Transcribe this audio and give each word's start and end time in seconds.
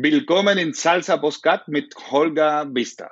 Willkommen 0.00 0.58
in 0.58 0.74
Salsa 0.74 1.16
Boscat 1.16 1.66
mit 1.66 1.92
Holger 2.12 2.72
Vista. 2.72 3.10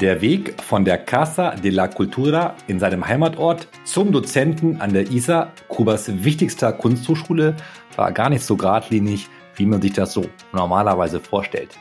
Der 0.00 0.20
Weg 0.20 0.62
von 0.62 0.84
der 0.84 0.98
Casa 0.98 1.56
de 1.56 1.72
la 1.72 1.88
Cultura 1.88 2.54
in 2.68 2.78
seinem 2.78 3.08
Heimatort 3.08 3.66
zum 3.82 4.12
Dozenten 4.12 4.80
an 4.80 4.92
der 4.92 5.10
ISA, 5.10 5.50
Kubas 5.66 6.22
wichtigster 6.22 6.72
Kunsthochschule, 6.72 7.56
war 7.96 8.12
gar 8.12 8.30
nicht 8.30 8.44
so 8.44 8.56
geradlinig, 8.56 9.26
wie 9.56 9.66
man 9.66 9.82
sich 9.82 9.94
das 9.94 10.12
so 10.12 10.24
normalerweise 10.52 11.18
vorstellt. 11.18 11.76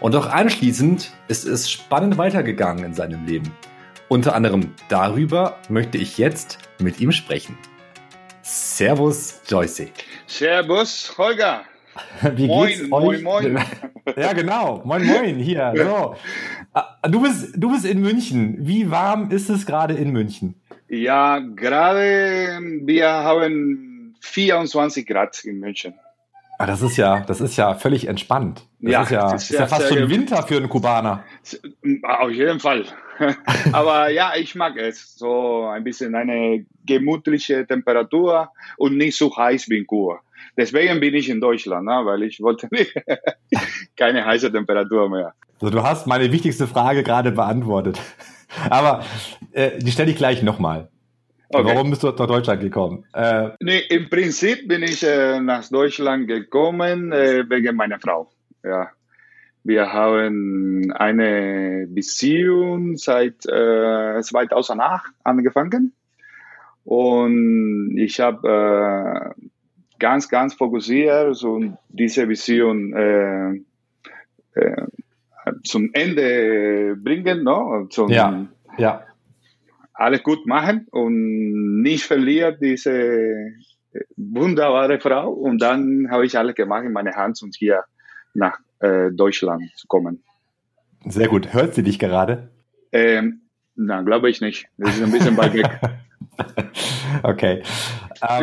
Und 0.00 0.16
auch 0.16 0.26
anschließend 0.26 1.12
ist 1.28 1.44
es 1.44 1.70
spannend 1.70 2.18
weitergegangen 2.18 2.84
in 2.84 2.94
seinem 2.94 3.24
Leben. 3.24 3.52
Unter 4.08 4.34
anderem 4.34 4.72
darüber 4.88 5.56
möchte 5.68 5.98
ich 5.98 6.18
jetzt 6.18 6.58
mit 6.78 7.00
ihm 7.00 7.12
sprechen. 7.12 7.56
Servus, 8.42 9.40
Joyce. 9.48 9.88
Servus, 10.26 11.14
Holger. 11.16 11.62
Wie 12.36 12.46
moin, 12.46 12.68
geht's 12.68 12.88
moin, 12.88 13.06
euch? 13.08 13.22
moin. 13.22 13.58
Ja, 14.16 14.34
genau. 14.34 14.82
Moin, 14.84 15.06
moin, 15.06 15.36
hier. 15.38 15.72
So. 15.76 16.14
Ah, 16.74 16.98
Du 17.08 17.22
bist, 17.22 17.54
du 17.56 17.70
bist 17.72 17.86
in 17.86 18.02
München. 18.02 18.56
Wie 18.60 18.90
warm 18.90 19.30
ist 19.30 19.48
es 19.48 19.64
gerade 19.64 19.94
in 19.94 20.10
München? 20.10 20.60
Ja, 20.88 21.38
gerade 21.38 22.58
wir 22.82 23.08
haben 23.08 24.14
24 24.20 25.06
Grad 25.06 25.42
in 25.44 25.58
München. 25.58 25.94
Ah, 26.58 26.66
das 26.66 26.82
ist 26.82 26.98
ja, 26.98 27.20
das 27.20 27.40
ist 27.40 27.56
ja 27.56 27.74
völlig 27.76 28.06
entspannt. 28.06 28.66
Das 28.80 28.92
Ja, 28.92 29.02
ist 29.04 29.10
ja, 29.10 29.22
das 29.22 29.32
das 29.32 29.42
ist 29.44 29.50
ist 29.50 29.54
ja 29.54 29.60
ja 29.60 29.66
fast 29.68 29.88
schon 29.88 30.10
Winter 30.10 30.42
für 30.42 30.56
einen 30.58 30.68
Kubaner. 30.68 31.24
Auf 32.02 32.30
jeden 32.30 32.60
Fall. 32.60 32.84
Aber 33.72 34.10
ja, 34.10 34.32
ich 34.36 34.54
mag 34.54 34.76
es. 34.76 35.16
So 35.16 35.66
ein 35.66 35.84
bisschen 35.84 36.14
eine 36.14 36.64
gemütliche 36.86 37.66
Temperatur 37.66 38.50
und 38.76 38.96
nicht 38.96 39.16
so 39.16 39.34
heiß 39.36 39.68
wie 39.68 39.78
in 39.78 39.86
Kuba. 39.86 40.20
Deswegen 40.56 41.00
bin 41.00 41.14
ich 41.14 41.28
in 41.28 41.40
Deutschland, 41.40 41.86
ne? 41.86 42.02
weil 42.04 42.22
ich 42.22 42.40
wollte 42.40 42.68
keine 43.96 44.24
heiße 44.24 44.52
Temperatur 44.52 45.08
mehr. 45.08 45.34
Also 45.60 45.70
du 45.70 45.82
hast 45.82 46.06
meine 46.06 46.30
wichtigste 46.30 46.66
Frage 46.66 47.02
gerade 47.02 47.32
beantwortet. 47.32 48.00
Aber 48.70 49.04
äh, 49.52 49.78
die 49.78 49.90
stelle 49.90 50.10
ich 50.10 50.16
gleich 50.16 50.42
nochmal. 50.42 50.88
Okay. 51.48 51.64
Warum 51.66 51.90
bist 51.90 52.02
du 52.02 52.08
nach 52.08 52.26
Deutschland 52.26 52.60
gekommen? 52.60 53.04
Äh, 53.12 53.50
Nee, 53.60 53.80
im 53.88 54.08
Prinzip 54.08 54.66
bin 54.66 54.82
ich 54.82 55.02
äh, 55.02 55.40
nach 55.40 55.68
Deutschland 55.68 56.26
gekommen 56.26 57.12
äh, 57.12 57.48
wegen 57.48 57.76
meiner 57.76 57.98
Frau. 58.00 58.30
Ja. 58.64 58.90
Wir 59.64 59.92
haben 59.92 60.92
eine 60.92 61.86
Beziehung 61.88 62.96
seit 62.96 63.46
äh, 63.46 64.20
2008 64.20 65.12
angefangen 65.24 65.94
und 66.84 67.96
ich 67.96 68.20
habe 68.20 69.34
äh, 69.38 69.42
ganz, 69.98 70.28
ganz 70.28 70.52
fokussiert 70.52 71.34
so 71.34 71.60
diese 71.88 72.26
Beziehung 72.26 72.92
äh, 72.92 73.54
äh, 74.52 74.86
zum 75.62 75.90
Ende 75.94 76.96
bringen, 76.96 77.42
no? 77.42 77.86
zum, 77.88 78.10
Ja. 78.10 78.46
ja. 78.76 79.02
alles 79.94 80.22
gut 80.22 80.46
machen 80.46 80.86
und 80.90 81.80
nicht 81.80 82.04
verlieren 82.04 82.56
diese 82.60 83.54
wunderbare 84.16 85.00
Frau. 85.00 85.30
Und 85.30 85.62
dann 85.62 86.10
habe 86.10 86.26
ich 86.26 86.36
alles 86.36 86.54
gemacht 86.54 86.84
in 86.84 86.92
meine 86.92 87.14
Hand, 87.14 87.40
um 87.42 87.50
hier 87.56 87.84
nach 88.34 88.58
äh, 88.80 89.10
Deutschland 89.10 89.70
zu 89.76 89.86
kommen. 89.86 90.22
Sehr 91.06 91.28
gut. 91.28 91.52
Hört 91.52 91.74
sie 91.74 91.82
dich 91.82 91.98
gerade? 91.98 92.50
Ähm, 92.92 93.42
na, 93.76 94.02
glaube 94.02 94.30
ich 94.30 94.40
nicht. 94.40 94.66
Das 94.78 94.96
ist 94.96 95.02
ein 95.02 95.12
bisschen 95.12 95.36
weit 95.36 95.54
weg. 95.54 95.80
okay. 97.22 97.62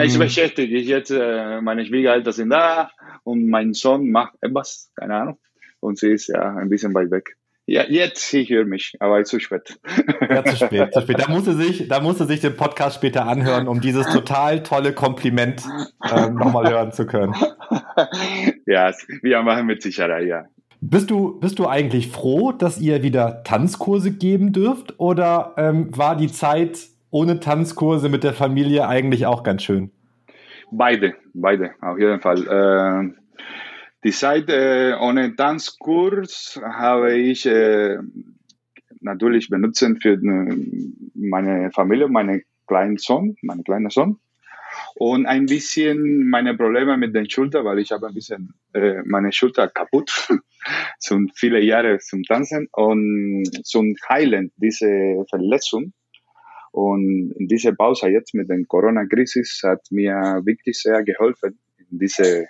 ich 0.03 0.13
Ähm, 0.13 0.19
beschäftige 0.19 0.77
ich 0.77 0.87
jetzt, 0.87 1.11
äh, 1.11 1.61
meine 1.61 1.85
Schwiegereltern 1.85 2.33
sind 2.33 2.49
da 2.49 2.91
und 3.23 3.47
mein 3.47 3.73
Sohn 3.73 4.11
macht 4.11 4.35
etwas, 4.41 4.91
keine 4.95 5.15
Ahnung. 5.15 5.39
Und 5.79 5.97
sie 5.97 6.11
ist 6.11 6.27
ja 6.27 6.55
ein 6.55 6.69
bisschen 6.69 6.93
weit 6.93 7.11
weg. 7.11 7.37
Ja, 7.71 7.85
jetzt, 7.87 8.33
ich 8.33 8.49
höre 8.49 8.65
mich, 8.65 8.97
aber 8.99 9.23
zu 9.23 9.39
spät. 9.39 9.79
ja, 10.29 10.43
zu 10.43 10.55
spät, 10.65 10.93
zu 10.93 10.99
spät. 10.99 11.19
Da 11.19 11.31
muss 11.31 11.45
sie 11.45 11.53
sich, 11.53 11.87
da 11.87 12.01
muss 12.01 12.17
sie 12.17 12.25
sich 12.25 12.41
den 12.41 12.57
Podcast 12.57 12.97
später 12.97 13.25
anhören, 13.25 13.69
um 13.69 13.79
dieses 13.79 14.07
total 14.07 14.61
tolle 14.61 14.91
Kompliment 14.91 15.63
ähm, 16.13 16.35
nochmal 16.35 16.69
hören 16.69 16.91
zu 16.91 17.05
können. 17.05 17.33
ja, 18.65 18.91
wir 19.21 19.41
machen 19.43 19.67
mit 19.67 19.81
Sicherheit, 19.81 20.27
ja. 20.27 20.43
Bist 20.81 21.09
du, 21.09 21.39
bist 21.39 21.59
du 21.59 21.67
eigentlich 21.69 22.09
froh, 22.09 22.51
dass 22.51 22.77
ihr 22.77 23.03
wieder 23.03 23.41
Tanzkurse 23.45 24.11
geben 24.11 24.51
dürft? 24.51 24.99
Oder 24.99 25.53
ähm, 25.55 25.97
war 25.97 26.17
die 26.17 26.29
Zeit 26.29 26.77
ohne 27.09 27.39
Tanzkurse 27.39 28.09
mit 28.09 28.25
der 28.25 28.33
Familie 28.33 28.85
eigentlich 28.85 29.27
auch 29.27 29.43
ganz 29.43 29.63
schön? 29.63 29.91
Beide, 30.71 31.13
beide, 31.33 31.71
auf 31.79 31.97
jeden 31.97 32.19
Fall. 32.19 33.13
Äh, 33.15 33.20
die 34.03 34.11
Zeit 34.11 34.49
äh, 34.49 34.93
ohne 34.99 35.35
Tanzkurs 35.35 36.59
habe 36.63 37.15
ich 37.15 37.45
äh, 37.45 37.97
natürlich 38.99 39.49
benutzt 39.49 39.85
für 40.01 40.13
äh, 40.13 40.55
meine 41.13 41.71
Familie, 41.71 42.07
meinen 42.07 42.43
kleinen 42.67 42.97
Sohn, 42.97 43.35
meinen 43.41 43.63
kleinen 43.63 43.89
Sohn. 43.89 44.17
Und 44.95 45.25
ein 45.25 45.47
bisschen 45.47 46.29
meine 46.29 46.55
Probleme 46.55 46.97
mit 46.97 47.13
den 47.13 47.29
Schultern, 47.29 47.65
weil 47.65 47.79
ich 47.79 47.91
habe 47.91 48.07
ein 48.07 48.13
bisschen 48.13 48.53
äh, 48.73 49.01
meine 49.05 49.31
Schulter 49.31 49.67
kaputt. 49.67 50.29
sind 50.99 51.31
viele 51.35 51.61
Jahre 51.61 51.97
zum 51.99 52.23
Tanzen 52.23 52.67
und 52.71 53.43
zum 53.63 53.95
Heilen 54.07 54.51
diese 54.57 55.25
Verletzung. 55.29 55.93
Und 56.71 57.33
in 57.37 57.47
dieser 57.47 57.73
Pause 57.73 58.09
jetzt 58.09 58.33
mit 58.33 58.49
der 58.49 58.63
Corona-Krise 58.65 59.41
hat 59.67 59.81
mir 59.89 60.41
wirklich 60.45 60.79
sehr 60.79 61.03
geholfen, 61.03 61.59
diese, 61.89 62.47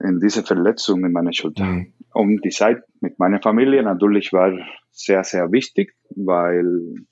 in 0.00 0.20
diese 0.20 0.42
Verletzung 0.42 1.04
in 1.04 1.12
meiner 1.12 1.32
Schulter. 1.32 1.64
Mhm. 1.64 1.92
Und 2.12 2.44
die 2.44 2.50
Zeit 2.50 2.82
mit 3.00 3.18
meiner 3.18 3.40
Familie 3.40 3.82
natürlich 3.82 4.32
war 4.32 4.52
sehr, 4.90 5.24
sehr 5.24 5.52
wichtig, 5.52 5.94
weil, 6.14 7.04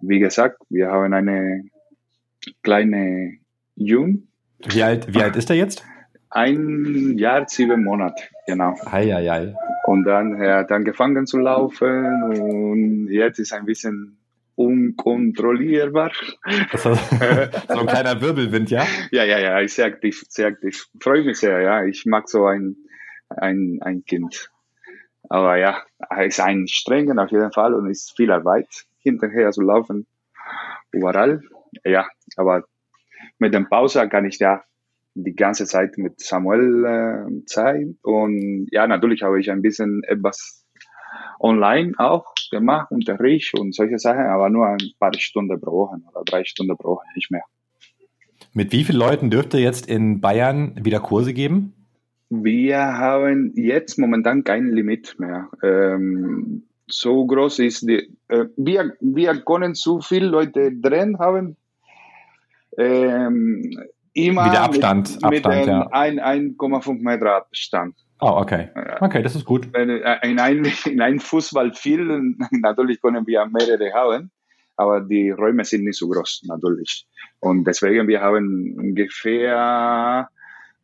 wie 0.00 0.18
gesagt, 0.18 0.58
wir 0.68 0.88
haben 0.88 1.12
eine 1.12 1.64
kleine 2.62 3.38
Jung, 3.76 4.28
Wie 4.66 4.82
alt, 4.82 5.14
wie 5.14 5.22
alt 5.22 5.36
ist 5.36 5.50
er 5.50 5.56
jetzt? 5.56 5.84
ein 6.30 7.16
Jahr, 7.16 7.46
sieben 7.48 7.84
Monate, 7.84 8.22
genau. 8.46 8.74
Ei, 8.84 9.14
ei, 9.14 9.30
ei. 9.30 9.54
Und 9.86 10.04
dann 10.04 10.40
er 10.40 10.58
hat 10.58 10.72
angefangen 10.72 11.26
zu 11.26 11.38
laufen 11.38 12.22
und 12.40 13.08
jetzt 13.08 13.38
ist 13.38 13.52
ein 13.52 13.64
bisschen 13.64 14.18
unkontrollierbar. 14.58 16.10
So 16.76 16.90
ein 16.90 17.86
kleiner 17.86 18.20
Wirbelwind, 18.20 18.70
ja? 18.70 18.84
Ja, 19.12 19.24
ja, 19.24 19.38
ja, 19.38 19.60
ist 19.60 19.76
sehr 19.76 19.86
aktiv, 19.86 20.24
sehr 20.28 20.48
aktiv. 20.48 20.86
Freue 21.00 21.22
mich 21.22 21.38
sehr, 21.38 21.60
ja. 21.60 21.84
Ich 21.84 22.04
mag 22.06 22.28
so 22.28 22.44
ein, 22.46 22.76
ein, 23.28 23.78
ein 23.82 24.04
Kind. 24.04 24.50
Aber 25.28 25.56
ja, 25.58 25.82
er 26.10 26.26
ist 26.26 26.40
ein 26.40 26.66
strengen 26.66 27.20
auf 27.20 27.30
jeden 27.30 27.52
Fall 27.52 27.72
und 27.72 27.88
ist 27.88 28.16
viel 28.16 28.32
Arbeit 28.32 28.66
hinterher 28.98 29.52
zu 29.52 29.62
laufen. 29.62 30.06
Überall. 30.90 31.42
Ja, 31.84 32.08
aber 32.36 32.64
mit 33.38 33.54
dem 33.54 33.68
Pause 33.68 34.08
kann 34.08 34.24
ich 34.24 34.38
ja 34.40 34.64
die 35.14 35.36
ganze 35.36 35.66
Zeit 35.66 35.98
mit 35.98 36.20
Samuel 36.20 36.84
äh, 36.84 37.42
sein. 37.46 37.98
Und 38.02 38.66
ja, 38.72 38.88
natürlich 38.88 39.22
habe 39.22 39.38
ich 39.38 39.52
ein 39.52 39.62
bisschen 39.62 40.02
etwas 40.04 40.64
online 41.38 41.92
auch 41.98 42.34
gemacht, 42.50 42.90
Unterricht 42.90 43.54
und 43.58 43.74
solche 43.74 43.98
Sachen, 43.98 44.26
aber 44.26 44.50
nur 44.50 44.66
ein 44.66 44.78
paar 44.98 45.12
Stunden 45.14 45.60
pro 45.60 45.72
Woche 45.72 45.96
oder 46.12 46.24
drei 46.24 46.44
Stunden 46.44 46.76
pro 46.76 46.96
Woche, 46.96 47.06
nicht 47.14 47.30
mehr. 47.30 47.42
Mit 48.52 48.72
wie 48.72 48.84
vielen 48.84 48.98
Leuten 48.98 49.30
dürft 49.30 49.54
ihr 49.54 49.60
jetzt 49.60 49.86
in 49.86 50.20
Bayern 50.20 50.74
wieder 50.82 51.00
Kurse 51.00 51.32
geben? 51.32 51.74
Wir 52.30 52.78
haben 52.78 53.52
jetzt 53.56 53.98
momentan 53.98 54.44
kein 54.44 54.70
Limit 54.70 55.16
mehr. 55.18 55.48
Ähm, 55.62 56.64
so 56.86 57.26
groß 57.26 57.60
ist 57.60 57.88
die, 57.88 58.10
äh, 58.28 58.46
wir, 58.56 58.94
wir 59.00 59.40
können 59.42 59.74
zu 59.74 60.00
viele 60.00 60.26
Leute 60.26 60.72
drin 60.74 61.18
haben. 61.18 61.56
Ähm, 62.76 63.62
immer 64.12 64.46
Wie 64.46 64.50
der 64.50 64.62
Abstand, 64.62 65.14
mit, 65.14 65.24
Abstand, 65.24 65.58
mit 65.58 65.66
ja. 65.66 65.88
ein 65.92 66.20
1,5 66.20 67.02
Meter 67.02 67.36
Abstand. 67.36 67.94
Oh, 68.20 68.34
okay. 68.40 68.68
Okay, 69.00 69.22
das 69.22 69.36
ist 69.36 69.44
gut. 69.44 69.68
Äh, 69.74 70.28
In 70.28 70.38
ein, 70.40 70.64
in 70.86 71.00
ein 71.00 71.20
Fußballfeld 71.20 72.36
natürlich 72.52 73.00
können 73.00 73.26
wir 73.26 73.46
mehrere 73.46 73.92
haben, 73.92 74.30
aber 74.76 75.00
die 75.00 75.30
Räume 75.30 75.64
sind 75.64 75.84
nicht 75.84 75.98
so 75.98 76.08
groß, 76.08 76.42
natürlich. 76.48 77.06
Und 77.40 77.64
deswegen 77.64 78.08
wir 78.08 78.20
haben 78.20 78.74
ungefähr 78.76 80.28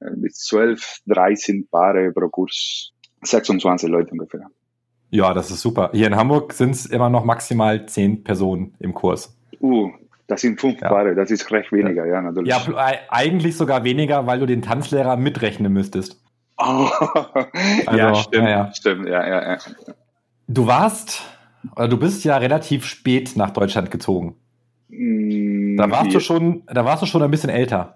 äh, 0.00 0.10
bis 0.16 0.38
12, 0.40 0.98
13 1.06 1.69
Paare 1.70 2.12
pro 2.12 2.28
Kurs. 2.28 2.92
26 3.22 3.88
Leute 3.88 4.10
ungefähr. 4.12 4.46
Ja, 5.10 5.32
das 5.32 5.50
ist 5.50 5.60
super. 5.62 5.90
Hier 5.94 6.08
in 6.08 6.16
Hamburg 6.16 6.52
sind 6.52 6.70
es 6.70 6.87
immer 6.87 7.08
noch 7.08 7.25
maximal 7.25 7.87
zehn 7.87 8.22
Personen 8.22 8.75
im 8.80 8.92
Kurs. 8.94 9.34
Uh, 9.60 9.90
das 10.26 10.42
sind 10.42 10.60
fünf 10.60 10.80
Ja. 10.80 10.88
Paare, 10.88 11.14
das 11.14 11.30
ist 11.30 11.50
recht 11.50 11.72
weniger, 11.72 12.04
ja, 12.06 12.20
natürlich. 12.20 12.50
Ja, 12.50 12.58
pl- 12.58 12.76
äh, 12.76 12.98
eigentlich 13.08 13.56
sogar 13.56 13.84
weniger, 13.84 14.26
weil 14.26 14.40
du 14.40 14.46
den 14.46 14.60
Tanzlehrer 14.62 15.16
mitrechnen 15.16 15.72
müsstest. 15.72 16.20
Oh. 16.66 16.88
Also, 17.87 17.99
ja, 17.99 18.14
stimmt, 18.14 18.49
ja, 18.49 18.75
stimmt, 18.75 19.08
ja, 19.08 19.26
ja, 19.26 19.52
ja. 19.52 19.58
Du 20.49 20.66
warst, 20.66 21.22
oder 21.76 21.88
du 21.88 21.96
bist 21.99 22.25
ja 22.25 22.37
relativ 22.37 22.84
spät 22.87 23.37
nach 23.37 23.50
Deutschland 23.50 23.90
gezogen. 23.90 24.37
Mm, 24.88 25.76
da 25.76 25.90
warst, 25.90 26.14
du 26.14 26.20
schon, 26.20 26.62
da 26.66 26.84
warst 26.84 27.02
du 27.02 27.06
schon 27.06 27.22
ein 27.22 27.31
bisschen 27.31 27.50
älter. 27.50 27.94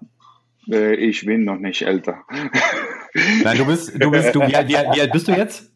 Äh, 0.69 0.95
ich 0.95 1.25
bin 1.25 1.43
noch 1.43 1.57
nicht 1.57 1.81
älter. 1.81 2.23
Nein, 3.43 3.57
du 3.57 3.65
bist, 3.65 3.93
du 4.01 4.11
bist, 4.11 4.35
du, 4.35 4.41
wie, 4.41 4.53
wie, 4.53 4.73
wie 4.73 5.01
alt 5.01 5.11
bist 5.11 5.27
du 5.27 5.31
jetzt? 5.31 5.71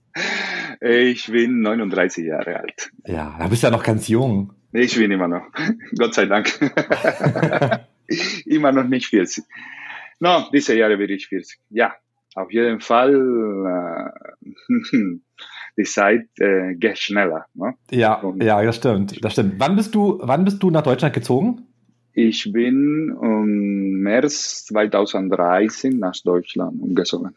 Ich 0.82 1.32
bin 1.32 1.62
39 1.62 2.26
Jahre 2.26 2.60
alt. 2.60 2.92
Ja, 3.06 3.36
da 3.40 3.48
bist 3.48 3.64
du 3.64 3.68
ja 3.68 3.72
noch 3.72 3.84
ganz 3.84 4.08
jung. 4.08 4.54
Ich 4.74 4.96
bin 4.98 5.12
immer 5.12 5.28
noch. 5.28 5.44
Gott 5.98 6.14
sei 6.14 6.26
Dank. 6.26 6.60
immer 8.46 8.72
noch 8.72 8.88
nicht 8.88 9.08
40. 9.08 9.44
No, 10.20 10.46
diese 10.52 10.76
Jahre 10.78 11.00
werde 11.00 11.14
ich 11.14 11.28
40. 11.28 11.60
Ja, 11.70 11.94
auf 12.36 12.52
jeden 12.52 12.80
Fall. 12.80 13.14
Äh, 13.14 14.54
die 15.78 15.84
Zeit 15.84 16.28
äh, 16.40 16.76
geht 16.76 17.00
schneller. 17.00 17.46
Ne? 17.54 17.74
Ja, 17.92 18.16
Und 18.16 18.44
ja, 18.44 18.62
das 18.62 18.76
stimmt, 18.76 19.24
das 19.24 19.34
stimmt. 19.34 19.56
Wann 19.58 19.76
bist 19.76 19.96
du, 19.96 20.20
wann 20.22 20.46
bist 20.46 20.62
du 20.62 20.70
nach 20.70 20.84
Deutschland 20.84 21.14
gezogen? 21.14 21.68
Ich 22.14 22.52
bin 22.54 23.18
im 23.22 24.02
März 24.02 24.66
2013 24.66 25.98
nach 25.98 26.14
Deutschland 26.24 26.80
umgezogen. 26.82 27.36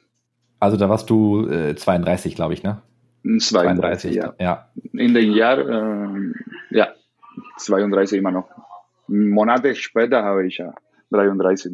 Also 0.61 0.77
da 0.77 0.89
warst 0.89 1.09
du 1.09 1.49
äh, 1.49 1.75
32, 1.75 2.35
glaube 2.35 2.55
ich, 2.55 2.63
ne? 2.63 2.83
32, 3.23 4.13
32 4.13 4.15
ja. 4.15 4.35
ja. 4.39 4.69
In 4.93 5.15
dem 5.15 5.33
Jahr, 5.33 5.59
äh, 5.59 6.33
ja, 6.71 6.89
32 7.59 8.19
immer 8.19 8.31
noch. 8.31 8.49
Monate 9.09 9.75
später 9.75 10.23
habe 10.23 10.47
ich 10.47 10.59
ja 10.59 10.75
33. 11.11 11.73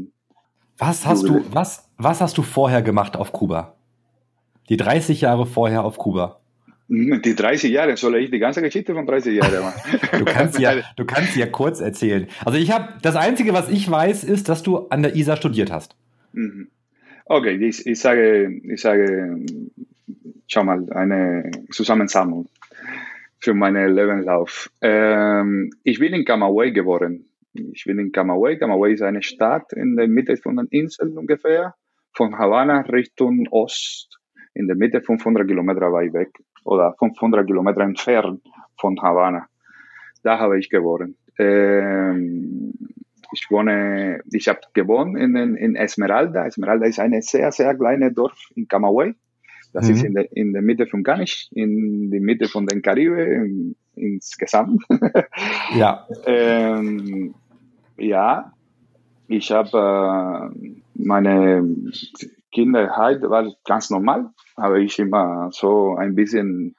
Was 0.78 1.06
hast 1.06 1.24
du, 1.24 1.44
was, 1.52 1.88
was 1.98 2.20
hast 2.20 2.38
du 2.38 2.42
vorher 2.42 2.82
gemacht 2.82 3.16
auf 3.16 3.32
Kuba? 3.32 3.74
Die 4.68 4.76
30 4.76 5.20
Jahre 5.20 5.46
vorher 5.46 5.84
auf 5.84 5.98
Kuba? 5.98 6.40
Die 6.88 7.34
30 7.34 7.70
Jahre, 7.70 7.96
soll 7.96 8.16
ich 8.16 8.30
die 8.30 8.38
ganze 8.38 8.60
Geschichte 8.60 8.92
von 8.92 9.06
30 9.06 9.34
Jahren 9.34 9.62
machen? 9.62 9.98
du 10.18 10.24
kannst 10.24 10.58
ja, 10.58 10.74
du 10.96 11.04
kannst 11.04 11.36
ja 11.36 11.46
kurz 11.46 11.80
erzählen. 11.80 12.26
Also 12.44 12.58
ich 12.58 12.70
habe, 12.70 12.88
das 13.02 13.16
Einzige, 13.16 13.54
was 13.54 13.70
ich 13.70 13.90
weiß, 13.90 14.24
ist, 14.24 14.48
dass 14.48 14.62
du 14.62 14.88
an 14.88 15.02
der 15.02 15.16
ISA 15.16 15.36
studiert 15.36 15.72
hast. 15.72 15.96
Mhm. 16.32 16.68
Okay, 17.24 17.54
ich, 17.56 17.86
ich 17.86 17.98
sage, 17.98 18.60
ich 18.64 18.80
sage, 18.80 19.38
schau 20.48 20.64
mal, 20.64 20.84
eine 20.92 21.50
Zusammensammlung 21.70 22.48
für 23.38 23.54
meinen 23.54 23.94
Lebenslauf. 23.94 24.70
Ähm, 24.80 25.70
ich 25.84 25.98
bin 25.98 26.12
in 26.12 26.24
Camagüey 26.24 26.72
geboren. 26.72 27.24
Ich 27.54 27.84
bin 27.84 27.98
in 27.98 28.12
Camagüey. 28.12 28.58
Camagüey 28.58 28.94
ist 28.94 29.02
eine 29.02 29.22
Stadt 29.22 29.72
in 29.72 29.96
der 29.96 30.08
Mitte 30.08 30.36
von 30.36 30.56
den 30.56 30.66
Inseln 30.68 31.18
ungefähr, 31.18 31.74
von 32.14 32.38
Havanna 32.38 32.80
Richtung 32.82 33.46
Ost, 33.50 34.18
in 34.54 34.66
der 34.66 34.76
Mitte 34.76 35.02
500 35.02 35.46
Kilometer 35.46 35.92
weit 35.92 36.12
weg 36.12 36.30
oder 36.64 36.94
500 36.98 37.46
Kilometer 37.46 37.80
entfernt 37.82 38.42
von 38.78 39.00
Havanna. 39.00 39.46
Da 40.22 40.38
habe 40.38 40.58
ich 40.58 40.70
geboren. 40.70 41.16
Ähm, 41.38 42.72
ich 43.32 43.50
wohne, 43.50 44.20
ich 44.30 44.48
habe 44.48 44.60
gewohnt 44.74 45.18
in, 45.18 45.36
in 45.36 45.74
Esmeralda. 45.74 46.46
Esmeralda 46.46 46.86
ist 46.86 47.00
eine 47.00 47.22
sehr, 47.22 47.50
sehr 47.50 47.74
kleine 47.74 48.12
Dorf 48.12 48.38
in 48.54 48.68
Camagüey. 48.68 49.14
Das 49.72 49.88
mhm. 49.88 49.94
ist 49.94 50.04
in 50.04 50.14
der, 50.14 50.36
in 50.36 50.52
der 50.52 50.62
Mitte 50.62 50.86
von 50.86 51.02
Garnisch, 51.02 51.48
in 51.52 52.10
der 52.10 52.20
Mitte 52.20 52.46
von 52.46 52.66
den 52.66 52.82
Karibe, 52.82 53.22
in, 53.22 53.76
insgesamt. 53.94 54.82
ja. 55.74 56.06
ähm, 56.26 57.34
ja, 58.02 58.52
ich 59.28 59.50
habe 59.52 60.52
äh, 60.54 60.80
meine 60.94 61.64
Kinderheit 62.50 63.22
war 63.22 63.50
ganz 63.64 63.90
normal, 63.90 64.30
habe 64.56 64.82
ich 64.82 64.98
immer 64.98 65.50
so 65.52 65.94
ein 65.96 66.14
bisschen 66.14 66.74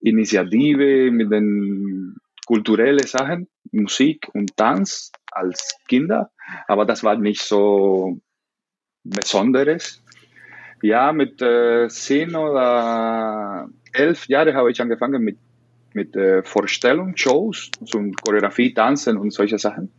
Initiative 0.00 1.10
mit 1.10 1.30
den 1.30 2.16
kulturellen 2.46 3.06
Sachen, 3.06 3.48
Musik 3.72 4.28
und 4.32 4.56
Tanz 4.56 5.12
als 5.30 5.76
Kinder, 5.88 6.30
aber 6.68 6.86
das 6.86 7.04
war 7.04 7.16
nicht 7.16 7.42
so 7.42 8.18
Besonderes. 9.04 10.02
Ja, 10.82 11.12
mit 11.12 11.42
äh, 11.42 11.88
zehn 11.88 12.34
oder 12.34 13.68
elf 13.92 14.26
Jahren 14.28 14.54
habe 14.54 14.70
ich 14.70 14.80
angefangen 14.80 15.22
mit, 15.22 15.36
mit 15.92 16.16
äh, 16.16 16.42
Vorstellungen, 16.42 17.16
Shows, 17.16 17.70
zum 17.84 18.14
Choreografie, 18.14 18.72
Tanzen 18.72 19.18
und 19.18 19.32
solche 19.32 19.58
Sachen. 19.58 19.90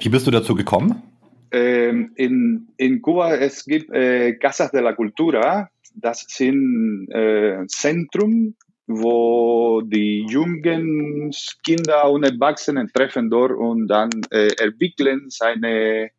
Wie 0.00 0.08
bist 0.08 0.26
du 0.26 0.30
dazu 0.30 0.54
gekommen? 0.54 1.02
Ähm, 1.50 2.12
in, 2.16 2.68
in 2.76 3.02
Kuba 3.02 3.34
es 3.34 3.64
gibt 3.64 3.90
äh, 3.90 4.34
Casas 4.34 4.70
de 4.70 4.80
la 4.80 4.94
Cultura, 4.94 5.68
das 5.94 6.24
sind 6.28 7.08
äh, 7.10 7.66
Zentrum, 7.66 8.54
wo 8.86 9.82
die 9.82 10.26
jungen 10.28 11.30
Kinder 11.64 12.10
und 12.10 12.24
Erwachsenen 12.24 12.88
treffen 12.92 13.30
dort 13.30 13.52
und 13.52 13.88
dann 13.88 14.10
äh, 14.30 14.48
entwickeln 14.62 15.26
seine 15.28 16.10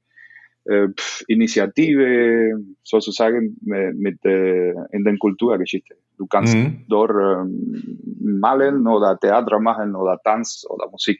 äh, 0.65 0.87
Initiative 1.27 2.59
sozusagen 2.83 3.57
mit, 3.61 3.95
mit 3.97 4.25
äh, 4.25 4.73
in 4.91 5.03
der 5.03 5.17
Kulturgeschichte. 5.17 5.95
Du 6.17 6.27
kannst 6.27 6.55
mhm. 6.55 6.85
dort 6.87 7.11
ähm, 7.11 7.99
malen 8.21 8.87
oder 8.87 9.19
Theater 9.19 9.59
machen 9.59 9.95
oder 9.95 10.19
Tanz 10.23 10.65
oder 10.69 10.89
Musik. 10.89 11.19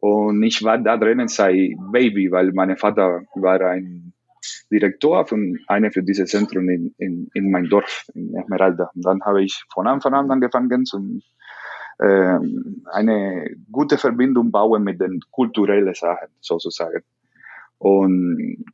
Und 0.00 0.42
ich 0.42 0.62
war 0.62 0.78
da 0.78 0.96
drinnen 0.96 1.28
seit 1.28 1.76
Baby, 1.92 2.30
weil 2.30 2.52
mein 2.52 2.76
Vater 2.76 3.22
war 3.34 3.60
ein 3.60 4.12
Direktor 4.70 5.26
von 5.26 5.58
einer 5.66 5.90
für 5.90 6.02
dieses 6.02 6.30
Zentrum 6.30 6.68
in, 6.70 6.94
in, 6.96 7.28
in 7.34 7.50
mein 7.50 7.68
Dorf, 7.68 8.06
in 8.14 8.34
Esmeralda. 8.34 8.90
Und 8.94 9.04
dann 9.04 9.22
habe 9.22 9.42
ich 9.42 9.62
von 9.72 9.86
Anfang 9.86 10.14
an 10.14 10.30
angefangen, 10.30 10.86
zum, 10.86 11.20
äh, 11.98 12.38
eine 12.92 13.56
gute 13.70 13.98
Verbindung 13.98 14.50
bauen 14.50 14.84
mit 14.84 15.00
den 15.00 15.20
kulturellen 15.30 15.94
Sachen, 15.94 16.28
sozusagen. 16.40 17.02
Und 17.78 18.64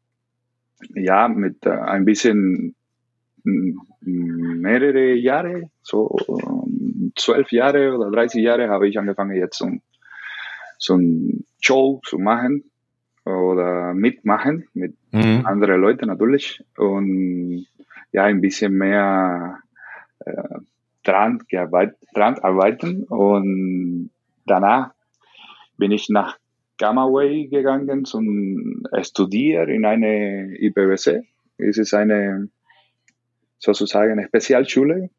ja, 0.95 1.27
mit 1.27 1.67
äh, 1.67 1.71
ein 1.71 2.05
bisschen 2.05 2.77
mehrere 3.43 5.15
Jahre, 5.15 5.71
so 5.83 6.17
zwölf 7.17 7.51
Jahre 7.53 7.97
oder 7.97 8.11
30 8.11 8.43
Jahre 8.43 8.69
habe 8.69 8.89
ich 8.89 8.99
angefangen 8.99 9.37
jetzt 9.37 9.61
um 9.61 9.81
so 10.79 10.97
ein 10.97 11.45
Show 11.61 12.01
zu 12.05 12.19
machen 12.19 12.65
oder 13.25 13.95
mitmachen 13.95 14.69
mit 14.75 14.95
mhm. 15.13 15.45
anderen 15.45 15.81
Leuten 15.81 16.07
natürlich 16.07 16.63
und 16.77 17.67
ja, 18.13 18.25
ein 18.25 18.41
bisschen 18.41 18.75
mehr 18.75 19.59
äh, 20.21 20.61
dran, 21.03 21.43
gearbeitet, 21.49 21.99
dran 22.15 22.39
arbeiten 22.39 23.05
und 23.05 24.11
danach 24.47 24.93
bin 25.77 25.91
ich 25.91 26.09
nach 26.09 26.39
Camagüey 26.79 27.49
gegangen 27.49 28.05
zum 28.05 28.85
Studieren 29.03 29.69
in 29.71 29.85
eine 29.85 30.55
IPWC. 30.59 31.25
Es 31.59 31.79
ist 31.79 31.95
eine 31.95 32.49
sozusagen 33.59 34.13
eine 34.13 34.25
Spezialschule 34.25 35.11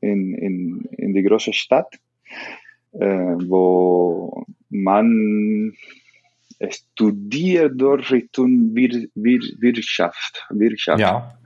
in, 0.00 0.34
in, 0.34 0.84
in 0.92 1.14
die 1.14 1.22
große 1.22 1.52
Stadt, 1.52 1.98
äh, 2.92 3.06
wo 3.06 4.44
man 4.70 5.74
studiert 6.70 7.72
dort 7.76 8.10
Richtung 8.10 8.74
Wir, 8.74 9.08
Wir, 9.14 9.40
Wirtschaft, 9.58 10.46
Wirtschaft. 10.50 11.00
Ja. 11.00 11.36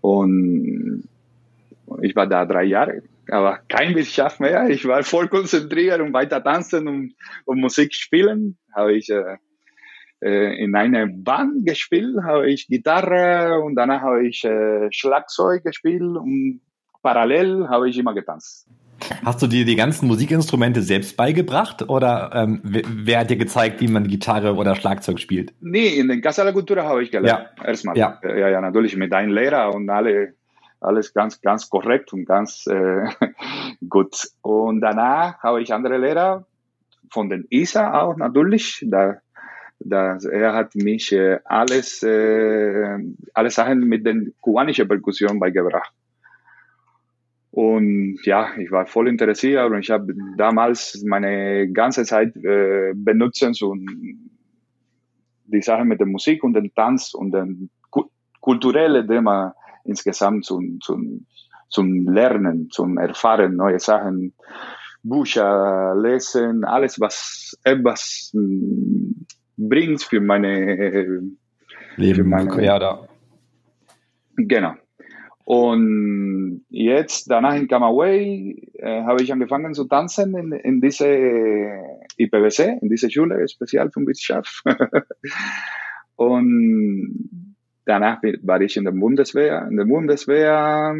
Und 0.00 1.08
ich 2.00 2.16
war 2.16 2.26
da 2.26 2.44
drei 2.44 2.64
Jahre, 2.64 3.02
aber 3.30 3.58
kein 3.68 3.94
Wirtschaft 3.94 4.40
mehr. 4.40 4.68
Ich 4.68 4.86
war 4.86 5.02
voll 5.02 5.28
konzentriert 5.28 6.00
und 6.00 6.12
weiter 6.12 6.42
tanzen 6.42 6.88
und, 6.88 7.14
und 7.44 7.60
Musik 7.60 7.94
spielen. 7.94 8.56
Habe 8.74 8.94
ich 8.94 9.10
äh, 9.10 9.36
äh 10.20 10.64
in 10.64 10.74
einer 10.74 11.06
Band 11.06 11.66
gespielt, 11.66 12.16
habe 12.22 12.50
ich 12.50 12.66
Gitarre 12.66 13.60
und 13.62 13.76
danach 13.76 14.02
habe 14.02 14.26
ich 14.26 14.44
äh, 14.44 14.88
Schlagzeug 14.90 15.64
gespielt 15.64 16.02
und 16.02 16.60
parallel 17.02 17.68
habe 17.68 17.88
ich 17.88 17.98
immer 17.98 18.14
getanzt. 18.14 18.66
Hast 19.24 19.42
du 19.42 19.46
dir 19.46 19.64
die 19.64 19.76
ganzen 19.76 20.06
Musikinstrumente 20.08 20.82
selbst 20.82 21.16
beigebracht 21.16 21.88
oder 21.88 22.30
ähm, 22.34 22.60
wer 22.62 23.20
hat 23.20 23.30
dir 23.30 23.36
gezeigt, 23.36 23.80
wie 23.80 23.88
man 23.88 24.08
Gitarre 24.08 24.54
oder 24.54 24.74
Schlagzeug 24.74 25.20
spielt? 25.20 25.52
Nee, 25.60 25.88
in 25.88 26.08
der 26.08 26.20
Casa 26.20 26.42
la 26.42 26.52
Cultura 26.52 26.84
habe 26.84 27.02
ich 27.02 27.10
gelernt. 27.10 27.48
Ja. 27.58 27.64
Erstmal. 27.64 27.96
Ja. 27.96 28.20
ja, 28.22 28.48
ja, 28.48 28.60
natürlich 28.60 28.96
mit 28.96 29.12
einem 29.12 29.32
Lehrer 29.32 29.74
und 29.74 29.88
alle, 29.90 30.34
alles 30.80 31.14
ganz, 31.14 31.40
ganz 31.40 31.68
korrekt 31.68 32.12
und 32.12 32.24
ganz 32.24 32.66
äh, 32.66 33.08
gut. 33.88 34.28
Und 34.42 34.80
danach 34.80 35.38
habe 35.42 35.62
ich 35.62 35.72
andere 35.72 35.98
Lehrer 35.98 36.46
von 37.10 37.28
den 37.28 37.46
ISA 37.50 38.00
auch 38.00 38.16
natürlich. 38.16 38.84
Da, 38.88 39.18
da, 39.78 40.18
er 40.30 40.54
hat 40.54 40.74
mich 40.74 41.12
äh, 41.12 41.38
alles, 41.44 42.02
äh, 42.02 42.98
alle 43.34 43.50
Sachen 43.50 43.80
mit 43.80 44.06
den 44.06 44.34
kubanischen 44.40 44.88
Perkussionen 44.88 45.38
beigebracht. 45.38 45.92
Und 47.52 48.18
ja, 48.24 48.48
ich 48.56 48.70
war 48.70 48.86
voll 48.86 49.08
interessiert 49.08 49.70
und 49.70 49.78
ich 49.78 49.90
habe 49.90 50.14
damals 50.38 51.04
meine 51.06 51.70
ganze 51.70 52.04
Zeit 52.04 52.34
äh, 52.36 52.94
benutzt, 52.94 53.62
um 53.62 53.84
die 55.44 55.60
Sache 55.60 55.84
mit 55.84 56.00
der 56.00 56.06
Musik 56.06 56.42
und 56.44 56.54
dem 56.54 56.74
Tanz 56.74 57.12
und 57.12 57.32
dem 57.32 57.68
kulturellen 58.40 59.06
Thema 59.06 59.54
insgesamt 59.84 60.46
zum, 60.46 60.80
zum, 60.80 61.26
zum 61.68 62.08
Lernen, 62.08 62.70
zum 62.70 62.96
Erfahren, 62.96 63.56
neue 63.56 63.78
Sachen 63.78 64.32
Bücher 65.02 65.94
lesen, 66.00 66.64
alles, 66.64 67.00
was 67.00 67.58
etwas 67.64 68.30
mm, 68.32 69.26
bringt 69.56 70.02
für 70.02 70.20
meine 70.20 71.36
Leben. 71.96 72.14
Für 72.14 72.24
meine, 72.24 72.64
ja, 72.64 72.78
da. 72.78 73.08
Genau. 74.36 74.74
Und 75.44 76.64
jetzt, 76.70 77.28
danach 77.30 77.56
in 77.56 77.66
Camagüey, 77.66 78.72
äh, 78.74 79.02
habe 79.02 79.22
ich 79.22 79.32
angefangen 79.32 79.74
zu 79.74 79.84
tanzen 79.84 80.36
in, 80.36 80.52
in 80.52 80.80
diese 80.80 81.06
IPWC, 82.16 82.78
in 82.80 82.88
diese 82.88 83.10
Schule 83.10 83.48
Spezial 83.48 83.90
für 83.90 84.06
Wissenschaft. 84.06 84.62
und 86.16 87.56
danach 87.84 88.22
war 88.42 88.60
ich 88.60 88.76
in 88.76 88.84
der 88.84 88.92
Bundeswehr. 88.92 89.66
In 89.68 89.76
der 89.76 89.84
Bundeswehr 89.84 90.94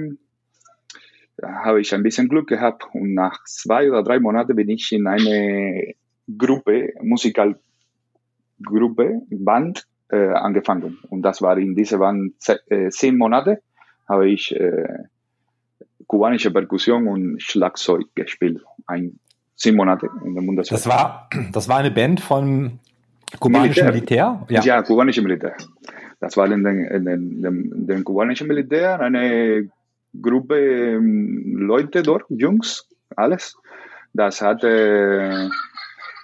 habe 1.40 1.80
ich 1.80 1.94
ein 1.94 2.02
bisschen 2.02 2.28
Glück 2.28 2.48
gehabt 2.48 2.84
und 2.92 3.14
nach 3.14 3.44
zwei 3.44 3.88
oder 3.90 4.02
drei 4.02 4.18
Monaten 4.18 4.56
bin 4.56 4.68
ich 4.68 4.90
in 4.90 5.06
eine 5.06 5.94
Gruppe, 6.36 6.94
Musikalgruppe, 7.00 7.62
Band 9.30 9.86
äh, 10.10 10.28
angefangen. 10.28 10.98
Und 11.08 11.22
das 11.22 11.42
war 11.42 11.56
in 11.58 11.76
dieser 11.76 11.98
Band 11.98 12.34
zehn 12.90 13.16
Monate 13.16 13.62
habe 14.08 14.28
ich 14.28 14.54
äh, 14.54 15.04
kubanische 16.06 16.50
Perkussion 16.50 17.08
und 17.08 17.42
Schlagzeug 17.42 18.06
gespielt. 18.14 18.62
Ein, 18.86 19.18
zehn 19.56 19.76
Monate 19.76 20.08
in 20.24 20.34
der 20.34 20.42
Bundeswehr. 20.42 20.76
Das 20.76 20.86
war, 20.86 21.28
das 21.52 21.68
war 21.68 21.78
eine 21.78 21.90
Band 21.90 22.20
von 22.20 22.78
kubanischem 23.38 23.86
Militär? 23.86 24.32
Militär? 24.32 24.46
Ja. 24.48 24.62
ja, 24.62 24.82
kubanische 24.82 25.22
Militär. 25.22 25.54
Das 26.20 26.36
war 26.36 26.50
in 26.50 26.62
den, 26.62 26.84
in 26.84 27.04
den, 27.04 27.44
in 27.44 27.86
den, 27.86 28.04
kubanischen 28.04 28.46
Militär 28.46 29.00
eine 29.00 29.68
Gruppe 30.20 30.56
ähm, 30.58 31.56
Leute 31.56 32.02
dort, 32.02 32.24
Jungs, 32.28 32.88
alles. 33.16 33.56
Das 34.12 34.42
hatte, 34.42 35.50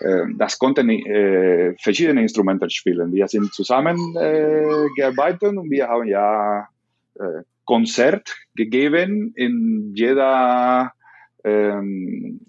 äh, 0.00 0.24
das 0.36 0.58
konnten 0.58 0.90
äh, 0.90 1.74
verschiedene 1.82 2.20
Instrumente 2.20 2.68
spielen. 2.70 3.12
Wir 3.12 3.26
sind 3.28 3.52
zusammen 3.52 4.14
äh, 4.16 4.86
gearbeitet 4.94 5.56
und 5.56 5.70
wir 5.70 5.88
haben 5.88 6.06
ja 6.06 6.68
Konzert 7.68 8.34
gegeben 8.54 9.34
in 9.36 9.92
jeder 9.94 10.92
ähm, 11.44 12.40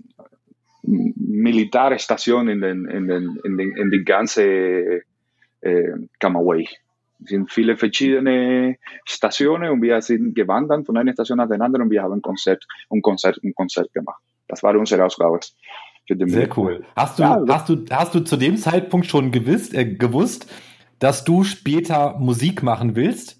Militärstation 0.81 2.47
in, 2.47 2.61
den, 2.61 2.85
in, 2.85 3.09
den, 3.09 3.37
in, 3.43 3.57
den, 3.57 3.75
in 3.75 3.91
die 3.91 4.05
ganze 4.05 5.01
äh, 5.59 5.91
Camagüey. 6.21 6.69
Es 7.21 7.31
sind 7.31 7.51
viele 7.51 7.75
verschiedene 7.75 8.77
Stationen 9.03 9.71
und 9.71 9.81
wir 9.81 10.01
sind 10.01 10.35
gewandert 10.35 10.85
von 10.85 10.95
einer 10.95 11.11
Station 11.11 11.39
nach 11.39 11.49
der 11.49 11.59
anderen 11.59 11.87
und 11.87 11.91
wir 11.91 12.01
haben 12.01 12.13
ein 12.13 12.21
Konzert, 12.21 12.65
ein 12.89 13.01
Konzert, 13.01 13.43
ein 13.43 13.53
Konzert 13.53 13.93
gemacht. 13.93 14.23
Das 14.47 14.63
war 14.63 14.73
unsere 14.77 15.03
Ausgabe. 15.03 15.41
Sehr 16.07 16.57
cool. 16.57 16.85
Hast 16.95 17.19
du, 17.19 17.23
ja, 17.23 17.43
hast 17.49 17.67
du, 17.67 17.85
hast 17.91 18.15
du 18.15 18.21
zu 18.21 18.37
dem 18.37 18.55
Zeitpunkt 18.55 19.07
schon 19.07 19.31
gewiss, 19.31 19.73
äh, 19.73 19.83
gewusst, 19.83 20.49
dass 20.99 21.25
du 21.25 21.43
später 21.43 22.17
Musik 22.19 22.63
machen 22.63 22.95
willst? 22.95 23.38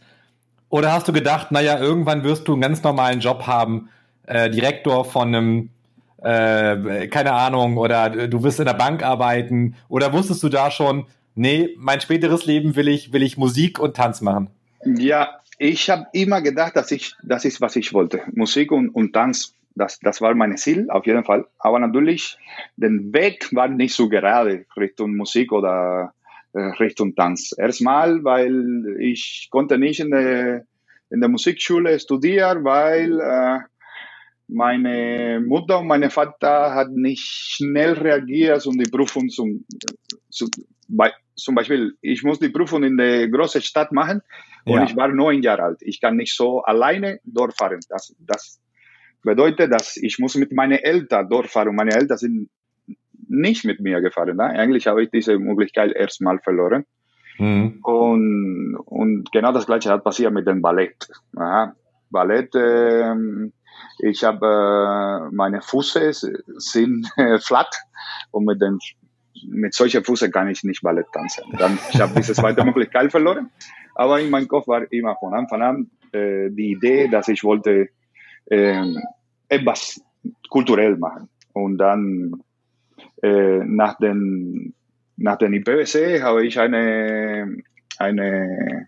Oder 0.69 0.93
hast 0.93 1.07
du 1.07 1.13
gedacht, 1.13 1.51
naja, 1.51 1.79
irgendwann 1.79 2.23
wirst 2.23 2.47
du 2.47 2.53
einen 2.53 2.61
ganz 2.61 2.83
normalen 2.83 3.19
Job 3.19 3.47
haben, 3.47 3.89
äh, 4.27 4.49
Direktor 4.49 5.03
von 5.03 5.33
einem, 5.33 5.69
äh, 6.21 7.07
keine 7.07 7.33
Ahnung, 7.33 7.77
oder 7.77 8.27
du 8.27 8.43
wirst 8.43 8.59
in 8.59 8.65
der 8.65 8.73
Bank 8.73 9.03
arbeiten? 9.03 9.75
Oder 9.87 10.13
wusstest 10.13 10.43
du 10.43 10.49
da 10.49 10.69
schon, 10.69 11.07
nee, 11.35 11.75
mein 11.77 12.01
späteres 12.01 12.45
Leben 12.45 12.75
will 12.75 12.87
ich, 12.87 13.11
will 13.13 13.23
ich 13.23 13.37
Musik 13.37 13.79
und 13.79 13.95
Tanz 13.95 14.21
machen? 14.21 14.49
Ja, 14.85 15.39
ich 15.57 15.89
habe 15.89 16.05
immer 16.13 16.41
gedacht, 16.41 16.75
dass 16.75 16.91
ich, 16.91 17.15
das 17.23 17.45
ist, 17.45 17.61
was 17.61 17.75
ich 17.75 17.93
wollte. 17.93 18.21
Musik 18.31 18.71
und, 18.71 18.89
und 18.89 19.13
Tanz, 19.13 19.55
das, 19.75 19.99
das 19.99 20.21
war 20.21 20.35
mein 20.35 20.55
Ziel, 20.57 20.89
auf 20.89 21.05
jeden 21.05 21.23
Fall. 21.23 21.45
Aber 21.57 21.79
natürlich, 21.79 22.37
der 22.77 22.91
Weg 22.91 23.49
war 23.53 23.67
nicht 23.67 23.95
so 23.95 24.07
gerade 24.07 24.65
Richtung 24.77 25.15
Musik 25.15 25.51
oder 25.51 26.13
Richtung 26.53 27.15
Tanz. 27.15 27.53
Erstmal, 27.57 28.23
weil 28.23 28.97
ich 28.99 29.49
konnte 29.51 29.77
nicht 29.77 29.99
in 29.99 30.11
der, 30.11 30.65
in 31.09 31.19
der 31.19 31.29
Musikschule 31.29 31.99
studieren, 31.99 32.63
weil 32.63 33.19
äh, 33.19 33.59
meine 34.47 35.41
Mutter 35.45 35.79
und 35.79 35.87
mein 35.87 36.09
Vater 36.09 36.73
hat 36.73 36.91
nicht 36.91 37.23
schnell 37.23 37.93
reagiert 37.93 38.65
und 38.65 38.79
die 38.79 38.89
Prüfung 38.89 39.29
zum, 39.29 39.65
zum, 40.29 40.49
zum 41.35 41.55
Beispiel, 41.55 41.93
ich 42.01 42.23
muss 42.23 42.39
die 42.39 42.49
Prüfung 42.49 42.83
in 42.83 42.97
der 42.97 43.29
großen 43.29 43.61
Stadt 43.61 43.91
machen 43.91 44.21
und 44.65 44.73
ja. 44.73 44.83
ich 44.83 44.95
war 44.95 45.09
neun 45.09 45.43
Jahre 45.43 45.63
alt. 45.63 45.77
Ich 45.81 46.01
kann 46.01 46.15
nicht 46.15 46.35
so 46.35 46.61
alleine 46.63 47.19
dort 47.23 47.55
fahren. 47.55 47.79
Das, 47.89 48.15
das 48.19 48.59
bedeutet, 49.23 49.71
dass 49.71 49.97
ich 49.97 50.17
muss 50.17 50.35
mit 50.35 50.51
meinen 50.51 50.79
Eltern 50.79 51.29
dort 51.29 51.47
fahren. 51.47 51.75
Meine 51.75 51.93
Eltern 51.93 52.17
sind 52.17 52.49
nicht 53.29 53.65
mit 53.65 53.79
mir 53.79 54.01
gefahren. 54.01 54.37
Ne? 54.37 54.43
Eigentlich 54.43 54.87
habe 54.87 55.03
ich 55.03 55.11
diese 55.11 55.37
Möglichkeit 55.37 55.93
erstmal 55.93 56.39
verloren. 56.39 56.85
Mhm. 57.37 57.79
Und, 57.83 58.75
und 58.85 59.31
genau 59.31 59.51
das 59.53 59.65
Gleiche 59.65 59.89
hat 59.89 60.03
passiert 60.03 60.33
mit 60.33 60.47
dem 60.47 60.61
Ballett. 60.61 61.07
Ja, 61.35 61.73
Ballett, 62.09 62.53
äh, 62.55 63.15
ich 63.99 64.23
habe 64.23 65.29
äh, 65.29 65.33
meine 65.33 65.61
Füße 65.61 66.11
sind 66.57 67.09
äh, 67.17 67.39
flat 67.39 67.73
und 68.31 68.45
mit 68.45 68.61
den 68.61 68.79
mit 69.47 69.73
solchen 69.73 70.03
Füßen 70.03 70.31
kann 70.33 70.49
ich 70.49 70.65
nicht 70.65 70.81
Ballett 70.81 71.07
tanzen. 71.13 71.45
Dann 71.57 71.79
ich 71.93 72.01
habe 72.01 72.13
diese 72.15 72.33
zweite 72.33 72.65
Möglichkeit 72.65 73.09
verloren, 73.09 73.49
aber 73.95 74.19
in 74.19 74.29
meinem 74.29 74.49
Kopf 74.49 74.67
war 74.67 74.91
immer 74.91 75.15
von 75.15 75.33
Anfang 75.33 75.61
an 75.61 75.89
äh, 76.11 76.49
die 76.49 76.71
Idee, 76.71 77.07
dass 77.07 77.29
ich 77.29 77.43
wollte 77.43 77.87
äh, 78.47 78.83
etwas 79.47 80.01
kulturell 80.49 80.97
machen 80.97 81.29
und 81.53 81.77
dann 81.77 82.43
äh, 83.21 83.63
nach 83.65 83.97
den 83.97 84.73
nach 85.19 85.37
den 85.37 85.53
IPWC 85.53 86.21
habe 86.21 86.45
ich 86.45 86.59
eine, 86.59 87.57
eine 87.97 88.87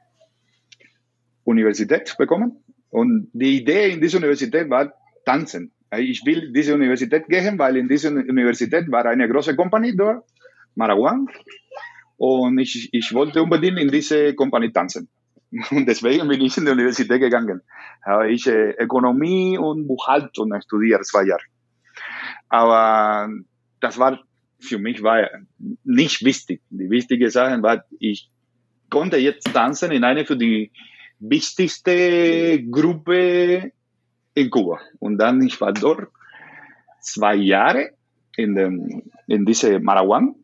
Universität 1.43 2.15
bekommen. 2.17 2.63
Und 2.89 3.29
die 3.33 3.57
Idee 3.57 3.91
in 3.91 4.01
dieser 4.01 4.17
Universität 4.17 4.69
war 4.69 4.93
tanzen. 5.25 5.71
Ich 5.97 6.25
will 6.25 6.53
diese 6.53 6.73
Universität 6.73 7.27
gehen, 7.27 7.59
weil 7.59 7.75
in 7.75 7.87
dieser 7.87 8.11
Universität 8.11 8.89
war 8.91 9.05
eine 9.05 9.27
große 9.27 9.55
Kompanie 9.55 9.95
dort, 9.95 10.23
Maraguan. 10.75 11.27
Und 12.17 12.59
ich, 12.59 12.89
ich 12.93 13.13
wollte 13.13 13.43
unbedingt 13.43 13.79
in 13.79 13.89
diese 13.89 14.33
Kompanie 14.33 14.71
tanzen. 14.71 15.09
Und 15.71 15.85
deswegen 15.85 16.29
bin 16.29 16.39
ich 16.39 16.57
in 16.57 16.65
die 16.65 16.71
Universität 16.71 17.19
gegangen. 17.19 17.61
Habe 18.05 18.31
ich 18.31 18.47
äh, 18.47 18.71
Ökonomie 18.79 19.57
und 19.57 19.85
Buchhaltung 19.85 20.53
studiert, 20.61 21.05
zwei 21.05 21.23
Jahre. 21.23 21.43
Aber 22.47 23.29
das 23.81 23.97
war 23.97 24.19
für 24.61 24.77
mich 24.77 25.01
war 25.03 25.27
nicht 25.83 26.23
wichtig. 26.23 26.61
Die 26.69 26.89
wichtige 26.89 27.29
Sache 27.29 27.61
war, 27.61 27.83
ich 27.99 28.29
konnte 28.89 29.17
jetzt 29.17 29.51
tanzen 29.53 29.91
in 29.91 30.03
eine 30.03 30.25
für 30.25 30.37
die 30.37 30.71
wichtigste 31.19 32.63
Gruppe 32.69 33.71
in 34.33 34.49
Kuba. 34.49 34.79
Und 34.99 35.17
dann, 35.17 35.41
ich 35.41 35.59
war 35.59 35.73
dort 35.73 36.09
zwei 37.01 37.35
Jahre 37.35 37.91
in, 38.37 38.55
dem, 38.55 39.03
in 39.27 39.45
diese 39.45 39.79
Marawan. 39.79 40.35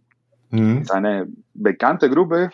Mhm. 0.49 0.85
eine 0.89 1.27
bekannte 1.53 2.09
Gruppe. 2.09 2.51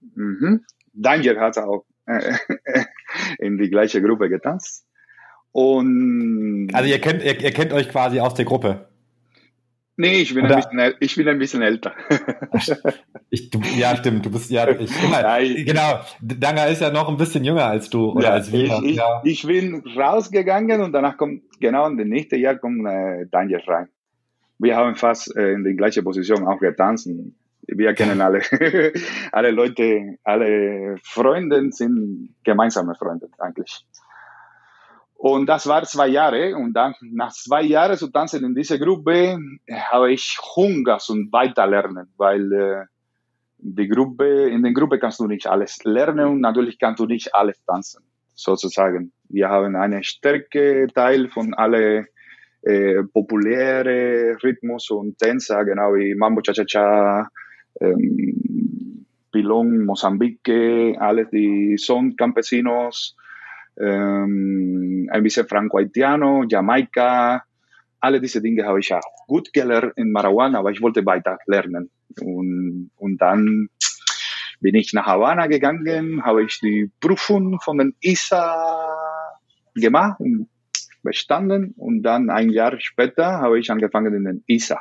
Mhm. 0.00 0.64
Danger 0.94 1.38
hat 1.40 1.58
auch 1.58 1.84
äh, 2.06 2.36
in 3.38 3.58
die 3.58 3.68
gleiche 3.68 4.00
Gruppe 4.00 4.30
getanzt. 4.30 4.86
Und 5.52 6.70
also 6.72 6.88
ihr 6.88 7.00
kennt, 7.00 7.22
ihr, 7.22 7.38
ihr 7.38 7.52
kennt 7.52 7.72
euch 7.72 7.90
quasi 7.90 8.18
aus 8.18 8.34
der 8.34 8.46
Gruppe. 8.46 8.88
Nee, 9.96 10.22
ich 10.22 10.34
bin, 10.34 10.44
ein 10.44 10.56
bisschen, 10.56 10.94
ich 10.98 11.14
bin 11.14 11.28
ein 11.28 11.38
bisschen 11.38 11.62
älter. 11.62 11.92
ich, 13.30 13.50
du, 13.50 13.60
ja, 13.76 13.94
stimmt. 13.96 14.26
Du 14.26 14.30
bist 14.30 14.50
ja, 14.50 14.68
ich, 14.78 14.90
ja, 14.90 15.38
ich, 15.38 15.64
genau. 15.64 16.00
Danga 16.20 16.64
ist 16.64 16.80
ja 16.80 16.90
noch 16.90 17.08
ein 17.08 17.16
bisschen 17.16 17.44
jünger 17.44 17.66
als 17.66 17.90
du 17.90 18.10
oder 18.10 18.28
ja, 18.28 18.30
als 18.30 18.50
wir. 18.50 18.82
Ich, 18.82 18.96
ja. 18.96 19.22
ich, 19.24 19.46
bin 19.46 19.84
rausgegangen 19.96 20.80
und 20.80 20.92
danach 20.92 21.16
kommt, 21.16 21.42
genau 21.60 21.86
in 21.86 21.96
den 21.96 22.08
nächsten 22.08 22.40
Jahr 22.40 22.56
kommt 22.56 22.84
äh, 22.88 23.26
Daniel 23.30 23.60
rein. 23.66 23.88
Wir 24.58 24.76
haben 24.76 24.96
fast 24.96 25.36
äh, 25.36 25.52
in 25.52 25.62
die 25.62 25.76
gleiche 25.76 26.02
Position 26.02 26.46
auch 26.46 26.58
getanzt. 26.58 27.08
Wir 27.66 27.94
kennen 27.94 28.20
alle, 28.20 28.40
alle 29.32 29.50
Leute, 29.52 30.16
alle 30.24 30.96
Freunde 31.04 31.70
sind 31.70 32.34
gemeinsame 32.42 32.94
Freunde 32.96 33.28
eigentlich. 33.38 33.86
Und 35.16 35.46
das 35.46 35.66
war 35.66 35.84
zwei 35.84 36.08
Jahre. 36.08 36.54
Und 36.56 36.74
dann, 36.74 36.94
nach 37.00 37.32
zwei 37.32 37.62
Jahren 37.62 37.96
zu 37.96 38.08
tanzen 38.08 38.44
in 38.44 38.54
dieser 38.54 38.78
Gruppe, 38.78 39.38
habe 39.90 40.12
ich 40.12 40.38
Hunger 40.56 40.98
zum 40.98 41.32
Weiterlernen, 41.32 42.12
weil 42.16 42.52
äh, 42.52 42.84
die 43.58 43.88
Gruppe, 43.88 44.48
in 44.50 44.62
der 44.62 44.72
Gruppe 44.72 44.98
kannst 44.98 45.20
du 45.20 45.26
nicht 45.26 45.46
alles 45.46 45.82
lernen 45.84 46.26
und 46.26 46.40
natürlich 46.40 46.78
kannst 46.78 47.00
du 47.00 47.06
nicht 47.06 47.34
alles 47.34 47.64
tanzen, 47.64 48.04
sozusagen. 48.34 49.12
Wir 49.30 49.48
haben 49.48 49.74
einen 49.76 50.02
starken 50.02 50.88
Teil 50.88 51.28
von 51.28 51.54
alle 51.54 52.08
äh, 52.62 53.02
populäre 53.04 54.36
Rhythmus 54.42 54.90
und 54.90 55.18
Tänzer, 55.18 55.64
genau 55.64 55.94
wie 55.94 56.14
Mambo 56.14 56.42
Cha-Cha-Cha, 56.42 57.28
ähm, 57.80 59.06
Pilon, 59.32 59.84
Mosambike, 59.84 60.96
alles 61.00 61.28
die 61.30 61.76
son 61.78 62.16
Campesinos, 62.16 63.16
um, 63.76 65.08
ein 65.10 65.22
bisschen 65.22 65.46
Franco-Haitiano, 65.46 66.44
Jamaika, 66.48 67.42
alle 68.00 68.20
diese 68.20 68.42
Dinge 68.42 68.64
habe 68.64 68.80
ich 68.80 68.90
ja 68.90 69.00
gut 69.26 69.52
gelernt 69.52 69.94
in 69.96 70.12
Marihuana, 70.12 70.58
aber 70.58 70.70
ich 70.70 70.82
wollte 70.82 71.04
weiter 71.06 71.38
lernen. 71.46 71.90
Und, 72.20 72.90
und 72.96 73.18
dann 73.18 73.68
bin 74.60 74.74
ich 74.74 74.92
nach 74.92 75.06
Havanna 75.06 75.46
gegangen, 75.46 76.24
habe 76.24 76.44
ich 76.44 76.60
die 76.60 76.90
Prüfung 77.00 77.58
von 77.60 77.78
den 77.78 77.94
ISA 78.00 78.56
gemacht 79.74 80.20
und 80.20 80.48
bestanden 81.02 81.74
und 81.76 82.02
dann 82.02 82.30
ein 82.30 82.50
Jahr 82.50 82.74
später 82.78 83.38
habe 83.40 83.58
ich 83.58 83.70
angefangen 83.70 84.14
in 84.14 84.24
den 84.24 84.44
ISA. 84.46 84.80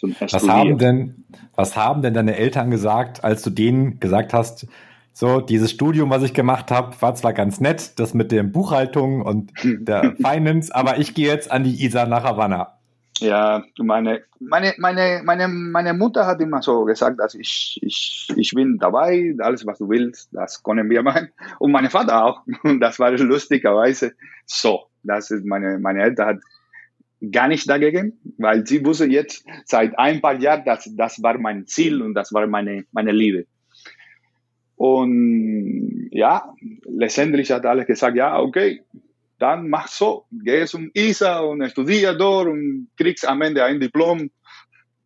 Was 0.00 0.48
haben 0.48 0.78
denn, 0.78 1.24
was 1.54 1.76
haben 1.76 2.02
denn 2.02 2.14
deine 2.14 2.36
Eltern 2.36 2.70
gesagt, 2.70 3.22
als 3.22 3.42
du 3.42 3.50
denen 3.50 4.00
gesagt 4.00 4.32
hast, 4.32 4.66
so, 5.12 5.40
dieses 5.40 5.70
Studium, 5.70 6.10
was 6.10 6.22
ich 6.22 6.32
gemacht 6.32 6.70
habe, 6.70 7.00
war 7.00 7.14
zwar 7.14 7.32
ganz 7.32 7.60
nett, 7.60 7.98
das 7.98 8.14
mit 8.14 8.32
der 8.32 8.42
Buchhaltung 8.44 9.22
und 9.22 9.52
der 9.62 10.16
Finance, 10.16 10.74
aber 10.74 10.98
ich 10.98 11.14
gehe 11.14 11.28
jetzt 11.28 11.50
an 11.50 11.64
die 11.64 11.84
ISA 11.84 12.06
nach 12.06 12.24
Havanna. 12.24 12.78
Ja, 13.18 13.62
meine, 13.78 14.22
meine, 14.40 14.74
meine, 14.78 15.20
meine, 15.22 15.46
meine 15.46 15.94
Mutter 15.94 16.26
hat 16.26 16.40
immer 16.40 16.60
so 16.62 16.84
gesagt, 16.84 17.20
dass 17.20 17.34
ich, 17.34 17.78
ich, 17.82 18.28
ich 18.34 18.50
bin 18.52 18.78
dabei, 18.78 19.34
alles 19.38 19.64
was 19.64 19.78
du 19.78 19.88
willst, 19.88 20.30
das 20.32 20.62
können 20.62 20.90
wir 20.90 21.02
machen. 21.02 21.28
Und 21.60 21.70
mein 21.70 21.88
Vater 21.88 22.24
auch. 22.24 22.42
Und 22.64 22.80
das 22.80 22.98
war 22.98 23.12
lustigerweise 23.12 24.14
so. 24.44 24.86
Das 25.04 25.30
ist 25.30 25.44
meine, 25.44 25.78
meine 25.78 26.02
Eltern 26.02 26.26
hat 26.26 26.40
gar 27.30 27.46
nicht 27.46 27.68
dagegen, 27.68 28.18
weil 28.38 28.66
sie 28.66 28.84
wusste 28.84 29.06
jetzt 29.06 29.46
seit 29.66 29.96
ein 29.98 30.20
paar 30.20 30.34
Jahren, 30.34 30.64
dass 30.64 30.90
das 30.96 31.22
war 31.22 31.38
mein 31.38 31.66
Ziel 31.66 32.02
und 32.02 32.14
das 32.14 32.32
war 32.32 32.46
meine, 32.48 32.86
meine 32.90 33.12
Liebe. 33.12 33.46
Und 34.76 36.08
ja, 36.10 36.52
letztendlich 36.84 37.50
hat 37.50 37.66
alles 37.66 37.86
gesagt, 37.86 38.16
ja, 38.16 38.38
okay, 38.38 38.82
dann 39.38 39.68
mach 39.68 39.88
so, 39.88 40.26
geh 40.30 40.64
zum 40.66 40.90
ISA 40.94 41.40
und 41.40 41.68
studier 41.68 42.14
dort 42.14 42.48
und 42.48 42.88
kriegst 42.96 43.26
am 43.26 43.42
Ende 43.42 43.64
ein 43.64 43.80
Diplom. 43.80 44.30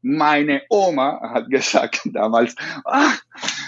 Meine 0.03 0.63
Oma 0.69 1.21
hat 1.33 1.51
gesagt 1.51 2.03
damals, 2.13 2.55
ach, 2.85 3.19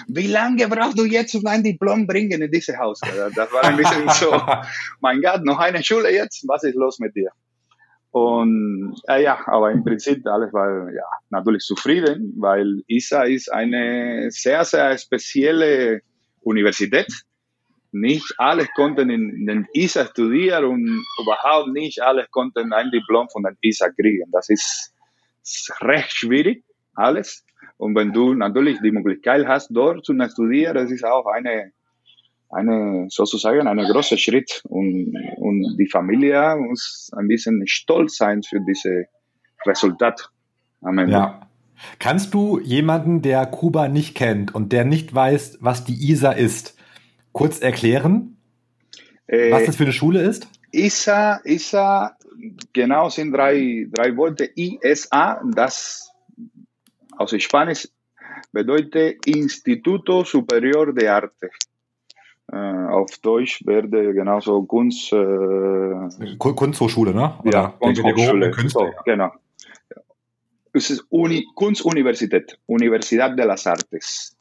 wie 0.08 0.26
lange 0.26 0.68
brauchst 0.68 0.98
du 0.98 1.04
jetzt, 1.04 1.34
um 1.34 1.46
ein 1.46 1.62
Diplom 1.62 2.06
bringen 2.06 2.42
in 2.42 2.50
dieses 2.50 2.76
Haus? 2.76 3.00
Das 3.34 3.52
war 3.52 3.64
ein 3.64 3.76
bisschen 3.76 4.08
so, 4.10 4.30
mein 5.00 5.22
Gott, 5.22 5.44
noch 5.44 5.58
eine 5.58 5.82
Schule 5.82 6.12
jetzt, 6.12 6.46
was 6.46 6.64
ist 6.64 6.74
los 6.74 6.98
mit 6.98 7.16
dir? 7.16 7.30
Und 8.18 9.00
äh, 9.08 9.22
ja, 9.22 9.38
aber 9.46 9.70
im 9.70 9.84
Prinzip 9.84 10.26
alles 10.26 10.52
war 10.52 10.90
ja 10.92 11.04
natürlich 11.30 11.62
zufrieden, 11.62 12.34
weil 12.38 12.82
ISA 12.88 13.24
ist 13.24 13.52
eine 13.52 14.30
sehr, 14.30 14.64
sehr 14.64 14.96
spezielle 14.98 16.00
Universität 16.40 17.08
nicht 17.92 18.34
alle 18.36 18.66
konnten 18.74 19.10
in 19.10 19.46
den 19.46 19.66
ISA 19.72 20.06
studieren 20.06 20.64
und 20.64 21.04
überhaupt 21.22 21.68
nicht 21.68 22.02
alle 22.02 22.26
konnten 22.30 22.72
ein 22.72 22.90
Diplom 22.90 23.28
von 23.30 23.42
den 23.42 23.56
ISA 23.62 23.90
kriegen. 23.90 24.30
Das 24.30 24.48
ist 24.50 24.92
recht 25.80 26.12
schwierig, 26.12 26.64
alles. 26.94 27.44
Und 27.78 27.94
wenn 27.94 28.12
du 28.12 28.34
natürlich 28.34 28.78
die 28.80 28.90
Möglichkeit 28.90 29.46
hast, 29.46 29.70
dort 29.70 30.04
zu 30.04 30.14
studieren, 30.30 30.74
das 30.74 30.90
ist 30.90 31.04
auch 31.04 31.26
eine, 31.26 31.72
eine 32.50 33.06
sozusagen 33.10 33.66
ein 33.66 33.78
großer 33.78 34.16
Schritt. 34.16 34.62
Und, 34.68 35.14
und 35.36 35.76
die 35.78 35.88
Familie 35.88 36.56
muss 36.56 37.10
ein 37.16 37.28
bisschen 37.28 37.66
stolz 37.66 38.16
sein 38.16 38.42
für 38.42 38.60
dieses 38.60 39.06
Resultat 39.66 40.30
am 40.82 40.98
Ende. 40.98 41.12
Ja. 41.12 41.40
Kannst 41.98 42.34
du 42.34 42.58
jemanden, 42.58 43.22
der 43.22 43.46
Kuba 43.46 43.88
nicht 43.88 44.16
kennt 44.16 44.54
und 44.54 44.72
der 44.72 44.84
nicht 44.84 45.14
weiß, 45.14 45.58
was 45.60 45.84
die 45.84 46.10
ISA 46.10 46.32
ist, 46.32 46.76
kurz 47.32 47.60
erklären, 47.60 48.36
äh, 49.26 49.52
was 49.52 49.66
das 49.66 49.76
für 49.76 49.84
eine 49.84 49.92
Schule 49.92 50.22
ist? 50.22 50.48
ISA, 50.72 51.40
ISA, 51.44 52.16
genau 52.72 53.08
sind 53.10 53.32
drei, 53.32 53.86
drei 53.92 54.16
Worte. 54.16 54.50
ISA, 54.56 55.40
das 55.54 56.10
aus 57.16 57.34
Spanisch 57.40 57.88
bedeutet 58.52 59.26
Instituto 59.26 60.24
Superior 60.24 60.92
de 60.92 61.06
Arte. 61.08 61.50
Äh, 62.50 62.56
auf 62.56 63.18
Deutsch 63.18 63.64
werde 63.66 64.14
genauso 64.14 64.62
Kunst. 64.62 65.12
Äh, 65.12 66.36
Kunsthochschule, 66.38 67.14
ne? 67.14 67.38
Oder 67.44 67.52
ja, 67.52 67.68
Kunsthochschule. 67.78 68.52
So, 68.68 68.90
genau. 69.04 69.32
Es 70.72 70.90
ist 70.90 71.04
Uni, 71.10 71.46
Kunstuniversität, 71.54 72.58
Universidad 72.66 73.36
de 73.36 73.44
las 73.44 73.66
Artes. 73.66 74.36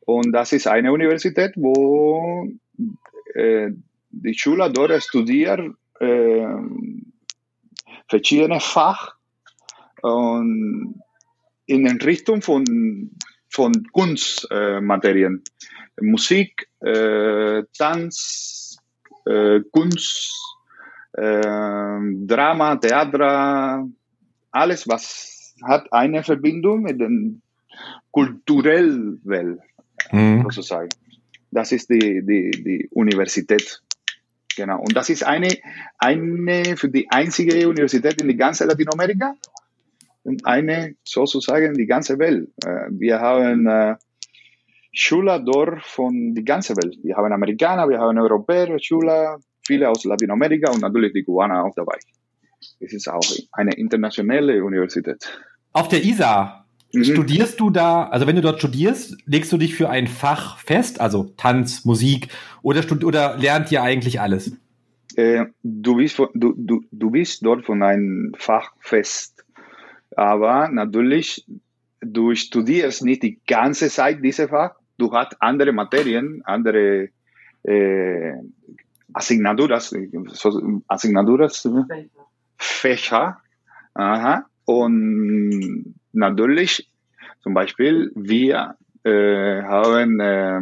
Und 0.00 0.32
das 0.32 0.52
ist 0.52 0.66
eine 0.66 0.92
Universität, 0.92 1.52
wo 1.56 2.48
äh, 3.34 3.70
die 4.10 4.34
Schüler 4.34 4.70
dort 4.70 5.02
studieren 5.02 5.76
äh, 6.00 6.46
verschiedene 8.08 8.60
Fach 8.60 9.14
und 10.02 11.02
in 11.66 11.84
den 11.84 12.00
Richtung 12.00 12.42
von, 12.42 13.10
von 13.56 13.72
Kunstmaterien. 13.90 15.42
Äh, 15.96 16.04
Musik, 16.04 16.68
äh, 16.80 17.62
Tanz, 17.76 18.76
äh, 19.24 19.60
Kunst, 19.72 20.34
äh, 21.14 21.98
Drama, 22.32 22.76
Theater, 22.76 23.88
alles, 24.50 24.86
was 24.86 25.54
hat 25.64 25.90
eine 25.90 26.22
Verbindung 26.22 26.82
mit 26.82 27.00
der 27.00 27.08
kulturellen 28.10 29.20
Welt 29.24 29.60
mhm. 30.12 30.42
sozusagen. 30.42 30.90
Das 31.50 31.72
ist 31.72 31.88
die, 31.88 32.22
die, 32.26 32.50
die 32.50 32.88
Universität. 32.90 33.80
Genau. 34.54 34.80
Und 34.80 34.94
das 34.94 35.08
ist 35.08 35.24
eine, 35.24 35.56
eine 35.98 36.76
für 36.76 36.90
die 36.90 37.10
einzige 37.10 37.68
Universität 37.68 38.20
in 38.20 38.28
die 38.28 38.36
ganze 38.36 38.66
Latinamerika 38.66 39.30
und 39.30 39.55
eine 40.44 40.94
sozusagen 41.04 41.74
die 41.74 41.86
ganze 41.86 42.18
Welt. 42.18 42.48
Äh, 42.64 42.90
wir 42.90 43.20
haben 43.20 43.66
äh, 43.66 43.96
Schüler 44.92 45.38
dort 45.40 45.82
von 45.82 46.34
die 46.34 46.44
ganze 46.44 46.76
Welt. 46.76 46.96
Wir 47.02 47.16
haben 47.16 47.32
Amerikaner, 47.32 47.88
wir 47.88 47.98
haben 47.98 48.18
Europäer, 48.18 48.78
Schüler, 48.78 49.38
viele 49.66 49.88
aus 49.88 50.04
Lateinamerika 50.04 50.72
und 50.72 50.80
natürlich 50.80 51.12
die 51.12 51.24
Kubaner 51.24 51.64
auch 51.64 51.74
dabei. 51.74 51.98
Es 52.80 52.92
ist 52.92 53.08
auch 53.08 53.24
eine 53.52 53.74
internationale 53.74 54.64
Universität. 54.64 55.40
Auf 55.72 55.88
der 55.88 56.02
ISA 56.04 56.66
Mhm. 56.92 57.04
Studierst 57.04 57.60
du 57.60 57.70
da, 57.70 58.04
also 58.04 58.26
wenn 58.26 58.36
du 58.36 58.42
dort 58.42 58.58
studierst, 58.58 59.16
legst 59.26 59.52
du 59.52 59.58
dich 59.58 59.74
für 59.74 59.90
ein 59.90 60.06
Fach 60.06 60.58
fest, 60.58 61.00
also 61.00 61.32
Tanz, 61.36 61.84
Musik, 61.84 62.28
oder, 62.62 62.82
oder 63.04 63.36
lernt 63.36 63.70
ihr 63.72 63.82
eigentlich 63.82 64.20
alles? 64.20 64.52
Äh, 65.16 65.46
du, 65.62 65.96
bist, 65.96 66.18
du, 66.18 66.28
du, 66.34 66.84
du 66.90 67.10
bist 67.10 67.44
dort 67.44 67.64
von 67.64 67.82
einem 67.82 68.32
Fach 68.36 68.72
fest. 68.80 69.44
Aber 70.16 70.68
natürlich, 70.68 71.46
du 72.00 72.34
studierst 72.34 73.04
nicht 73.04 73.22
die 73.22 73.38
ganze 73.46 73.88
Zeit 73.90 74.24
dieses 74.24 74.48
Fach. 74.48 74.74
Du 74.96 75.12
hast 75.12 75.36
andere 75.40 75.72
Materien, 75.72 76.40
andere 76.44 77.10
äh, 77.62 78.32
Asignaturas, 79.12 79.94
Asignaturas, 80.88 81.68
Fächer. 82.56 83.38
Aha. 83.92 84.46
Und 84.64 85.94
natürlich, 86.12 86.90
zum 87.42 87.52
Beispiel, 87.52 88.10
wir 88.14 88.76
äh, 89.04 89.62
haben 89.62 90.18
äh, 90.20 90.60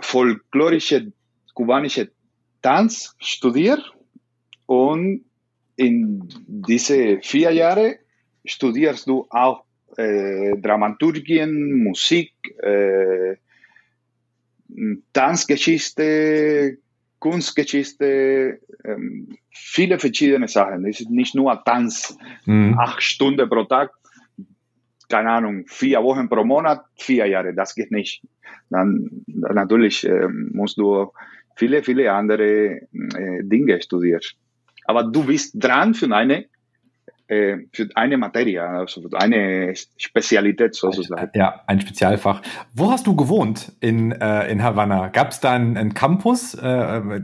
folklorische 0.00 1.12
kubanische 1.54 2.10
Tanz 2.62 3.14
studiert 3.18 3.92
und 4.64 5.24
in 5.80 6.28
diese 6.46 7.20
vier 7.22 7.52
Jahre 7.52 7.96
studierst 8.44 9.06
du 9.08 9.26
auch 9.30 9.64
äh, 9.96 10.56
Dramaturgien, 10.58 11.82
Musik, 11.82 12.32
äh, 12.62 13.36
Tanzgeschichte, 15.12 16.78
Kunstgeschichte, 17.18 18.60
ähm, 18.84 19.36
viele 19.50 19.98
verschiedene 19.98 20.48
Sachen. 20.48 20.84
Es 20.86 21.00
ist 21.00 21.10
nicht 21.10 21.34
nur 21.34 21.62
Tanz, 21.64 22.16
mhm. 22.44 22.78
acht 22.78 23.02
Stunden 23.02 23.48
pro 23.48 23.64
Tag, 23.64 23.90
keine 25.08 25.30
Ahnung, 25.30 25.64
vier 25.66 26.02
Wochen 26.02 26.28
pro 26.28 26.44
Monat, 26.44 26.84
vier 26.96 27.26
Jahre, 27.26 27.54
das 27.54 27.74
geht 27.74 27.90
nicht. 27.90 28.22
Dann, 28.68 29.24
dann 29.26 29.54
natürlich 29.54 30.06
äh, 30.06 30.28
musst 30.28 30.76
du 30.76 31.10
viele, 31.56 31.82
viele 31.82 32.12
andere 32.12 32.82
äh, 32.92 33.42
Dinge 33.42 33.80
studieren. 33.80 34.20
Aber 34.90 35.04
du 35.04 35.24
bist 35.24 35.54
dran 35.54 35.94
für 35.94 36.12
eine 36.14 36.46
äh, 37.30 37.58
für 37.72 37.88
eine 37.94 38.18
Materie, 38.18 38.60
also 38.60 39.02
für 39.02 39.16
eine 39.16 39.72
Spezialität 39.96 40.74
sozusagen. 40.74 41.30
Ja, 41.34 41.60
ein 41.68 41.80
Spezialfach. 41.80 42.42
Wo 42.74 42.90
hast 42.90 43.06
du 43.06 43.14
gewohnt 43.14 43.70
in, 43.78 44.10
äh, 44.10 44.50
in 44.50 44.64
Havanna? 44.64 45.10
Gab 45.10 45.30
es 45.30 45.38
da 45.38 45.52
einen, 45.52 45.76
einen 45.76 45.94
Campus, 45.94 46.54
äh, 46.54 46.66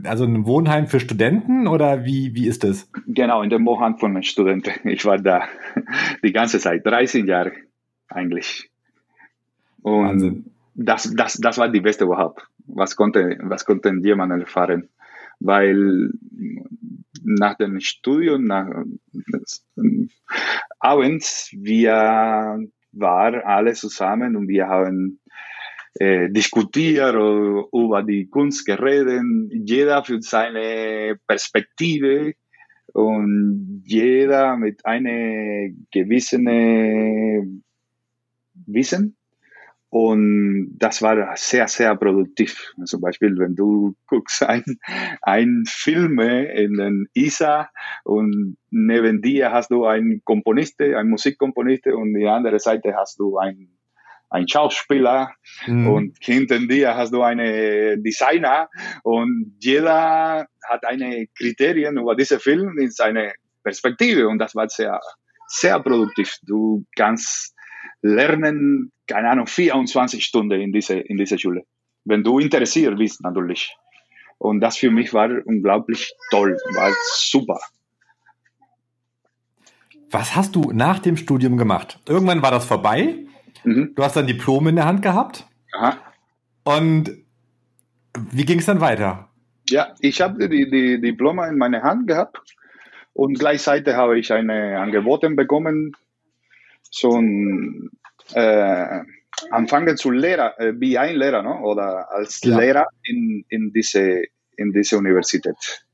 also 0.04 0.24
ein 0.24 0.46
Wohnheim 0.46 0.86
für 0.86 1.00
Studenten 1.00 1.66
oder 1.66 2.04
wie, 2.04 2.36
wie 2.36 2.46
ist 2.46 2.62
das? 2.62 2.88
Genau, 3.08 3.42
in 3.42 3.50
dem 3.50 3.66
Wohnheim 3.66 3.98
von 3.98 4.14
den 4.14 4.22
Studenten. 4.22 4.88
Ich 4.88 5.04
war 5.04 5.18
da 5.18 5.48
die 6.22 6.32
ganze 6.32 6.60
Zeit, 6.60 6.86
13 6.86 7.26
Jahre 7.26 7.50
eigentlich. 8.08 8.70
Und 9.82 10.04
Wahnsinn. 10.04 10.52
das, 10.76 11.12
das, 11.16 11.34
das 11.38 11.58
war 11.58 11.68
die 11.68 11.80
beste 11.80 12.04
überhaupt. 12.04 12.46
Was 12.68 12.94
konnte, 12.94 13.38
was 13.42 13.64
konnte 13.64 13.92
jemand 14.04 14.40
erfahren? 14.40 14.88
Weil 15.40 16.12
nach 17.26 17.56
dem 17.56 17.80
Studium, 17.80 18.44
nach, 18.44 18.68
abends, 20.78 21.50
wir 21.52 22.60
waren 22.92 23.40
alle 23.42 23.74
zusammen 23.74 24.36
und 24.36 24.48
wir 24.48 24.68
haben 24.68 25.20
äh, 25.94 26.30
diskutiert 26.30 27.14
über 27.14 28.02
die 28.02 28.28
Kunst 28.28 28.64
geredet, 28.64 29.22
jeder 29.50 30.04
für 30.04 30.22
seine 30.22 31.18
Perspektive 31.26 32.34
und 32.92 33.82
jeder 33.84 34.56
mit 34.56 34.84
einer 34.86 35.70
gewissen 35.90 37.64
Wissen. 38.66 39.15
Und 39.88 40.76
das 40.78 41.00
war 41.00 41.36
sehr, 41.36 41.68
sehr 41.68 41.94
produktiv. 41.96 42.74
Zum 42.84 43.00
Beispiel, 43.00 43.38
wenn 43.38 43.54
du 43.54 43.94
guckst 44.06 44.42
ein, 44.42 44.64
ein 45.22 45.64
Film 45.66 46.18
in 46.18 46.74
den 46.74 47.08
ISA 47.14 47.70
und 48.04 48.56
neben 48.70 49.22
dir 49.22 49.52
hast 49.52 49.70
du 49.70 49.86
einen 49.86 50.22
Komponist, 50.24 50.80
einen 50.80 51.10
Musikkomponist 51.10 51.86
und 51.86 52.14
die 52.14 52.26
andere 52.26 52.58
Seite 52.58 52.94
hast 52.96 53.18
du 53.20 53.38
einen 53.38 53.76
ein 54.28 54.48
Schauspieler 54.48 55.32
mhm. 55.66 55.86
und 55.88 56.16
hinter 56.20 56.58
dir 56.58 56.96
hast 56.96 57.12
du 57.12 57.22
einen 57.22 58.02
Designer 58.02 58.68
und 59.04 59.56
jeder 59.60 60.46
hat 60.68 60.84
eine 60.84 61.26
Kriterien 61.38 61.96
über 61.96 62.16
diese 62.16 62.40
Film 62.40 62.76
in 62.78 62.90
seine 62.90 63.34
Perspektive 63.62 64.28
und 64.28 64.38
das 64.38 64.54
war 64.54 64.68
sehr, 64.68 65.00
sehr 65.46 65.78
produktiv. 65.80 66.36
Du 66.42 66.84
kannst 66.96 67.55
lernen, 68.02 68.92
keine 69.06 69.30
Ahnung, 69.30 69.46
24 69.46 70.24
Stunden 70.24 70.60
in 70.60 70.72
diese, 70.72 70.94
in 70.94 71.16
dieser 71.16 71.38
Schule. 71.38 71.64
Wenn 72.04 72.22
du 72.22 72.38
interessiert 72.38 72.96
bist, 72.98 73.22
natürlich. 73.22 73.76
Und 74.38 74.60
das 74.60 74.76
für 74.76 74.90
mich 74.90 75.14
war 75.14 75.30
unglaublich 75.44 76.12
toll, 76.30 76.56
war 76.74 76.92
super. 77.14 77.58
Was 80.10 80.36
hast 80.36 80.54
du 80.54 80.72
nach 80.72 81.00
dem 81.00 81.16
Studium 81.16 81.56
gemacht? 81.56 81.98
Irgendwann 82.06 82.42
war 82.42 82.50
das 82.50 82.64
vorbei 82.64 83.26
Mhm. 83.66 83.92
Du 83.94 84.02
hast 84.02 84.16
dann 84.16 84.26
Diplom 84.26 84.68
in 84.68 84.76
der 84.76 84.86
Hand 84.86 85.02
gehabt. 85.02 85.44
Aha. 85.72 85.96
Und 86.64 87.10
wie 88.30 88.44
ging 88.44 88.60
es 88.60 88.66
dann 88.66 88.80
weiter? 88.80 89.28
Ja, 89.68 89.94
ich 90.00 90.20
habe 90.20 90.48
die, 90.48 90.70
die 90.70 91.00
Diplome 91.00 91.48
in 91.48 91.58
meiner 91.58 91.82
Hand 91.82 92.06
gehabt 92.06 92.38
und 93.12 93.38
gleichzeitig 93.38 93.94
habe 93.94 94.18
ich 94.18 94.32
eine 94.32 94.78
Angebote 94.78 95.28
bekommen, 95.30 95.92
so 96.90 97.16
ein 97.16 97.90
äh, 98.34 99.00
anfangen 99.50 99.96
zu 99.96 100.10
lehren, 100.10 100.52
äh, 100.58 100.72
wie 100.78 100.98
ein 100.98 101.16
Lehrer, 101.16 101.42
no? 101.42 101.60
oder 101.62 102.10
als 102.10 102.40
ja. 102.42 102.58
Lehrer 102.58 102.86
in, 103.04 103.44
in, 103.48 103.72
diese, 103.72 104.24
in 104.56 104.72
diese 104.72 104.98
Universität, 104.98 105.84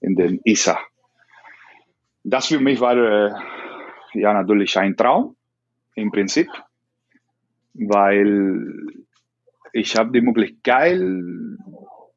in 0.00 0.14
den 0.14 0.40
ISA. 0.44 0.78
Das 2.24 2.46
für 2.46 2.60
mich 2.60 2.80
war 2.80 2.96
äh, 2.96 3.32
ja 4.14 4.32
natürlich 4.32 4.76
ein 4.78 4.96
Traum, 4.96 5.36
im 5.94 6.10
Prinzip 6.10 6.48
weil 7.74 8.86
ich 9.72 9.96
habe 9.96 10.12
die 10.12 10.20
Möglichkeit, 10.20 11.00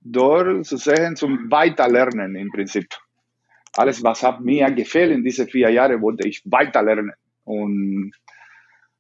dort 0.02 0.66
zu 0.66 0.78
sehen, 0.78 1.16
zum 1.16 1.50
Weiterlernen 1.50 2.36
im 2.36 2.52
Prinzip. 2.52 2.88
Alles, 3.74 4.04
was 4.04 4.24
hat 4.24 4.42
mir 4.42 4.70
gefällt 4.72 5.12
in 5.12 5.24
diese 5.24 5.48
vier 5.48 5.70
Jahre, 5.70 6.02
wollte 6.02 6.28
ich 6.28 6.42
weiterlernen. 6.46 7.14
Und, 7.46 8.12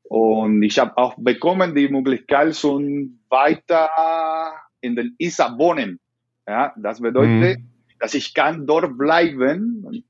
und 0.03 0.63
ich 0.63 0.79
habe 0.79 0.97
auch 0.97 1.15
bekommen 1.17 1.75
die 1.75 1.89
Möglichkeit, 1.89 2.55
so 2.55 2.79
weiter 3.29 3.89
in 4.81 4.95
den 4.95 5.15
ISA 5.17 5.58
wohnen. 5.58 5.99
Ja, 6.47 6.73
das 6.77 7.01
bedeutet, 7.01 7.60
mhm. 7.60 7.69
dass 7.99 8.13
ich 8.13 8.34
kann 8.34 8.65
dort 8.65 8.97
bleiben, 8.97 10.05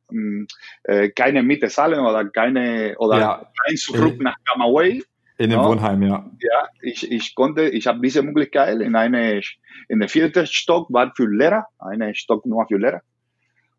äh, 0.84 1.10
keine 1.10 1.44
Miete 1.44 1.70
zahlen 1.70 2.02
oder 2.02 2.26
keine 2.26 2.96
oder 3.00 3.20
ja. 3.20 3.52
kein 3.66 3.78
Zurück 3.78 4.22
nach 4.22 4.36
Camagüey 4.46 5.02
in 5.38 5.50
dem 5.50 5.60
ja. 5.60 5.68
Wohnheim, 5.68 6.02
ja. 6.04 6.32
Ja, 6.40 6.70
ich, 6.82 7.12
ich 7.12 7.36
konnte, 7.36 7.68
ich 7.68 7.88
habe 7.88 8.00
diese 8.00 8.24
Möglichkeit 8.24 8.80
in 8.80 8.96
eine, 8.96 9.42
in 9.90 10.00
der 10.00 10.08
vierten 10.08 10.48
Stock 10.48 10.92
war 10.94 11.12
für 11.16 11.28
Lehrer, 11.28 11.68
eine 11.78 12.16
Stock 12.16 12.46
nur 12.46 12.66
für 12.68 12.78
Lehrer. 12.78 13.02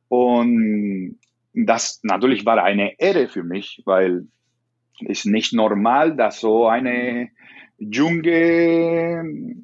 Und 0.08 1.18
das 1.54 2.00
natürlich 2.02 2.44
war 2.44 2.62
eine 2.62 2.98
Ehre 3.00 3.28
für 3.28 3.42
mich, 3.42 3.82
weil 3.86 4.26
es 5.06 5.24
nicht 5.24 5.52
normal, 5.52 6.16
dass 6.16 6.40
so 6.40 6.66
eine 6.66 7.30
junge 7.78 9.54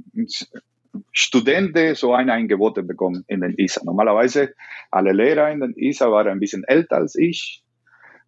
Studenten 1.13 1.95
so 1.95 2.13
ein 2.13 2.31
Angebot 2.31 2.75
bekommen 2.87 3.25
in 3.27 3.41
den 3.41 3.55
ISA. 3.57 3.83
Normalerweise 3.85 4.55
alle 4.91 5.13
Lehrer 5.13 5.51
in 5.51 5.61
den 5.61 5.75
ISA 5.75 6.11
waren 6.11 6.29
ein 6.29 6.41
bisschen 6.41 6.65
älter 6.65 6.97
als 6.97 7.15
ich 7.15 7.63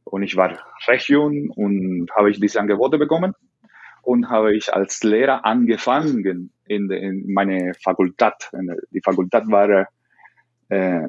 und 0.05 0.23
ich 0.23 0.37
war 0.37 0.59
recht 0.87 1.09
jung 1.09 1.51
und 1.51 2.11
habe 2.17 2.31
ich 2.31 2.40
diese 2.40 2.61
Angebote 2.61 2.99
bekommen 2.99 3.35
und 4.03 4.29
habe 4.29 4.55
ich 4.55 4.73
als 4.73 5.03
Lehrer 5.03 5.45
angefangen 5.45 6.53
in, 6.67 6.88
de, 6.88 7.03
in 7.03 7.33
meine 7.33 7.73
Fakultät. 7.83 8.51
Die 8.90 9.01
Fakultät 9.03 9.45
war 9.49 9.88
äh, 10.69 11.09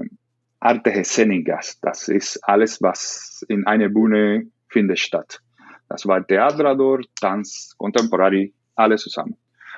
Arte 0.59 0.91
Escénicas. 0.93 1.77
Das 1.81 2.07
ist 2.07 2.39
alles, 2.43 2.81
was 2.81 3.45
in 3.47 3.67
einer 3.67 3.89
Bühne 3.89 4.47
findet 4.67 4.99
statt. 4.99 5.41
Das 5.87 6.05
war 6.07 6.25
Theater 6.25 6.99
Tanz, 7.19 7.75
Contemporary, 7.77 8.53
alles 8.75 9.01
zusammen. 9.01 9.37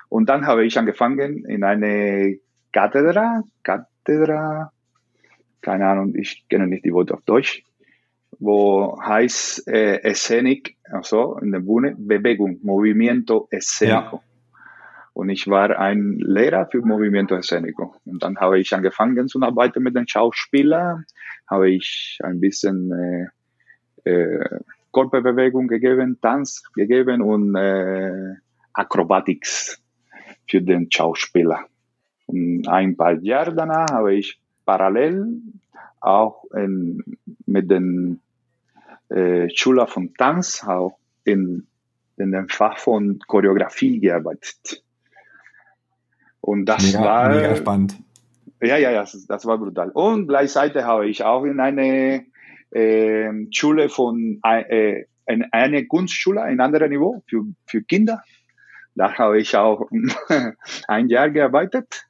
Und 0.09 0.29
dann 0.29 0.45
habe 0.47 0.65
ich 0.65 0.77
angefangen 0.77 1.45
in 1.45 1.63
eine 1.63 2.39
Kathedra, 2.71 3.43
Kathedra, 3.63 4.71
keine 5.61 5.87
Ahnung, 5.87 6.15
ich 6.15 6.47
kenne 6.47 6.67
nicht 6.67 6.85
die 6.85 6.93
Worte 6.93 7.13
auf 7.13 7.21
Deutsch, 7.23 7.63
wo 8.39 8.99
heißt 9.01 9.67
äh, 9.67 10.13
Scenic, 10.13 10.77
also 10.83 11.37
in 11.39 11.51
der 11.51 11.59
Bühne, 11.59 11.95
Bewegung, 11.97 12.59
Movimiento 12.61 13.47
Escénico. 13.51 13.87
Ja. 13.87 14.21
Und 15.13 15.29
ich 15.29 15.47
war 15.47 15.79
ein 15.79 16.19
Lehrer 16.19 16.67
für 16.67 16.81
Movimiento 16.81 17.35
Escénico. 17.35 17.95
Und 18.05 18.21
dann 18.21 18.37
habe 18.37 18.59
ich 18.59 18.73
angefangen 18.73 19.27
zu 19.27 19.41
arbeiten 19.41 19.81
mit 19.81 19.95
den 19.95 20.07
Schauspielern, 20.07 21.05
habe 21.49 21.71
ich 21.71 22.19
ein 22.23 22.39
bisschen 22.39 23.31
äh, 24.05 24.09
äh, 24.09 24.59
Körperbewegung 24.97 25.67
gegeben, 25.67 26.17
Tanz 26.21 26.63
gegeben 26.73 27.21
und 27.21 27.55
äh, 27.55 28.33
Acrobatics 28.73 29.79
für 30.47 30.61
den 30.61 30.91
Schauspieler. 30.91 31.65
Und 32.25 32.67
ein 32.67 32.97
paar 32.97 33.13
Jahre 33.19 33.53
danach 33.53 33.91
habe 33.91 34.15
ich 34.15 34.39
parallel 34.65 35.41
auch 35.99 36.45
in, 36.55 37.03
mit 37.45 37.69
den 37.69 38.21
äh, 39.09 39.49
Schüler 39.53 39.85
von 39.85 40.15
Tanz 40.15 40.63
auch 40.65 40.97
in, 41.23 41.67
in 42.17 42.31
dem 42.31 42.49
Fach 42.49 42.79
von 42.79 43.19
Choreografie 43.27 43.99
gearbeitet. 43.99 44.83
Und 46.41 46.65
das 46.65 46.83
mega, 46.83 47.01
war 47.01 47.29
mega 47.29 47.55
spannend. 47.55 47.97
Ja, 48.61 48.77
ja, 48.77 48.89
ja, 48.89 49.01
das, 49.01 49.27
das 49.27 49.45
war 49.45 49.59
brutal. 49.59 49.91
Und 49.91 50.27
gleichzeitig 50.27 50.81
habe 50.83 51.07
ich 51.07 51.23
auch 51.23 51.43
in 51.43 51.59
eine 51.59 52.25
äh, 52.77 53.47
Schule 53.51 53.89
von 53.89 54.39
äh, 54.43 55.05
in 55.25 55.45
eine 55.51 55.85
Kunstschule, 55.85 56.41
ein 56.41 56.59
anderes 56.59 56.89
Niveau 56.89 57.23
für, 57.27 57.43
für 57.65 57.81
Kinder. 57.81 58.23
Da 58.95 59.13
habe 59.17 59.39
ich 59.39 59.55
auch 59.55 59.89
ein 60.87 61.09
Jahr 61.09 61.29
gearbeitet 61.29 62.07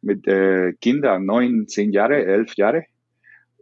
mit 0.00 0.26
äh, 0.26 0.72
Kindern, 0.80 1.26
neun, 1.26 1.66
zehn 1.68 1.92
Jahre, 1.92 2.24
elf 2.24 2.54
Jahre. 2.56 2.84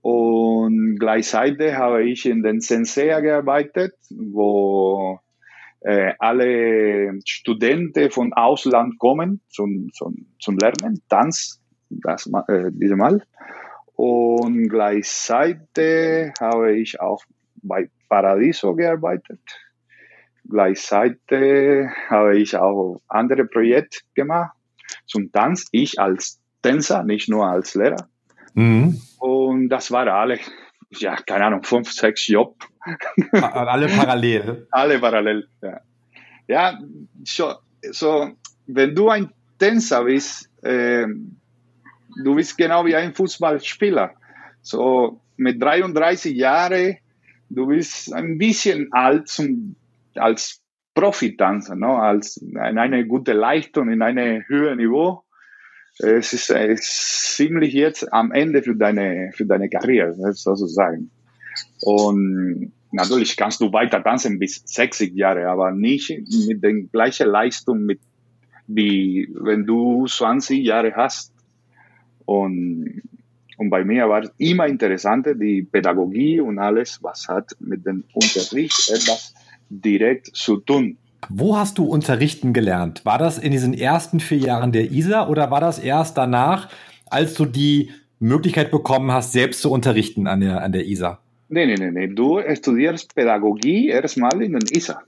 Und 0.02 0.98
gleichzeitig 0.98 1.74
habe 1.74 2.05
ich 2.05 2.26
in 2.26 2.42
den 2.42 2.61
Sensea 2.61 3.20
gearbeitet, 3.20 3.94
wo 4.11 5.20
äh, 5.81 6.12
alle 6.18 7.18
Studenten 7.24 8.11
von 8.11 8.33
Ausland 8.33 8.98
kommen 8.98 9.40
zum, 9.48 9.90
zum, 9.92 10.26
zum 10.40 10.59
Lernen, 10.59 11.02
Tanz, 11.09 11.61
das, 11.88 12.31
äh, 12.48 12.70
diese 12.72 12.96
Mal. 12.96 13.22
Und 14.02 14.68
gleichzeitig 14.68 16.32
habe 16.40 16.76
ich 16.76 17.00
auch 17.00 17.22
bei 17.62 17.88
Paradiso 18.08 18.74
gearbeitet. 18.74 19.38
Gleichzeitig 20.42 21.88
habe 22.10 22.36
ich 22.36 22.56
auch 22.56 23.00
andere 23.06 23.44
Projekte 23.44 24.00
gemacht 24.14 24.56
zum 25.06 25.30
Tanz. 25.30 25.68
Ich 25.70 26.00
als 26.00 26.40
Tänzer, 26.62 27.04
nicht 27.04 27.28
nur 27.28 27.46
als 27.46 27.76
Lehrer. 27.76 28.08
Mhm. 28.54 29.00
Und 29.20 29.68
das 29.68 29.92
war 29.92 30.08
alle, 30.08 30.40
ja, 30.90 31.14
keine 31.14 31.44
Ahnung, 31.44 31.62
fünf, 31.62 31.92
sechs 31.92 32.26
Job. 32.26 32.56
alle 33.30 33.86
parallel. 33.86 34.66
alle 34.72 34.98
parallel, 34.98 35.46
ja. 35.62 35.80
Ja, 36.48 36.78
so, 37.22 37.54
so, 37.92 38.32
wenn 38.66 38.96
du 38.96 39.10
ein 39.10 39.30
Tänzer 39.60 40.02
bist, 40.02 40.50
äh, 40.64 41.06
du 42.25 42.35
bist 42.35 42.57
genau 42.57 42.85
wie 42.87 42.96
ein 42.96 43.14
Fußballspieler. 43.14 44.14
So, 44.62 45.20
mit 45.37 45.62
33 45.62 46.35
Jahren, 46.37 46.96
du 47.48 47.66
bist 47.66 48.12
ein 48.12 48.38
bisschen 48.38 48.92
alt 48.92 49.29
zum, 49.29 49.77
als 50.14 50.61
Profitanzer, 50.94 51.75
no? 51.75 51.96
als 51.96 52.37
in 52.37 52.59
eine 52.59 53.07
gute 53.07 53.33
Leistung, 53.33 53.90
in 53.90 54.03
einem 54.03 54.42
höheren 54.46 54.79
Niveau 54.79 55.25
es 55.98 56.33
ist, 56.33 56.51
es 56.51 56.81
ist 56.81 57.37
ziemlich 57.37 57.75
jetzt 57.75 58.12
am 58.12 58.33
Ende 58.33 58.62
für 58.62 58.75
deine, 58.75 59.31
für 59.35 59.44
deine 59.44 59.68
Karriere, 59.68 60.33
sozusagen. 60.33 61.11
Und, 61.83 62.72
natürlich 62.92 63.37
kannst 63.37 63.61
du 63.61 63.72
weiter 63.72 64.03
tanzen 64.03 64.38
bis 64.38 64.62
60 64.66 65.14
Jahre, 65.14 65.48
aber 65.48 65.70
nicht 65.70 66.11
mit 66.46 66.62
der 66.62 66.72
gleichen 66.92 67.29
Leistung, 67.29 67.85
mit, 67.85 68.01
wie 68.66 69.29
wenn 69.35 69.66
du 69.66 70.07
20 70.07 70.62
Jahre 70.64 70.94
hast. 70.94 71.32
Und, 72.24 73.02
und 73.56 73.70
bei 73.70 73.85
mir 73.85 74.08
war 74.08 74.22
es 74.22 74.32
immer 74.38 74.66
interessant, 74.66 75.26
die 75.40 75.62
Pädagogie 75.62 76.40
und 76.40 76.58
alles, 76.58 76.98
was 77.02 77.28
hat 77.28 77.56
mit 77.61 77.87
dem 77.87 78.04
Unterricht 78.12 78.90
etwas 78.90 79.35
direkt 79.68 80.35
zu 80.37 80.58
tun. 80.58 80.98
Wo 81.28 81.56
hast 81.56 81.78
du 81.78 81.85
unterrichten 81.85 82.52
gelernt? 82.52 83.04
War 83.04 83.18
das 83.18 83.38
in 83.38 83.52
diesen 83.52 83.74
ersten 83.74 84.20
vier 84.20 84.38
Jahren 84.38 84.72
der 84.72 84.90
ISA 84.90 85.28
oder 85.28 85.50
war 85.50 85.61
das 85.61 85.78
erst 85.78 86.18
danach, 86.18 86.68
als 87.08 87.35
du 87.35 87.44
die 87.44 87.90
Möglichkeit 88.18 88.70
bekommen 88.70 89.12
hast, 89.12 89.32
selbst 89.32 89.62
zu 89.62 89.70
unterrichten 89.70 90.26
an 90.26 90.40
der, 90.40 90.62
an 90.62 90.72
der 90.72 90.87
ISA? 90.87 91.20
Nee, 91.48 91.66
nee, 91.66 91.74
nee, 91.74 91.90
nee. 91.90 92.08
Du 92.08 92.40
studierst 92.54 93.14
Pädagogie 93.14 93.88
erstmal 93.88 94.42
in 94.42 94.52
den 94.52 94.62
ISA. 94.70 95.02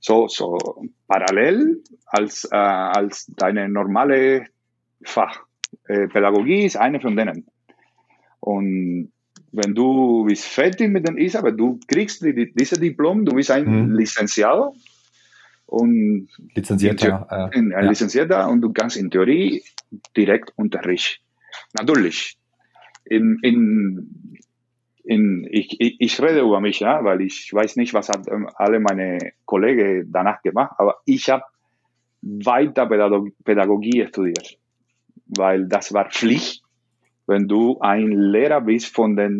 So, 0.00 0.26
so 0.28 0.58
parallel 1.06 1.82
als, 2.06 2.44
äh, 2.50 2.56
als 2.56 3.26
deine 3.36 3.68
normale 3.68 4.46
Fach. 5.02 5.40
Äh, 5.86 6.08
Pädagogie 6.08 6.64
ist 6.64 6.76
eine 6.76 7.00
von 7.00 7.16
denen. 7.16 7.46
Und 8.40 9.12
wenn 9.52 9.74
du 9.74 10.24
bist 10.24 10.46
fertig 10.46 10.90
mit 10.90 11.06
den 11.06 11.18
ISA, 11.18 11.42
wenn 11.44 11.56
du 11.56 11.78
kriegst 11.86 12.22
die, 12.22 12.52
diese 12.52 12.80
Diplom, 12.80 13.24
du 13.24 13.34
bist 13.34 13.50
ein 13.50 13.66
hm. 13.66 13.92
Lizenziado 13.92 14.74
und 15.66 16.28
Lizenzierter, 16.54 17.26
äh, 17.30 17.58
ein 17.58 17.70
ja. 17.70 17.80
Lizenzierter 17.80 18.48
und 18.48 18.60
du 18.62 18.72
kannst 18.72 18.96
in 18.96 19.10
Theorie 19.10 19.62
direkt 20.16 20.52
Unterricht. 20.56 21.20
Natürlich, 21.74 22.38
in, 23.04 23.38
in, 23.42 24.38
in, 25.04 25.46
ich, 25.50 25.80
ich, 25.80 25.96
ich 26.00 26.22
rede 26.22 26.40
über 26.40 26.60
mich, 26.60 26.80
ja, 26.80 27.04
weil 27.04 27.20
ich 27.20 27.52
weiß 27.52 27.76
nicht, 27.76 27.94
was 27.94 28.08
hat 28.08 28.28
ähm, 28.28 28.48
alle 28.54 28.80
meine 28.80 29.32
Kollegen 29.44 30.10
danach 30.10 30.42
gemacht, 30.42 30.72
aber 30.78 30.96
ich 31.04 31.28
habe 31.28 31.44
weiter 32.22 32.86
Pädagogie 33.44 34.06
studiert, 34.08 34.58
weil 35.36 35.66
das 35.66 35.92
war 35.92 36.10
Pflicht, 36.10 36.62
wenn 37.26 37.48
du 37.48 37.78
ein 37.80 38.10
Lehrer 38.12 38.60
bist 38.60 38.94
von 38.94 39.16
der 39.16 39.30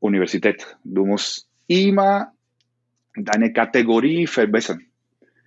Universität. 0.00 0.76
Du 0.84 1.06
musst 1.06 1.48
immer 1.66 2.32
deine 3.16 3.52
Kategorie 3.52 4.26
verbessern. 4.26 4.82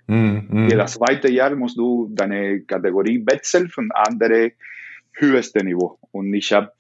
Mm, 0.07 0.39
mm. 0.49 0.69
Jedes 0.69 0.93
zweite 0.93 1.29
Jahr 1.29 1.55
musst 1.55 1.77
du 1.77 2.09
deine 2.11 2.61
Kategorie 2.61 3.23
wechseln 3.25 3.69
von 3.69 3.89
andere 3.93 4.53
höchste 5.11 5.63
Niveau. 5.63 5.99
Und 6.11 6.33
ich 6.33 6.53
habe 6.53 6.71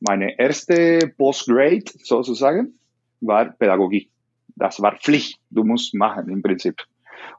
meine 0.00 0.38
erste 0.38 1.12
Postgrade 1.16 1.84
sozusagen 2.02 2.78
war 3.20 3.50
Pädagogie. 3.52 4.10
Das 4.54 4.80
war 4.80 4.96
Pflicht. 4.96 5.40
Du 5.50 5.64
musst 5.64 5.94
machen 5.94 6.28
im 6.28 6.42
Prinzip. 6.42 6.76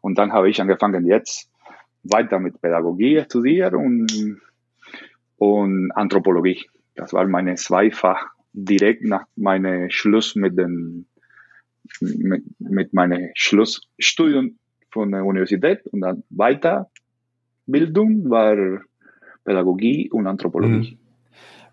Und 0.01 0.17
dann 0.17 0.33
habe 0.33 0.49
ich 0.49 0.59
angefangen 0.59 1.05
jetzt 1.05 1.48
weiter 2.03 2.39
mit 2.39 2.61
Pädagogie 2.61 3.23
studieren 3.25 3.75
und, 3.75 4.39
und 5.37 5.91
Anthropologie. 5.91 6.65
Das 6.95 7.13
war 7.13 7.27
meine 7.27 7.55
Zweifach 7.55 8.27
direkt 8.53 9.03
nach 9.03 9.25
meinem 9.35 9.89
Schluss 9.89 10.35
mit 10.35 10.57
dem 10.57 11.05
mit, 12.01 12.43
mit 12.59 12.93
meinem 12.93 13.31
Schlussstudium 13.33 14.59
von 14.91 15.11
der 15.11 15.25
Universität 15.25 15.85
und 15.87 16.01
dann 16.01 16.23
Weiterbildung 16.29 18.29
war 18.29 18.81
Pädagogie 19.43 20.09
und 20.11 20.27
Anthropologie. 20.27 20.91
Mhm. 20.91 20.97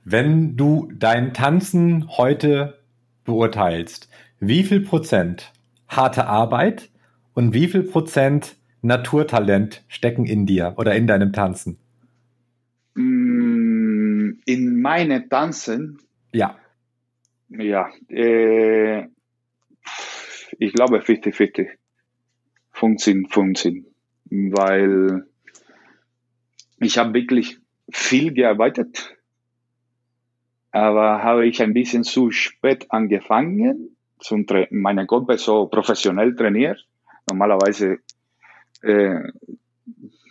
Wenn 0.04 0.56
du 0.56 0.90
dein 0.94 1.34
Tanzen 1.34 2.08
heute 2.16 2.78
beurteilst, 3.24 4.08
wie 4.38 4.62
viel 4.62 4.80
Prozent 4.80 5.52
harte 5.88 6.26
Arbeit 6.26 6.90
und 7.34 7.54
wie 7.54 7.66
viel 7.66 7.82
Prozent 7.82 8.56
Naturtalent 8.86 9.84
stecken 9.88 10.26
in 10.26 10.46
dir 10.46 10.74
oder 10.76 10.94
in 10.94 11.06
deinem 11.06 11.32
Tanzen? 11.32 11.78
Mm, 12.94 14.40
in 14.44 14.80
meine 14.80 15.28
Tanzen? 15.28 15.98
Ja. 16.32 16.56
Ja, 17.48 17.90
äh, 18.08 19.06
ich 20.58 20.72
glaube 20.72 21.00
50-50. 21.00 21.68
15, 22.72 23.26
15. 23.26 23.86
Weil 24.30 25.26
ich 26.78 26.98
habe 26.98 27.14
wirklich 27.14 27.58
viel 27.90 28.32
gearbeitet, 28.32 29.16
aber 30.70 31.22
habe 31.22 31.46
ich 31.46 31.62
ein 31.62 31.72
bisschen 31.74 32.04
zu 32.04 32.30
spät 32.30 32.86
angefangen, 32.90 33.96
zum 34.18 34.46
meine 34.70 35.06
Gruppe 35.06 35.38
so 35.38 35.66
professionell 35.66 36.34
trainiert. 36.34 36.86
Normalerweise 37.28 37.98
äh, 38.86 39.32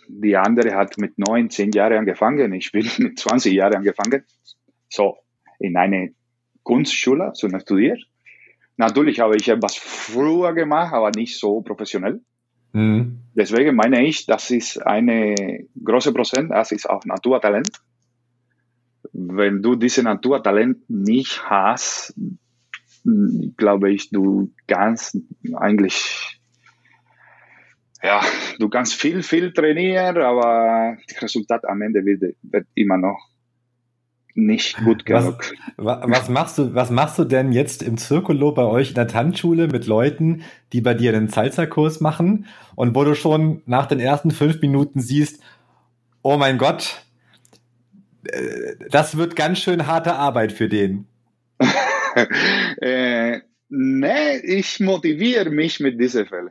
die 0.08 0.36
andere 0.36 0.74
hat 0.74 0.98
mit 0.98 1.18
neun, 1.18 1.50
zehn 1.50 1.72
Jahren 1.72 1.98
angefangen, 1.98 2.52
ich 2.52 2.72
bin 2.72 2.88
mit 2.98 3.18
20 3.18 3.52
Jahren 3.52 3.76
angefangen, 3.76 4.24
so 4.88 5.18
in 5.58 5.76
eine 5.76 6.12
Kunstschule 6.62 7.32
zu 7.34 7.48
studieren. 7.60 8.02
Natürlich 8.76 9.20
habe 9.20 9.36
ich 9.36 9.48
etwas 9.48 9.76
früher 9.76 10.52
gemacht, 10.52 10.92
aber 10.92 11.10
nicht 11.10 11.38
so 11.38 11.62
professionell. 11.62 12.20
Mhm. 12.72 13.20
Deswegen 13.34 13.74
meine 13.74 14.06
ich, 14.06 14.26
das 14.26 14.50
ist 14.50 14.84
eine 14.84 15.66
große 15.82 16.12
Prozent, 16.12 16.50
das 16.50 16.72
ist 16.72 16.88
auch 16.88 17.04
Naturtalent. 17.04 17.70
Wenn 19.12 19.62
du 19.62 19.76
diese 19.76 20.02
Naturtalent 20.02 20.90
nicht 20.90 21.42
hast, 21.48 22.14
glaube 23.56 23.92
ich, 23.92 24.10
du 24.10 24.52
kannst 24.66 25.18
eigentlich, 25.54 26.40
ja, 28.06 28.20
du 28.58 28.68
kannst 28.68 28.94
viel, 28.94 29.22
viel 29.22 29.52
trainieren, 29.52 30.18
aber 30.18 30.96
das 31.08 31.22
Resultat 31.22 31.64
am 31.66 31.82
Ende 31.82 32.04
wird, 32.04 32.36
wird 32.42 32.66
immer 32.74 32.96
noch 32.96 33.18
nicht 34.34 34.76
gut 34.84 35.04
genug. 35.06 35.42
Was, 35.76 35.98
was, 36.02 36.28
machst 36.28 36.58
du, 36.58 36.74
was 36.74 36.90
machst 36.90 37.18
du 37.18 37.24
denn 37.24 37.52
jetzt 37.52 37.82
im 37.82 37.96
Zirkulo 37.96 38.52
bei 38.52 38.64
euch 38.64 38.90
in 38.90 38.94
der 38.94 39.08
Tanzschule 39.08 39.66
mit 39.66 39.86
Leuten, 39.86 40.42
die 40.72 40.82
bei 40.82 40.94
dir 40.94 41.14
einen 41.14 41.28
Salzerkurs 41.28 42.00
machen 42.00 42.46
und 42.76 42.94
wo 42.94 43.02
du 43.02 43.14
schon 43.14 43.62
nach 43.66 43.86
den 43.86 43.98
ersten 43.98 44.30
fünf 44.30 44.60
Minuten 44.60 45.00
siehst, 45.00 45.42
oh 46.22 46.36
mein 46.36 46.58
Gott, 46.58 47.02
äh, 48.24 48.76
das 48.90 49.16
wird 49.16 49.36
ganz 49.36 49.58
schön 49.58 49.86
harte 49.86 50.14
Arbeit 50.14 50.52
für 50.52 50.68
den. 50.68 51.06
äh, 52.82 53.40
nee, 53.68 54.36
ich 54.44 54.78
motiviere 54.80 55.50
mich 55.50 55.80
mit 55.80 55.98
diesen 55.98 56.26
Fällen. 56.26 56.50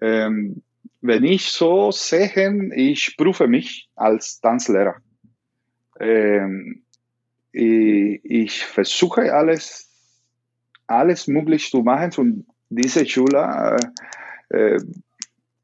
Ähm, 0.00 0.62
wenn 1.00 1.24
ich 1.24 1.46
so 1.46 1.90
sehe, 1.90 2.70
ich 2.74 3.16
prüfe 3.16 3.46
mich 3.46 3.88
als 3.94 4.40
Tanzlehrer. 4.40 4.96
Ähm, 6.00 6.82
ich 7.52 8.64
versuche 8.64 9.32
alles, 9.32 9.90
alles 10.86 11.28
möglich 11.28 11.70
zu 11.70 11.82
machen, 11.82 12.10
um 12.16 12.46
diese 12.68 13.06
Schüler 13.06 13.76
äh, 14.50 14.74
äh, 14.74 14.80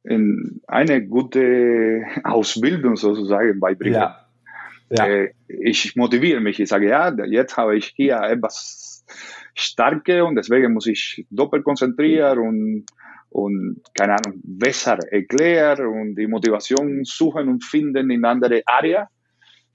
in 0.05 0.61
eine 0.67 1.07
gute 1.07 2.05
Ausbildung 2.25 2.97
sozusagen 2.97 3.59
beibringen. 3.59 4.01
Ja. 4.01 4.27
Ja. 4.91 5.07
Äh, 5.07 5.33
ich 5.49 5.97
motiviere 5.97 6.41
mich, 6.41 6.61
ich 6.61 6.69
sage, 6.69 6.89
ja, 6.89 7.15
jetzt 7.25 7.57
habe 7.57 7.77
ich 7.77 7.93
hier 7.97 8.21
etwas 8.21 9.05
Starke 9.55 10.25
und 10.25 10.37
deswegen 10.37 10.73
muss 10.73 10.87
ich 10.87 11.27
doppelt 11.31 11.65
konzentrieren 11.65 12.39
und, 12.39 12.87
und 13.31 13.81
keine 13.95 14.15
Ahnung, 14.15 14.41
besser 14.43 14.99
erklären 15.11 15.87
und 15.87 16.17
die 16.17 16.27
Motivation 16.27 17.05
suchen 17.05 17.49
und 17.49 17.65
finden 17.65 18.11
in 18.11 18.25
andere 18.25 18.63
Area 18.67 19.09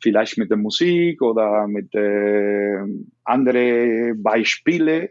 vielleicht 0.01 0.37
mit 0.37 0.49
der 0.49 0.57
Musik 0.57 1.21
oder 1.21 1.67
mit 1.67 1.93
äh, 1.95 2.77
anderen 3.23 4.21
Beispielen. 4.21 5.09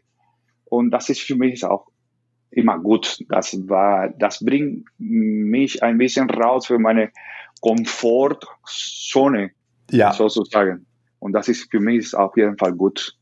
Und 0.66 0.90
das 0.90 1.08
ist 1.08 1.22
für 1.22 1.36
mich 1.36 1.64
auch 1.64 1.88
immer 2.50 2.78
gut. 2.78 3.18
Das 3.28 3.56
war, 3.68 4.10
das 4.10 4.44
bringt 4.44 4.86
mich 4.98 5.82
ein 5.82 5.98
bisschen 5.98 6.30
raus 6.30 6.66
für 6.66 6.78
meine 6.78 7.10
Komfortzone, 7.60 9.50
ja. 9.90 10.12
sozusagen. 10.12 10.86
Und 11.18 11.32
das 11.32 11.48
ist 11.48 11.70
für 11.70 11.80
mich 11.80 12.14
auf 12.14 12.36
jeden 12.36 12.56
Fall 12.58 12.72
gut. 12.72 13.16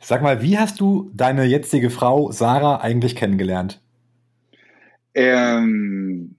Sag 0.00 0.22
mal, 0.22 0.42
wie 0.42 0.58
hast 0.58 0.80
du 0.80 1.10
deine 1.14 1.44
jetzige 1.44 1.90
Frau 1.90 2.30
Sarah 2.32 2.80
eigentlich 2.80 3.16
kennengelernt? 3.16 3.80
Ähm, 5.14 6.36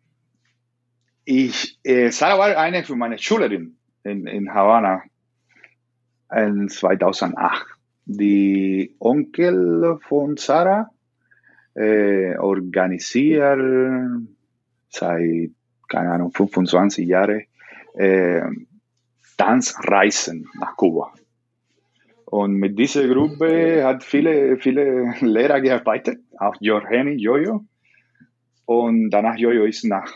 ich, 1.26 1.80
äh, 1.84 2.10
Sarah 2.12 2.38
war 2.38 2.58
eine 2.58 2.84
von 2.84 2.98
meiner 2.98 3.18
Schülerin 3.18 3.78
in, 4.04 4.28
in 4.28 4.54
Havanna 4.54 5.04
in 6.36 6.70
2008. 6.70 7.66
Die 8.06 8.96
Onkel 9.00 9.98
von 10.02 10.36
Sarah 10.38 10.90
äh, 11.76 12.36
organisiert 12.38 13.60
seit, 14.90 15.52
keine 15.88 16.12
Ahnung, 16.12 16.32
25 16.32 17.08
Jahren 17.08 17.44
äh, 17.96 18.42
Tanzreisen 19.38 20.50
nach 20.60 20.76
Kuba. 20.76 21.14
Und 22.34 22.56
mit 22.56 22.80
dieser 22.80 23.08
Gruppe 23.08 23.84
hat 23.84 24.04
viele, 24.04 24.58
viele 24.58 25.14
Lehrer 25.22 25.62
gearbeitet, 25.62 26.18
auch 26.40 26.56
Jorgeni, 26.60 27.22
Jojo. 27.22 27.64
Und 28.66 29.12
danach 29.12 29.38
Jojo 29.38 29.66
ist 29.66 29.84
nach 29.84 30.12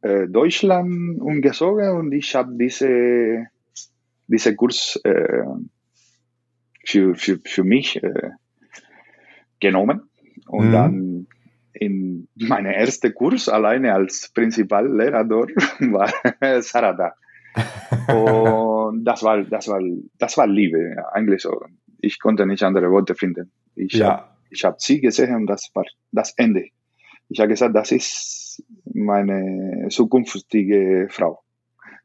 äh, 0.00 0.26
Deutschland 0.26 1.20
umgezogen 1.20 1.90
und 1.98 2.12
ich 2.12 2.34
habe 2.34 2.56
diese, 2.56 3.48
diese 4.26 4.56
Kurs 4.56 4.98
äh, 5.04 5.44
für, 6.86 7.14
für, 7.14 7.38
für 7.44 7.64
mich 7.64 8.02
äh, 8.02 8.30
genommen 9.60 10.08
und 10.46 10.68
mhm. 10.68 10.72
dann 10.72 11.26
in 11.74 12.28
meinem 12.36 12.72
ersten 12.72 13.12
Kurs 13.12 13.50
alleine 13.50 13.92
als 13.92 14.30
Prinzipallehrer 14.32 15.24
dort 15.24 15.50
war 15.92 16.10
Sarah 16.62 16.94
da. 16.94 17.14
Und 18.92 19.04
das 19.04 19.22
war, 19.22 19.42
das 19.44 19.68
war, 19.68 19.80
das 20.18 20.36
war 20.36 20.46
Liebe, 20.46 20.94
ja, 20.96 21.08
eigentlich 21.12 21.42
so. 21.42 21.60
Ich 22.00 22.18
konnte 22.18 22.46
nicht 22.46 22.62
andere 22.62 22.90
Worte 22.90 23.14
finden. 23.14 23.50
Ich 23.74 23.94
ja. 23.94 24.08
habe 24.08 24.24
ich 24.50 24.64
hab 24.64 24.80
sie 24.80 25.00
gesehen 25.00 25.34
und 25.34 25.46
das 25.46 25.70
war 25.74 25.84
das 26.10 26.34
Ende. 26.36 26.66
Ich 27.28 27.40
habe 27.40 27.48
gesagt, 27.48 27.74
das 27.74 27.90
ist 27.90 28.62
meine 28.84 29.88
zukünftige 29.88 31.08
Frau. 31.10 31.42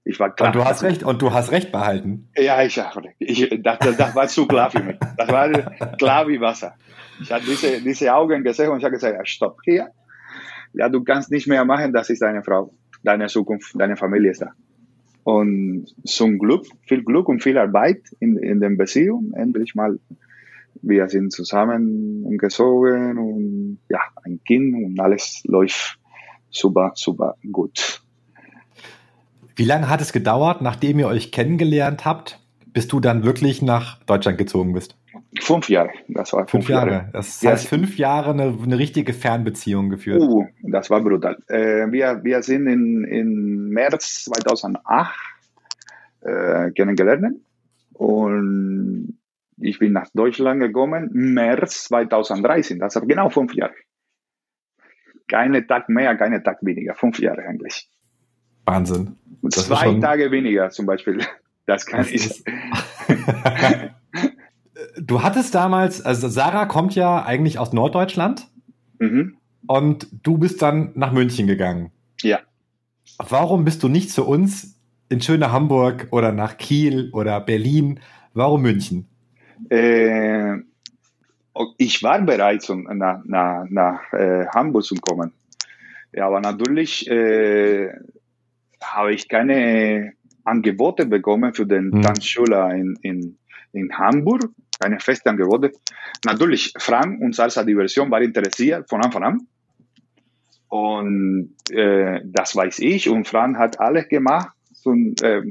Ich 0.05 0.17
war 0.21 0.33
klar. 0.33 0.49
Und 0.49 0.55
du 0.55 0.63
hast 0.63 0.83
recht, 0.83 1.03
und 1.03 1.21
du 1.21 1.33
hast 1.33 1.51
recht 1.51 1.73
behalten. 1.73 2.29
Ja, 2.37 2.63
ich, 2.63 2.79
ich 3.19 3.61
das, 3.61 3.79
das 3.79 4.15
war 4.15 4.27
zu 4.27 4.47
klar 4.47 4.71
für 4.71 4.81
mich. 4.81 4.95
Das 5.17 5.27
war 5.27 5.49
klar 5.97 6.27
wie 6.29 6.39
Wasser. 6.39 6.75
Ich 7.19 7.31
habe 7.31 7.43
diese, 7.43 7.81
diese 7.81 8.13
Augen 8.13 8.43
gesehen 8.43 8.69
und 8.69 8.77
ich 8.77 8.85
habe 8.85 8.93
gesagt, 8.93 9.15
ja, 9.17 9.25
stopp, 9.25 9.57
hier. 9.65 9.89
Ja, 10.73 10.87
du 10.87 11.03
kannst 11.03 11.31
nicht 11.31 11.47
mehr 11.47 11.65
machen, 11.65 11.91
das 11.91 12.09
ist 12.09 12.21
deine 12.21 12.43
Frau, 12.43 12.73
deine 13.03 13.27
Zukunft, 13.27 13.73
deine 13.77 13.97
Familie 13.97 14.31
ist 14.31 14.41
da. 14.41 14.51
Und 15.27 15.87
zum 16.05 16.39
Glück, 16.39 16.67
viel 16.83 17.03
Glück 17.03 17.27
und 17.27 17.43
viel 17.43 17.57
Arbeit 17.57 17.99
in, 18.21 18.37
in 18.37 18.61
der 18.61 18.69
Beziehung, 18.69 19.33
endlich 19.33 19.75
mal, 19.75 19.99
wir 20.81 21.09
sind 21.09 21.33
zusammen 21.33 22.23
umgezogen 22.23 23.17
und 23.17 23.79
ja, 23.89 23.99
ein 24.23 24.39
Kind 24.47 24.73
und 24.73 24.97
alles 25.01 25.41
läuft 25.43 25.99
super, 26.49 26.93
super 26.95 27.35
gut. 27.51 28.01
Wie 29.57 29.65
lange 29.65 29.89
hat 29.89 29.99
es 29.99 30.13
gedauert, 30.13 30.61
nachdem 30.61 30.97
ihr 30.97 31.07
euch 31.07 31.33
kennengelernt 31.33 32.05
habt, 32.05 32.39
bis 32.67 32.87
du 32.87 33.01
dann 33.01 33.25
wirklich 33.25 33.61
nach 33.61 34.01
Deutschland 34.05 34.37
gezogen 34.37 34.71
bist? 34.71 34.95
Fünf 35.39 35.69
Jahre, 35.69 35.91
das 36.07 36.31
war 36.31 36.47
fünf, 36.47 36.51
fünf 36.51 36.69
Jahre. 36.69 36.91
Jahre. 36.91 37.09
Das 37.11 37.43
heißt 37.43 37.65
ja. 37.65 37.69
fünf 37.69 37.97
Jahre 37.97 38.31
eine, 38.31 38.57
eine, 38.63 38.79
richtige 38.79 39.13
Fernbeziehung 39.13 39.89
geführt. 39.89 40.21
Uh, 40.21 40.47
das 40.63 40.89
war 40.89 41.01
brutal. 41.01 41.37
Äh, 41.47 41.91
wir, 41.91 42.23
wir 42.23 42.41
sind 42.43 42.67
in, 42.67 43.03
in 43.03 43.69
März 43.69 44.25
2008 44.25 45.13
äh, 46.21 46.71
kennengelernt 46.71 47.41
und 47.93 49.17
ich 49.59 49.79
bin 49.79 49.93
nach 49.93 50.07
Deutschland 50.13 50.61
gekommen, 50.61 51.09
März 51.11 51.85
2013, 51.85 52.79
das 52.79 52.95
ist 52.95 53.07
genau 53.07 53.29
fünf 53.29 53.53
Jahre. 53.53 53.73
Keine 55.27 55.67
Tag 55.67 55.89
mehr, 55.89 56.15
keine 56.15 56.41
Tag 56.41 56.59
weniger, 56.61 56.95
fünf 56.95 57.19
Jahre 57.19 57.43
eigentlich. 57.43 57.89
Wahnsinn. 58.63 59.17
Das 59.41 59.67
Zwei 59.67 59.93
Tage 59.99 60.31
weniger 60.31 60.69
zum 60.69 60.85
Beispiel. 60.85 61.19
Das 61.65 61.85
kann 61.85 61.99
das 61.99 62.11
ich. 62.11 62.43
du 64.99 65.23
hattest 65.23 65.55
damals, 65.55 66.01
also 66.01 66.27
Sarah 66.27 66.65
kommt 66.65 66.95
ja 66.95 67.23
eigentlich 67.23 67.59
aus 67.59 67.73
Norddeutschland. 67.73 68.47
Mhm. 68.99 69.37
Und 69.67 70.07
du 70.23 70.37
bist 70.37 70.61
dann 70.61 70.91
nach 70.95 71.11
München 71.11 71.47
gegangen. 71.47 71.91
Ja. 72.21 72.39
Warum 73.17 73.65
bist 73.65 73.83
du 73.83 73.89
nicht 73.89 74.11
zu 74.11 74.25
uns 74.25 74.79
in 75.09 75.21
schöne 75.21 75.51
Hamburg 75.51 76.07
oder 76.11 76.31
nach 76.31 76.57
Kiel 76.57 77.09
oder 77.13 77.39
Berlin? 77.41 77.99
Warum 78.33 78.61
München? 78.61 79.07
Äh, 79.69 80.57
ich 81.77 82.03
war 82.03 82.21
bereit, 82.21 82.69
um 82.69 82.83
nach, 82.83 83.23
nach, 83.25 83.65
nach 83.69 84.13
äh, 84.13 84.45
Hamburg 84.47 84.83
zu 84.83 84.95
kommen. 84.95 85.31
Ja, 86.13 86.27
aber 86.27 86.39
natürlich 86.39 87.09
äh, 87.09 87.89
habe 88.81 89.13
ich 89.13 89.27
keine 89.27 90.13
Angebote 90.43 91.05
bekommen 91.05 91.53
für 91.53 91.65
den 91.65 91.91
hm. 91.91 92.01
Tanzschule 92.01 92.73
in, 92.73 92.97
in, 93.01 93.37
in 93.73 93.97
Hamburg 93.97 94.49
keine 94.79 94.99
festen 94.99 95.29
Angebote. 95.29 95.71
Natürlich, 96.25 96.73
Frank 96.77 97.21
und 97.21 97.35
Salsa 97.35 97.63
Diversion 97.63 98.09
war 98.11 98.21
interessiert 98.21 98.89
von 98.89 99.03
Anfang 99.03 99.23
an. 99.23 99.47
Und 100.69 101.55
äh, 101.71 102.21
das 102.25 102.55
weiß 102.55 102.79
ich. 102.79 103.09
Und 103.09 103.27
Frank 103.27 103.57
hat 103.57 103.79
alles 103.79 104.09
gemacht, 104.09 104.49
zum, 104.73 105.15
äh, 105.21 105.41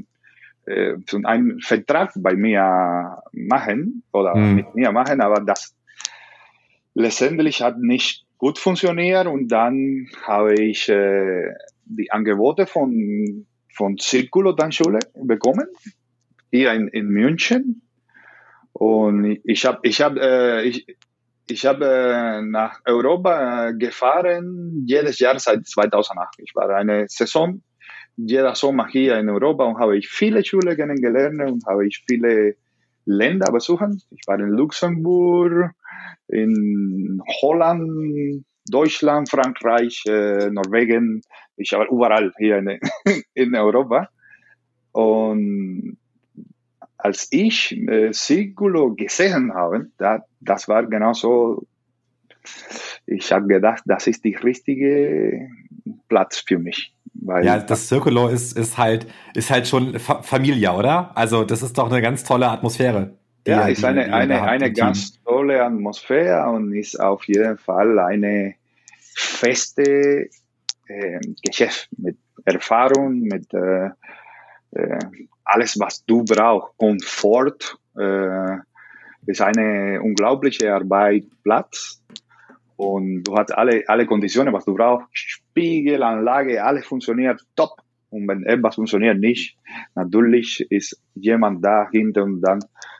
äh, 0.65 0.97
zum 1.05 1.25
einen 1.25 1.59
Vertrag 1.61 2.11
bei 2.15 2.35
mir 2.35 3.23
machen 3.31 4.03
oder 4.11 4.35
mhm. 4.35 4.55
mit 4.55 4.75
mir 4.75 4.91
machen, 4.91 5.21
aber 5.21 5.41
das 5.41 5.75
letztendlich 6.93 7.61
hat 7.61 7.79
nicht 7.79 8.25
gut 8.37 8.59
funktioniert. 8.59 9.27
Und 9.27 9.47
dann 9.49 10.07
habe 10.23 10.53
ich 10.53 10.89
äh, 10.89 11.53
die 11.85 12.11
Angebote 12.11 12.67
von, 12.67 13.45
von 13.73 13.97
Circulo 13.97 14.53
Tanzschule 14.53 14.99
bekommen, 15.15 15.67
hier 16.51 16.73
in, 16.73 16.87
in 16.89 17.07
München. 17.07 17.81
Und 18.77 19.39
ich 19.43 19.65
habe 19.65 19.79
ich 19.81 20.01
hab, 20.01 20.17
äh, 20.17 20.61
ich, 20.61 20.85
ich 21.49 21.65
hab, 21.65 21.81
äh, 21.81 22.43
nach 22.43 22.79
Europa 22.85 23.71
gefahren, 23.71 24.83
jedes 24.85 25.17
Jahr 25.17 25.39
seit 25.39 25.65
2008. 25.65 26.35
Ich 26.37 26.53
war 26.53 26.69
eine 26.69 27.07
Saison, 27.07 27.63
jeder 28.17 28.53
Sommer 28.53 28.87
hier 28.87 29.17
in 29.17 29.29
Europa 29.29 29.63
und 29.63 29.79
habe 29.79 29.97
ich 29.97 30.07
viele 30.07 30.45
Schulen 30.45 30.75
kennengelernt 30.75 31.41
und 31.41 31.65
habe 31.65 31.87
ich 31.87 32.03
viele 32.07 32.55
Länder 33.05 33.51
besucht. 33.51 33.85
Ich 34.11 34.27
war 34.27 34.39
in 34.39 34.49
Luxemburg, 34.49 35.71
in 36.27 37.19
Holland, 37.41 38.45
Deutschland, 38.69 39.27
Frankreich, 39.27 40.03
äh, 40.05 40.51
Norwegen. 40.51 41.21
Ich 41.55 41.71
war 41.71 41.89
überall 41.89 42.31
hier 42.37 42.59
in, 42.59 42.79
in 43.33 43.55
Europa. 43.55 44.07
Und 44.91 45.97
als 46.97 47.27
ich 47.31 47.77
äh, 47.87 48.11
Circulo 48.13 48.95
gesehen 48.95 49.53
habe, 49.53 49.87
da, 49.97 50.25
das 50.39 50.67
war 50.67 50.85
genau 50.85 51.13
so, 51.13 51.65
ich 53.05 53.31
habe 53.31 53.47
gedacht, 53.47 53.83
das 53.85 54.07
ist 54.07 54.25
der 54.25 54.43
richtige 54.43 55.49
Platz 56.09 56.43
für 56.45 56.59
mich. 56.59 56.93
ja, 57.41 57.59
das 57.59 57.87
Circulo 57.87 58.27
ist, 58.27 58.57
ist 58.57 58.77
halt, 58.77 59.07
ist 59.33 59.49
halt 59.49 59.67
schon 59.67 59.99
Fa 59.99 60.21
Familie, 60.21 60.71
oder? 60.73 61.15
Also, 61.15 61.43
das 61.43 61.61
ist 61.61 61.77
doch 61.77 61.89
eine 61.89 62.01
ganz 62.01 62.23
tolle 62.23 62.49
Atmosphäre. 62.49 63.17
Ja, 63.45 63.67
ist 63.67 63.85
eine, 63.85 64.05
die, 64.05 64.11
eine, 64.11 64.41
eine 64.41 64.73
ganz 64.73 65.21
tolle 65.23 65.63
Atmosphäre 65.63 66.49
und 66.49 66.73
ist 66.73 66.99
auf 66.99 67.25
jeden 67.27 67.57
Fall 67.57 67.97
eine 67.97 68.55
feste 68.99 70.29
äh, 70.87 71.19
Geschäft 71.45 71.87
mit 71.97 72.17
Erfahrung, 72.43 73.21
mit 73.21 73.53
äh, 73.53 73.89
äh, 74.71 74.99
alles, 75.43 75.79
was 75.79 76.05
du 76.05 76.23
brauchst. 76.23 76.77
Komfort 76.77 77.77
äh, 77.97 78.57
ist 79.25 79.41
eine 79.41 80.01
unglaubliche 80.01 80.73
Arbeitsplatz 80.73 82.01
und 82.77 83.23
du 83.23 83.35
hast 83.35 83.51
alle, 83.51 83.83
alle 83.87 84.05
Konditionen, 84.05 84.53
was 84.53 84.65
du 84.65 84.75
brauchst. 84.75 85.07
Spiegelanlage, 85.11 86.63
alles 86.63 86.85
funktioniert 86.85 87.41
top. 87.55 87.71
Und 88.09 88.27
wenn 88.27 88.45
etwas 88.45 88.75
funktioniert 88.75 89.19
nicht, 89.19 89.57
natürlich 89.95 90.65
ist 90.69 91.01
jemand 91.15 91.65
da 91.65 91.89
hinten 91.91 92.21
und 92.21 92.41
dann 92.41 92.59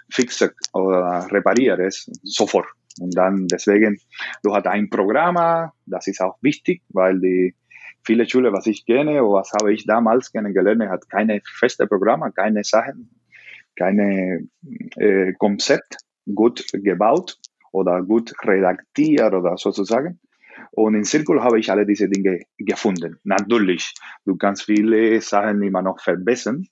fixe 0.10 0.54
oder 0.74 1.28
repariert 1.32 1.80
es 1.80 2.10
sofort. 2.24 2.68
Und 3.00 3.16
dann 3.16 3.48
deswegen, 3.48 4.00
du 4.44 4.54
hast 4.54 4.68
ein 4.68 4.90
Programm, 4.90 5.72
das 5.86 6.08
ist 6.08 6.22
auch 6.22 6.38
wichtig, 6.42 6.82
weil 6.90 7.20
die 7.20 7.56
viele 8.04 8.28
Schule, 8.30 8.54
was 8.54 8.68
ich 8.68 8.86
kenne, 8.86 9.22
was 9.24 9.52
habe 9.54 9.74
ich 9.74 9.86
damals 9.86 10.32
kennengelernt, 10.32 10.90
hat 10.90 11.10
keine 11.10 11.42
feste 11.46 11.88
Programme, 11.88 12.32
keine 12.32 12.64
Sachen, 12.64 13.10
keine 13.76 14.48
äh, 14.96 15.34
Konzept 15.34 15.98
gut 16.34 16.66
gebaut 16.74 17.38
oder 17.72 18.02
gut 18.02 18.34
redaktiert 18.46 19.34
oder 19.34 19.58
sozusagen. 19.58 20.20
Und 20.72 20.96
in 20.96 21.06
Circle 21.06 21.44
habe 21.44 21.60
ich 21.60 21.72
alle 21.72 21.86
diese 21.86 22.10
Dinge 22.10 22.42
gefunden. 22.58 23.20
Natürlich, 23.24 23.94
du 24.26 24.36
kannst 24.36 24.64
viele 24.64 25.22
Sachen 25.22 25.62
immer 25.62 25.82
noch 25.82 26.00
verbessern, 26.02 26.68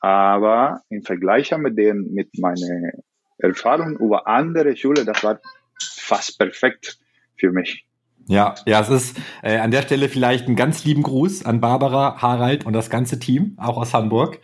aber 0.00 0.82
im 0.88 1.02
Vergleich 1.02 1.56
mit 1.58 1.76
den, 1.76 2.12
mit 2.12 2.30
meiner 2.38 2.92
Erfahrung 3.38 3.96
über 3.98 4.26
andere 4.26 4.76
Schulen, 4.76 5.06
das 5.06 5.22
war 5.22 5.40
fast 5.78 6.38
perfekt 6.38 6.98
für 7.36 7.52
mich. 7.52 7.86
Ja, 8.30 8.54
ja, 8.64 8.80
es 8.80 8.88
ist 8.88 9.20
äh, 9.42 9.58
an 9.58 9.72
der 9.72 9.82
Stelle 9.82 10.08
vielleicht 10.08 10.46
einen 10.46 10.54
ganz 10.54 10.84
lieben 10.84 11.02
Gruß 11.02 11.44
an 11.44 11.60
Barbara, 11.60 12.22
Harald 12.22 12.64
und 12.64 12.74
das 12.74 12.88
ganze 12.88 13.18
Team, 13.18 13.56
auch 13.56 13.76
aus 13.76 13.92
Hamburg. 13.92 14.38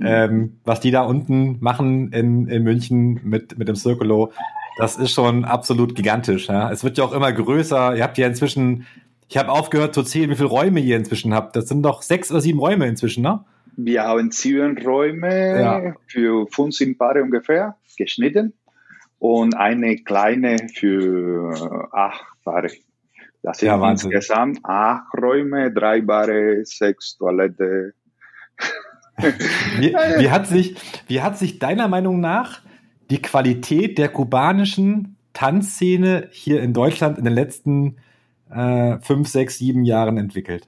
Ähm, 0.00 0.56
was 0.64 0.80
die 0.80 0.90
da 0.90 1.02
unten 1.02 1.58
machen 1.60 2.12
in, 2.12 2.48
in 2.48 2.62
München 2.62 3.20
mit, 3.24 3.58
mit 3.58 3.68
dem 3.68 3.76
Circulo, 3.76 4.32
das 4.78 4.96
ist 4.96 5.12
schon 5.12 5.44
absolut 5.44 5.94
gigantisch. 5.94 6.48
Ja? 6.48 6.72
Es 6.72 6.82
wird 6.82 6.96
ja 6.96 7.04
auch 7.04 7.12
immer 7.12 7.30
größer. 7.30 7.94
Ihr 7.94 8.02
habt 8.04 8.16
ja 8.16 8.26
inzwischen, 8.26 8.86
ich 9.28 9.36
habe 9.36 9.52
aufgehört 9.52 9.94
zu 9.94 10.02
zählen, 10.02 10.30
wie 10.30 10.36
viele 10.36 10.48
Räume 10.48 10.80
ihr 10.80 10.96
inzwischen 10.96 11.34
habt. 11.34 11.56
Das 11.56 11.68
sind 11.68 11.82
doch 11.82 12.00
sechs 12.00 12.30
oder 12.30 12.40
sieben 12.40 12.58
Räume 12.58 12.86
inzwischen, 12.86 13.22
ne? 13.22 13.44
Wir 13.76 14.04
haben 14.04 14.30
sieben 14.30 14.78
Räume 14.78 15.60
ja. 15.60 15.94
für 16.06 16.46
15 16.46 16.96
Paare 16.96 17.22
ungefähr 17.22 17.76
geschnitten 17.98 18.54
und 19.18 19.54
eine 19.54 19.96
kleine 19.96 20.56
für 20.72 21.90
acht 21.92 22.24
Paare. 22.42 22.70
Das 23.46 23.58
sind 23.58 23.68
ja, 23.68 23.90
insgesamt 23.90 24.58
acht 24.64 25.06
Räume, 25.16 25.72
drei 25.72 26.00
Bade, 26.00 26.64
sechs 26.64 27.16
Toilette. 27.16 27.94
wie, 29.78 29.94
wie, 30.18 30.30
hat 30.30 30.48
sich, 30.48 30.74
wie 31.06 31.22
hat 31.22 31.38
sich 31.38 31.60
deiner 31.60 31.86
Meinung 31.86 32.18
nach 32.18 32.60
die 33.08 33.22
Qualität 33.22 33.98
der 33.98 34.08
kubanischen 34.08 35.16
Tanzszene 35.32 36.28
hier 36.32 36.60
in 36.60 36.72
Deutschland 36.72 37.18
in 37.18 37.24
den 37.24 37.34
letzten 37.34 37.98
äh, 38.50 38.98
fünf, 38.98 39.28
sechs, 39.28 39.58
sieben 39.58 39.84
Jahren 39.84 40.18
entwickelt? 40.18 40.66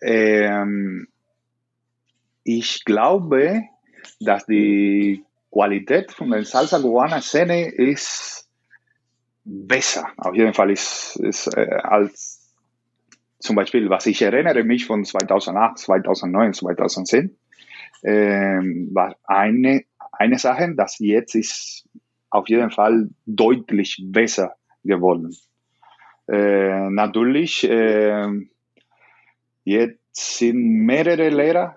Ähm, 0.00 1.08
ich 2.44 2.86
glaube, 2.86 3.60
dass 4.20 4.46
die 4.46 5.22
Qualität 5.52 6.12
von 6.12 6.30
der 6.30 6.46
Salsa 6.46 6.78
Cubana 6.78 7.20
Szene 7.20 7.68
ist 7.68 8.43
besser. 9.44 10.08
Auf 10.16 10.34
jeden 10.34 10.54
Fall 10.54 10.70
ist, 10.70 11.16
ist 11.16 11.54
äh, 11.56 11.68
als 11.82 12.40
zum 13.38 13.56
Beispiel, 13.56 13.90
was 13.90 14.06
ich 14.06 14.22
erinnere 14.22 14.64
mich 14.64 14.86
von 14.86 15.04
2008, 15.04 15.78
2009, 15.78 16.54
2010, 16.54 17.36
äh, 18.02 18.58
war 18.92 19.16
eine, 19.24 19.84
eine 20.12 20.38
Sache, 20.38 20.74
dass 20.74 20.98
jetzt 20.98 21.34
ist 21.34 21.86
auf 22.30 22.48
jeden 22.48 22.70
Fall 22.70 23.10
deutlich 23.26 24.02
besser 24.06 24.54
geworden. 24.82 25.36
Äh, 26.26 26.88
natürlich, 26.90 27.68
äh, 27.68 28.28
jetzt 29.64 30.38
sind 30.38 30.58
mehrere 30.86 31.28
Lehrer 31.28 31.76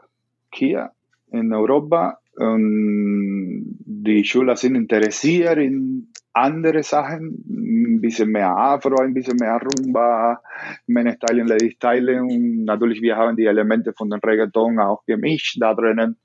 hier 0.53 0.91
in 1.31 1.53
Europa 1.53 2.19
und 2.35 3.77
die 3.79 4.23
Schüler 4.23 4.55
sind 4.55 4.75
interessiert 4.75 5.57
in 5.57 6.13
andere 6.37 6.83
Sachen, 6.83 7.43
ein 7.47 8.01
bisschen 8.01 8.29
mehr 8.29 8.55
Afro, 8.55 9.01
ein 9.01 9.13
bisschen 9.13 9.37
mehr 9.37 9.59
Rumba, 9.59 10.41
Teilen, 10.87 11.47
Ladies 11.47 11.77
Teilen 11.79 12.21
und 12.21 12.65
natürlich 12.65 13.01
wir 13.01 13.17
haben 13.17 13.35
die 13.35 13.45
Elemente 13.45 13.93
von 13.93 14.09
dem 14.09 14.19
Reggaeton 14.19 14.79
auch 14.79 15.05
gemischt 15.05 15.57
da 15.59 15.73
drinnen. 15.73 16.17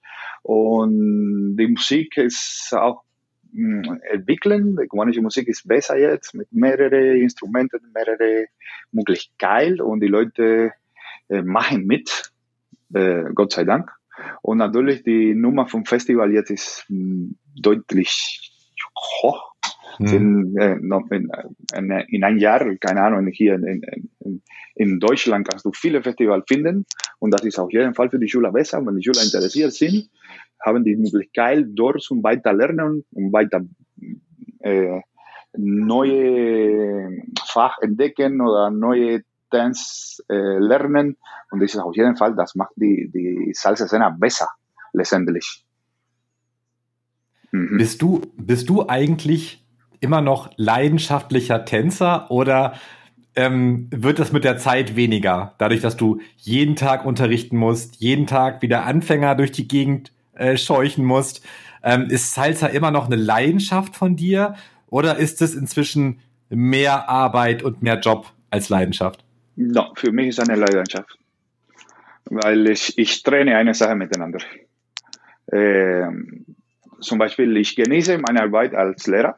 Und 0.43 1.57
die 1.57 1.69
Musik 1.69 2.17
ist 2.17 2.75
auch 2.75 3.03
hm, 3.53 4.01
entwickeln, 4.11 4.77
die 4.77 4.89
kubanische 4.89 5.23
Musik 5.23 5.49
ist 5.49 5.67
besser 5.67 5.99
jetzt 5.99 6.35
mit 6.35 6.53
mehreren 6.53 7.17
Instrumenten, 7.17 7.81
mehrere 7.95 8.47
Möglichkeiten. 8.91 9.81
Und 9.81 10.01
die 10.01 10.09
Leute 10.09 10.73
äh, 11.29 11.43
machen 11.43 11.87
mit, 11.87 12.33
äh, 12.95 13.25
Gott 13.35 13.53
sei 13.53 13.65
Dank. 13.65 13.91
Und 14.43 14.59
natürlich 14.59 15.03
die 15.05 15.35
Nummer 15.35 15.67
vom 15.67 15.85
Festival 15.85 16.33
jetzt 16.33 16.51
ist 16.51 16.85
hm, 16.89 17.37
deutlich 17.55 18.51
hoch 19.23 19.53
Sind, 20.09 20.57
äh, 20.57 20.75
in, 20.75 21.31
in, 21.75 21.91
in, 22.09 22.25
ein 22.25 22.39
Jahr, 22.39 22.65
keine 22.77 23.03
Ahnung, 23.03 23.27
hier 23.29 23.55
in, 23.55 23.83
in, 24.21 24.43
in 24.75 25.01
Deutschland 25.01 25.49
kannst 25.49 25.65
du 25.65 25.73
viele 25.73 26.03
Festivals 26.03 26.45
finden 26.49 26.87
und 27.19 27.33
das 27.33 27.45
ist 27.45 27.59
auf 27.59 27.73
jeden 27.73 27.95
Fall 27.95 28.11
für 28.11 28.19
die 28.19 28.29
Schüler 28.29 28.53
besser. 28.53 28.85
Wenn 28.85 28.97
die 28.97 29.05
Schüler 29.05 29.23
interessiert 29.23 29.73
sind, 29.73 30.11
haben 30.61 30.85
die 30.85 30.97
Möglichkeit, 30.97 31.67
dort 31.71 32.03
zum 32.03 32.23
weiter 32.23 32.53
lernen 32.53 33.05
und 33.13 33.33
weiter 33.33 33.63
äh, 34.61 35.01
neue 35.57 37.23
Fach 37.47 37.79
entdecken 37.81 38.41
oder 38.41 38.71
neue 38.71 39.23
Dance 39.51 40.23
äh, 40.29 40.59
lernen. 40.59 41.17
Und 41.51 41.61
das 41.61 41.75
ist 41.75 41.81
auf 41.81 41.95
jeden 41.97 42.17
Fall, 42.17 42.35
das 42.35 42.55
macht 42.55 42.73
die, 42.77 43.11
die 43.13 43.53
Salsa-Szene 43.55 44.17
besser, 44.19 44.49
letztendlich. 44.93 45.65
Mhm. 47.53 47.77
Bist 47.77 48.01
du, 48.01 48.23
bist 48.37 48.69
du 48.69 48.89
eigentlich 48.89 49.62
immer 50.03 50.21
noch 50.21 50.51
leidenschaftlicher 50.57 51.65
Tänzer 51.65 52.31
oder 52.31 52.75
ähm, 53.35 53.89
wird 53.91 54.19
das 54.19 54.33
mit 54.33 54.45
der 54.45 54.59
Zeit 54.59 54.95
weniger, 54.97 55.55
dadurch, 55.59 55.81
dass 55.81 55.97
du 55.97 56.21
jeden 56.37 56.77
Tag 56.77 57.07
unterrichten 57.07 57.57
musst, 57.57 57.97
jeden 57.97 58.27
Tag 58.27 58.61
wieder 58.61 58.85
Anfänger 58.85 59.35
durch 59.35 59.53
die 59.53 59.69
Gegend 59.69 60.13
äh, 60.35 60.57
scheuchen 60.57 61.05
musst? 61.05 61.47
Ähm, 61.83 62.09
ist 62.11 62.35
Salsa 62.35 62.67
immer 62.67 62.91
noch 62.91 63.07
eine 63.07 63.17
Leidenschaft 63.17 63.97
von 63.97 64.17
dir 64.17 64.55
oder 64.89 65.17
ist 65.17 65.41
es 65.41 65.55
inzwischen 65.55 66.21
mehr 66.51 67.09
Arbeit 67.09 67.63
und 67.63 67.83
mehr 67.83 67.99
Job 67.99 68.31
als 68.51 68.69
Leidenschaft? 68.69 69.25
No, 69.57 69.93
für 69.97 70.13
mich 70.13 70.29
ist 70.29 70.39
es 70.39 70.49
eine 70.49 70.59
Leidenschaft, 70.59 71.19
weil 72.27 72.69
ich, 72.69 72.99
ich 72.99 73.23
trenne 73.23 73.57
eine 73.57 73.75
Sache 73.75 73.95
miteinander. 73.95 74.41
Ähm, 75.51 76.45
zum 77.01 77.19
Beispiel, 77.19 77.57
ich 77.57 77.75
genieße 77.75 78.19
meine 78.19 78.43
Arbeit 78.43 78.75
als 78.75 79.07
Lehrer 79.07 79.37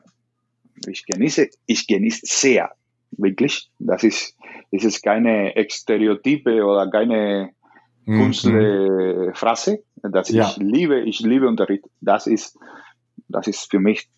ich 0.86 1.06
genieße, 1.06 1.50
ich 1.66 1.86
genieße 1.86 2.20
sehr, 2.24 2.72
wirklich. 3.12 3.70
Das 3.78 4.04
ist, 4.04 4.36
das 4.70 4.84
ist 4.84 5.02
keine 5.02 5.54
Stereotype 5.68 6.64
oder 6.64 6.90
keine 6.90 7.50
mhm. 8.04 8.20
Kunstphrase. 8.20 9.82
Das 10.02 10.28
ja. 10.30 10.48
ich 10.48 10.56
liebe, 10.58 11.00
ich 11.00 11.20
liebe 11.20 11.48
Unterricht. 11.48 11.84
Das 12.00 12.26
ist, 12.26 12.58
das 13.28 13.46
ist 13.46 13.70
für 13.70 13.80
mich 13.80 14.08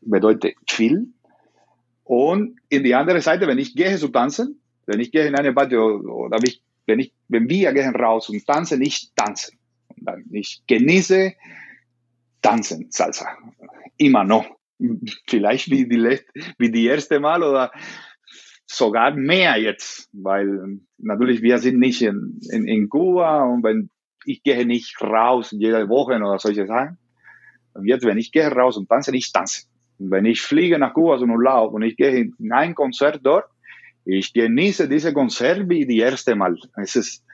bedeutet 0.00 0.54
viel. 0.66 1.08
Und 2.04 2.58
in 2.68 2.84
die 2.84 2.94
andere 2.94 3.20
Seite, 3.20 3.46
wenn 3.46 3.58
ich 3.58 3.74
gehe 3.74 3.96
zu 3.96 4.08
tanzen, 4.08 4.60
wenn 4.86 5.00
ich 5.00 5.10
gehe 5.10 5.26
in 5.26 5.34
eine 5.34 5.52
Party 5.52 5.76
oder 5.76 6.38
wenn 6.86 7.00
ich, 7.00 7.12
wenn 7.28 7.48
wir 7.48 7.72
gehen 7.72 7.94
raus 7.94 8.28
und 8.30 8.46
tanzen, 8.46 8.80
ich 8.82 9.10
tanze. 9.14 9.52
Ich 10.30 10.62
genieße 10.66 11.34
tanzen, 12.40 12.86
Salsa. 12.90 13.26
Immer 13.98 14.24
noch 14.24 14.57
vielleicht 15.26 15.70
wie 15.70 15.88
die, 15.88 16.20
wie 16.58 16.70
die 16.70 16.86
erste 16.86 17.20
Mal 17.20 17.42
oder 17.42 17.72
sogar 18.66 19.14
mehr 19.14 19.56
jetzt, 19.56 20.08
weil 20.12 20.80
natürlich 20.98 21.42
wir 21.42 21.58
sind 21.58 21.78
nicht 21.78 22.02
in, 22.02 22.38
in, 22.50 22.66
in 22.66 22.88
Kuba 22.88 23.44
und 23.44 23.62
wenn 23.64 23.90
ich 24.24 24.42
gehe 24.42 24.66
nicht 24.66 25.00
raus 25.00 25.54
jede 25.56 25.88
Woche 25.88 26.16
oder 26.16 26.38
solche 26.38 26.66
Sachen. 26.66 26.98
Und 27.72 27.86
jetzt, 27.86 28.04
wenn 28.04 28.18
ich 28.18 28.32
gehe 28.32 28.48
raus 28.48 28.76
und 28.76 28.88
tanze, 28.88 29.14
ich 29.16 29.32
tanze. 29.32 29.62
Und 29.98 30.10
wenn 30.10 30.26
ich 30.26 30.42
fliege 30.42 30.78
nach 30.78 30.92
Kuba 30.92 31.18
zum 31.18 31.30
Urlaub 31.30 31.72
und 31.72 31.82
ich 31.82 31.96
gehe 31.96 32.10
in 32.10 32.52
ein 32.52 32.74
Konzert 32.74 33.20
dort, 33.22 33.46
ich 34.04 34.32
genieße 34.32 34.88
diese 34.88 35.12
Konzert 35.12 35.68
wie 35.68 35.86
die 35.86 35.98
erste 35.98 36.34
Mal. 36.34 36.56
Es 36.76 36.96
ist, 36.96 37.24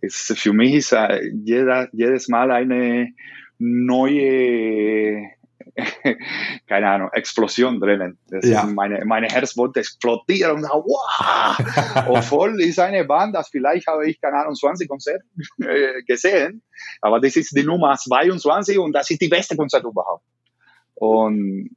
es 0.00 0.30
ist 0.30 0.38
für 0.38 0.52
mich 0.52 0.74
ist 0.74 0.92
äh, 0.92 1.30
jeder, 1.44 1.88
jedes 1.92 2.28
Mal 2.28 2.50
eine 2.50 3.12
neue 3.58 5.30
keine 6.66 6.88
Ahnung, 6.88 7.10
Explosion 7.12 7.80
drinnen. 7.80 8.18
Ja. 8.42 8.64
meine, 8.64 9.04
meine 9.04 9.28
Herz 9.28 9.56
wollte 9.56 9.80
explodieren 9.80 10.56
und 10.56 10.64
wow! 10.64 12.06
Obwohl 12.08 12.60
ist 12.60 12.78
eine 12.78 13.04
Band, 13.04 13.34
das 13.34 13.48
vielleicht 13.48 13.86
habe 13.86 14.08
ich, 14.08 14.20
keine 14.20 14.38
Ahnung, 14.38 14.54
20 14.54 14.88
Konzerte 14.88 15.24
äh, 15.60 16.02
gesehen, 16.02 16.62
aber 17.00 17.20
das 17.20 17.36
ist 17.36 17.56
die 17.56 17.64
Nummer 17.64 17.96
22 17.96 18.78
und 18.78 18.92
das 18.92 19.10
ist 19.10 19.20
die 19.20 19.28
beste 19.28 19.56
Konzert 19.56 19.84
überhaupt. 19.84 20.24
Und 20.94 21.70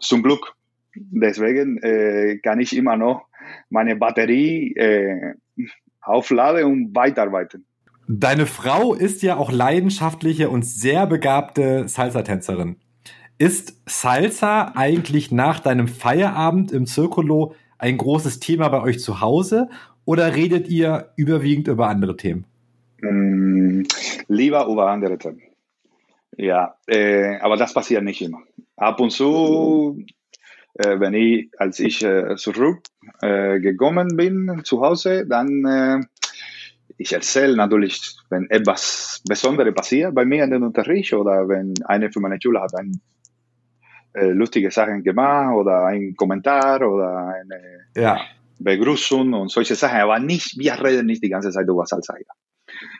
zum 0.00 0.22
Glück. 0.22 0.54
Deswegen 0.94 1.78
äh, 1.82 2.38
kann 2.42 2.60
ich 2.60 2.76
immer 2.76 2.96
noch 2.96 3.26
meine 3.70 3.96
Batterie 3.96 4.74
äh, 4.76 5.34
aufladen 6.00 6.64
und 6.64 6.94
weiterarbeiten. 6.94 7.66
Deine 8.08 8.46
Frau 8.46 8.94
ist 8.94 9.22
ja 9.22 9.36
auch 9.36 9.50
leidenschaftliche 9.50 10.48
und 10.48 10.64
sehr 10.64 11.06
begabte 11.06 11.88
Salsa-Tänzerin. 11.88 12.76
Ist 13.38 13.76
Salsa 13.84 14.72
eigentlich 14.76 15.30
nach 15.30 15.60
deinem 15.60 15.88
Feierabend 15.88 16.72
im 16.72 16.86
Circolo 16.86 17.54
ein 17.76 17.98
großes 17.98 18.40
Thema 18.40 18.68
bei 18.68 18.80
euch 18.80 19.00
zu 19.00 19.20
Hause 19.20 19.68
oder 20.06 20.34
redet 20.34 20.68
ihr 20.68 21.12
überwiegend 21.16 21.68
über 21.68 21.88
andere 21.88 22.16
Themen? 22.16 22.46
Mm, 23.02 23.82
lieber 24.28 24.66
über 24.66 24.88
andere 24.88 25.18
Themen. 25.18 25.42
Ja, 26.38 26.76
äh, 26.86 27.36
aber 27.40 27.58
das 27.58 27.74
passiert 27.74 28.04
nicht 28.04 28.22
immer. 28.22 28.38
Ab 28.76 29.00
und 29.00 29.10
zu, 29.10 30.02
äh, 30.72 30.98
wenn 30.98 31.12
ich, 31.12 31.50
als 31.58 31.78
ich 31.78 32.02
äh, 32.02 32.36
zurückgekommen 32.36 34.12
äh, 34.12 34.14
bin 34.14 34.62
zu 34.64 34.80
Hause, 34.80 35.26
dann 35.26 35.64
äh, 35.66 36.00
ich 36.96 37.12
erzähle 37.12 37.54
natürlich, 37.54 38.16
wenn 38.30 38.48
etwas 38.48 39.22
Besonderes 39.28 39.74
passiert 39.74 40.14
bei 40.14 40.24
mir 40.24 40.44
in 40.44 40.50
den 40.50 40.62
Unterricht 40.62 41.12
oder 41.12 41.46
wenn 41.50 41.74
eine 41.84 42.10
von 42.10 42.22
meiner 42.22 42.40
Schüler 42.40 42.62
hat 42.62 42.74
ein 42.74 42.98
äh, 44.16 44.30
lustige 44.30 44.70
Sachen 44.70 45.02
gemacht 45.02 45.54
oder 45.54 45.84
ein 45.84 46.14
Kommentar 46.16 46.80
oder 46.80 47.34
eine 47.34 47.86
ja. 47.94 48.20
Begrüßung 48.58 49.34
und 49.34 49.50
solche 49.50 49.74
Sachen. 49.74 50.00
Aber 50.00 50.18
nicht, 50.18 50.58
wir 50.58 50.82
reden 50.82 51.06
nicht 51.06 51.22
die 51.22 51.28
ganze 51.28 51.50
Zeit 51.50 51.68
über 51.68 51.84
Salsa. 51.84 52.14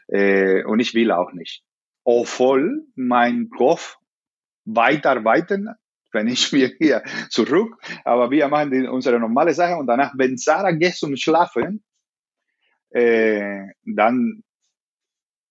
Äh, 0.09 0.63
und 0.65 0.79
ich 0.81 0.93
will 0.93 1.11
auch 1.11 1.33
nicht. 1.33 1.63
Obwohl 2.05 2.85
mein 2.97 3.49
Kopf 3.49 3.97
weiterarbeiten, 4.67 5.71
wenn 6.13 6.29
ich 6.29 6.53
mir 6.53 6.71
hier 6.79 7.03
zurück, 7.31 7.79
aber 8.05 8.31
wir 8.31 8.49
machen 8.49 8.71
die, 8.71 8.87
unsere 8.87 9.19
normale 9.19 9.55
Sache 9.55 9.77
und 9.77 9.87
danach, 9.87 10.13
wenn 10.19 10.37
Sarah 10.37 10.73
geht 10.73 10.97
zum 10.97 11.17
Schlafen, 11.17 11.83
äh, 12.91 13.69
dann 13.85 14.43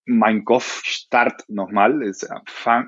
mein 0.05 0.45
Kopf 0.45 0.83
startet 0.83 1.49
nochmal, 1.49 2.03
es 2.03 2.29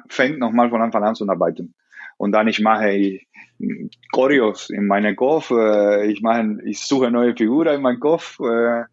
fängt 0.09 0.37
nochmal 0.37 0.69
von 0.69 0.83
Anfang 0.83 1.03
an 1.03 1.15
zu 1.15 1.27
arbeiten. 1.27 1.73
Und 2.17 2.31
dann 2.31 2.47
ich 2.47 2.59
mache 2.59 2.91
ich 2.91 3.27
Choreos 4.11 4.69
in 4.69 4.87
meinem 4.87 5.15
Kopf, 5.15 5.51
äh, 5.51 6.11
ich 6.11 6.21
mache, 6.21 6.57
ich 6.65 6.79
suche 6.79 7.09
neue 7.09 7.35
Figuren 7.35 7.75
in 7.75 7.81
meinem 7.81 7.99
Kopf, 7.99 8.39
äh, 8.39 8.83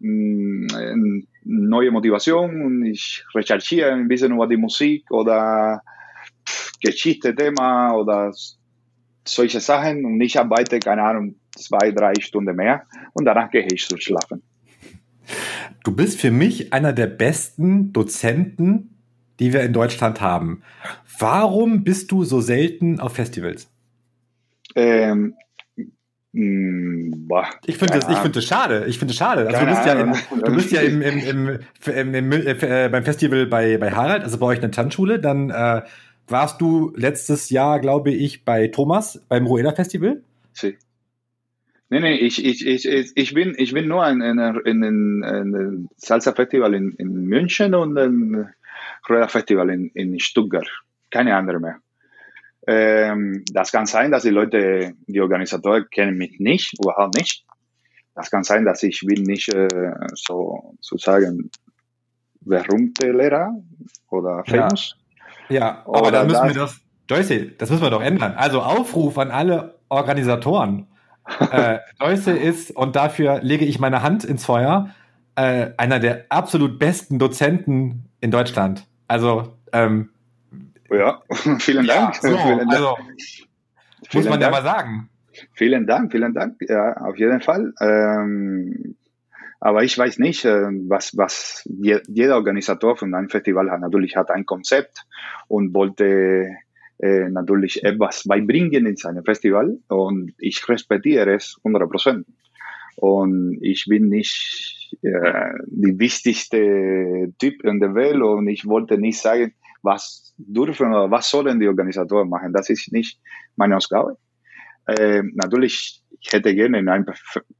neue 0.00 1.90
Motivation 1.90 2.62
und 2.62 2.86
ich 2.86 3.24
recherchiere 3.34 3.92
ein 3.92 4.08
bisschen 4.08 4.32
über 4.32 4.46
die 4.46 4.56
Musik 4.56 5.10
oder 5.10 5.82
Geschichte, 6.82 7.34
Thema 7.34 7.94
oder 7.94 8.32
solche 9.24 9.60
Sachen 9.60 10.04
und 10.04 10.20
ich 10.20 10.38
arbeite, 10.38 10.78
keine 10.80 11.02
Ahnung, 11.02 11.36
zwei, 11.54 11.90
drei 11.92 12.14
Stunden 12.20 12.56
mehr 12.56 12.86
und 13.12 13.24
danach 13.24 13.50
gehe 13.50 13.66
ich 13.70 13.86
zu 13.86 13.96
schlafen. 13.98 14.42
Du 15.84 15.94
bist 15.94 16.20
für 16.20 16.30
mich 16.30 16.72
einer 16.72 16.92
der 16.92 17.06
besten 17.06 17.92
Dozenten, 17.92 18.99
die 19.40 19.52
wir 19.52 19.62
in 19.62 19.72
Deutschland 19.72 20.20
haben. 20.20 20.62
Warum 21.18 21.82
bist 21.82 22.12
du 22.12 22.24
so 22.24 22.40
selten 22.40 23.00
auf 23.00 23.14
Festivals? 23.14 23.68
Ähm, 24.76 25.34
mh, 26.32 27.50
ich 27.66 27.76
finde 27.76 27.98
das, 27.98 28.18
find 28.20 28.36
das 28.36 28.44
schade. 28.44 28.84
Ich 28.86 28.98
finde 28.98 29.12
es 29.12 29.18
schade. 29.18 29.48
Also 29.48 29.60
du 29.60 29.66
bist 29.66 29.86
ja, 29.86 29.92
in, 29.94 30.14
du 30.44 30.54
bist 30.54 30.72
ja 30.72 30.80
im, 30.82 31.02
im, 31.02 31.58
im, 31.86 32.14
im 32.14 32.32
äh, 32.32 32.88
beim 32.90 33.04
Festival 33.04 33.46
bei, 33.46 33.78
bei 33.78 33.90
Harald, 33.90 34.22
also 34.22 34.38
bei 34.38 34.46
euch 34.46 34.56
in 34.56 34.62
der 34.62 34.70
Tanzschule. 34.70 35.18
Dann 35.18 35.50
äh, 35.50 35.82
warst 36.28 36.60
du 36.60 36.92
letztes 36.94 37.50
Jahr, 37.50 37.80
glaube 37.80 38.12
ich, 38.12 38.44
bei 38.44 38.68
Thomas 38.68 39.20
beim 39.28 39.46
Rueda 39.46 39.72
Festival. 39.72 40.22
Sí. 40.52 40.76
Nee, 41.92 42.00
nee, 42.00 42.14
ich, 42.14 42.44
ich, 42.44 42.64
ich, 42.64 42.86
ich, 43.16 43.34
bin, 43.34 43.54
ich 43.56 43.74
bin 43.74 43.88
nur 43.88 44.06
in, 44.06 44.20
in, 44.20 44.38
in, 44.38 44.82
in, 44.82 45.22
in 45.24 45.88
Salsa 45.96 46.32
Festival 46.32 46.72
in, 46.74 46.92
in 46.92 47.24
München 47.24 47.74
und 47.74 47.98
ein 47.98 48.46
Rueda 49.08 49.28
Festival 49.28 49.70
in, 49.70 49.90
in 49.94 50.18
Stuttgart. 50.20 50.68
Keine 51.10 51.36
andere 51.36 51.60
mehr. 51.60 51.76
Ähm, 52.66 53.44
das 53.52 53.72
kann 53.72 53.86
sein, 53.86 54.10
dass 54.10 54.22
die 54.22 54.30
Leute, 54.30 54.92
die 55.06 55.20
Organisatoren 55.20 55.86
kennen 55.90 56.16
mich 56.18 56.38
nicht, 56.38 56.78
überhaupt 56.78 57.16
nicht. 57.16 57.44
Das 58.14 58.30
kann 58.30 58.44
sein, 58.44 58.64
dass 58.64 58.82
ich 58.82 59.00
bin 59.00 59.22
nicht 59.22 59.48
äh, 59.52 59.68
so 60.14 60.74
sozusagen 60.80 61.50
berühmte 62.40 63.12
Lehrer 63.12 63.52
oder 64.10 64.44
famous. 64.44 64.96
Ja, 65.48 65.58
ja 65.58 65.82
aber 65.86 66.10
dann 66.10 66.26
müssen 66.26 66.54
das, 66.54 66.54
wir 66.54 66.60
das, 66.60 66.80
Joyce, 67.28 67.56
das 67.56 67.70
müssen 67.70 67.82
wir 67.82 67.90
doch 67.90 68.02
ändern. 68.02 68.34
Also 68.36 68.60
Aufruf 68.60 69.18
an 69.18 69.30
alle 69.30 69.78
Organisatoren. 69.88 70.86
äh, 71.52 71.78
Joyce 72.00 72.28
ist, 72.28 72.70
und 72.76 72.96
dafür 72.96 73.40
lege 73.42 73.64
ich 73.64 73.78
meine 73.78 74.02
Hand 74.02 74.24
ins 74.24 74.44
Feuer, 74.44 74.90
äh, 75.36 75.70
einer 75.76 75.98
der 75.98 76.26
absolut 76.28 76.78
besten 76.78 77.18
Dozenten 77.18 78.10
in 78.20 78.30
Deutschland. 78.30 78.86
Also 79.10 79.56
ähm, 79.72 80.10
ja, 80.88 81.20
vielen 81.58 81.84
Dank. 81.84 82.14
Ja, 82.22 82.30
so, 82.30 82.38
vielen 82.38 82.58
Dank. 82.58 82.72
Also, 82.72 82.96
muss 84.14 84.28
man 84.28 84.38
Dank. 84.38 84.42
ja 84.42 84.50
mal 84.50 84.62
sagen. 84.62 85.10
Vielen 85.54 85.86
Dank, 85.88 86.12
vielen 86.12 86.32
Dank. 86.32 86.58
Ja, 86.60 86.92
auf 86.98 87.18
jeden 87.18 87.40
Fall. 87.40 87.72
Ähm, 87.80 88.94
aber 89.58 89.82
ich 89.82 89.98
weiß 89.98 90.20
nicht, 90.20 90.44
äh, 90.44 90.68
was, 90.86 91.16
was 91.16 91.68
jeder 91.68 92.36
Organisator 92.36 92.96
von 92.96 93.12
einem 93.12 93.28
Festival 93.28 93.68
hat. 93.72 93.80
Natürlich 93.80 94.14
hat 94.14 94.30
ein 94.30 94.46
Konzept 94.46 95.04
und 95.48 95.74
wollte 95.74 96.46
äh, 97.00 97.28
natürlich 97.30 97.82
etwas 97.82 98.22
beibringen 98.28 98.86
in 98.86 98.96
seinem 98.96 99.24
Festival 99.24 99.76
und 99.88 100.34
ich 100.38 100.68
respektiere 100.68 101.34
es 101.34 101.56
100 101.64 101.90
Prozent. 101.90 102.26
Und 102.96 103.58
ich 103.62 103.86
bin 103.88 104.08
nicht 104.08 104.96
äh, 105.02 105.52
die 105.66 105.98
wichtigste 105.98 107.32
Typ 107.38 107.64
in 107.64 107.80
der 107.80 107.94
Welt 107.94 108.20
und 108.20 108.48
ich 108.48 108.66
wollte 108.66 108.98
nicht 108.98 109.18
sagen, 109.18 109.54
was 109.82 110.34
dürfen 110.36 110.88
oder 110.88 111.10
was 111.10 111.30
sollen 111.30 111.60
die 111.60 111.68
Organisatoren 111.68 112.28
machen. 112.28 112.52
Das 112.52 112.68
ist 112.68 112.92
nicht 112.92 113.18
meine 113.56 113.76
Ausgabe. 113.76 114.16
Äh, 114.86 115.22
natürlich, 115.34 116.02
ich 116.20 116.32
hätte 116.32 116.54
gerne 116.54 116.78
in 116.78 116.88
ein 116.88 117.06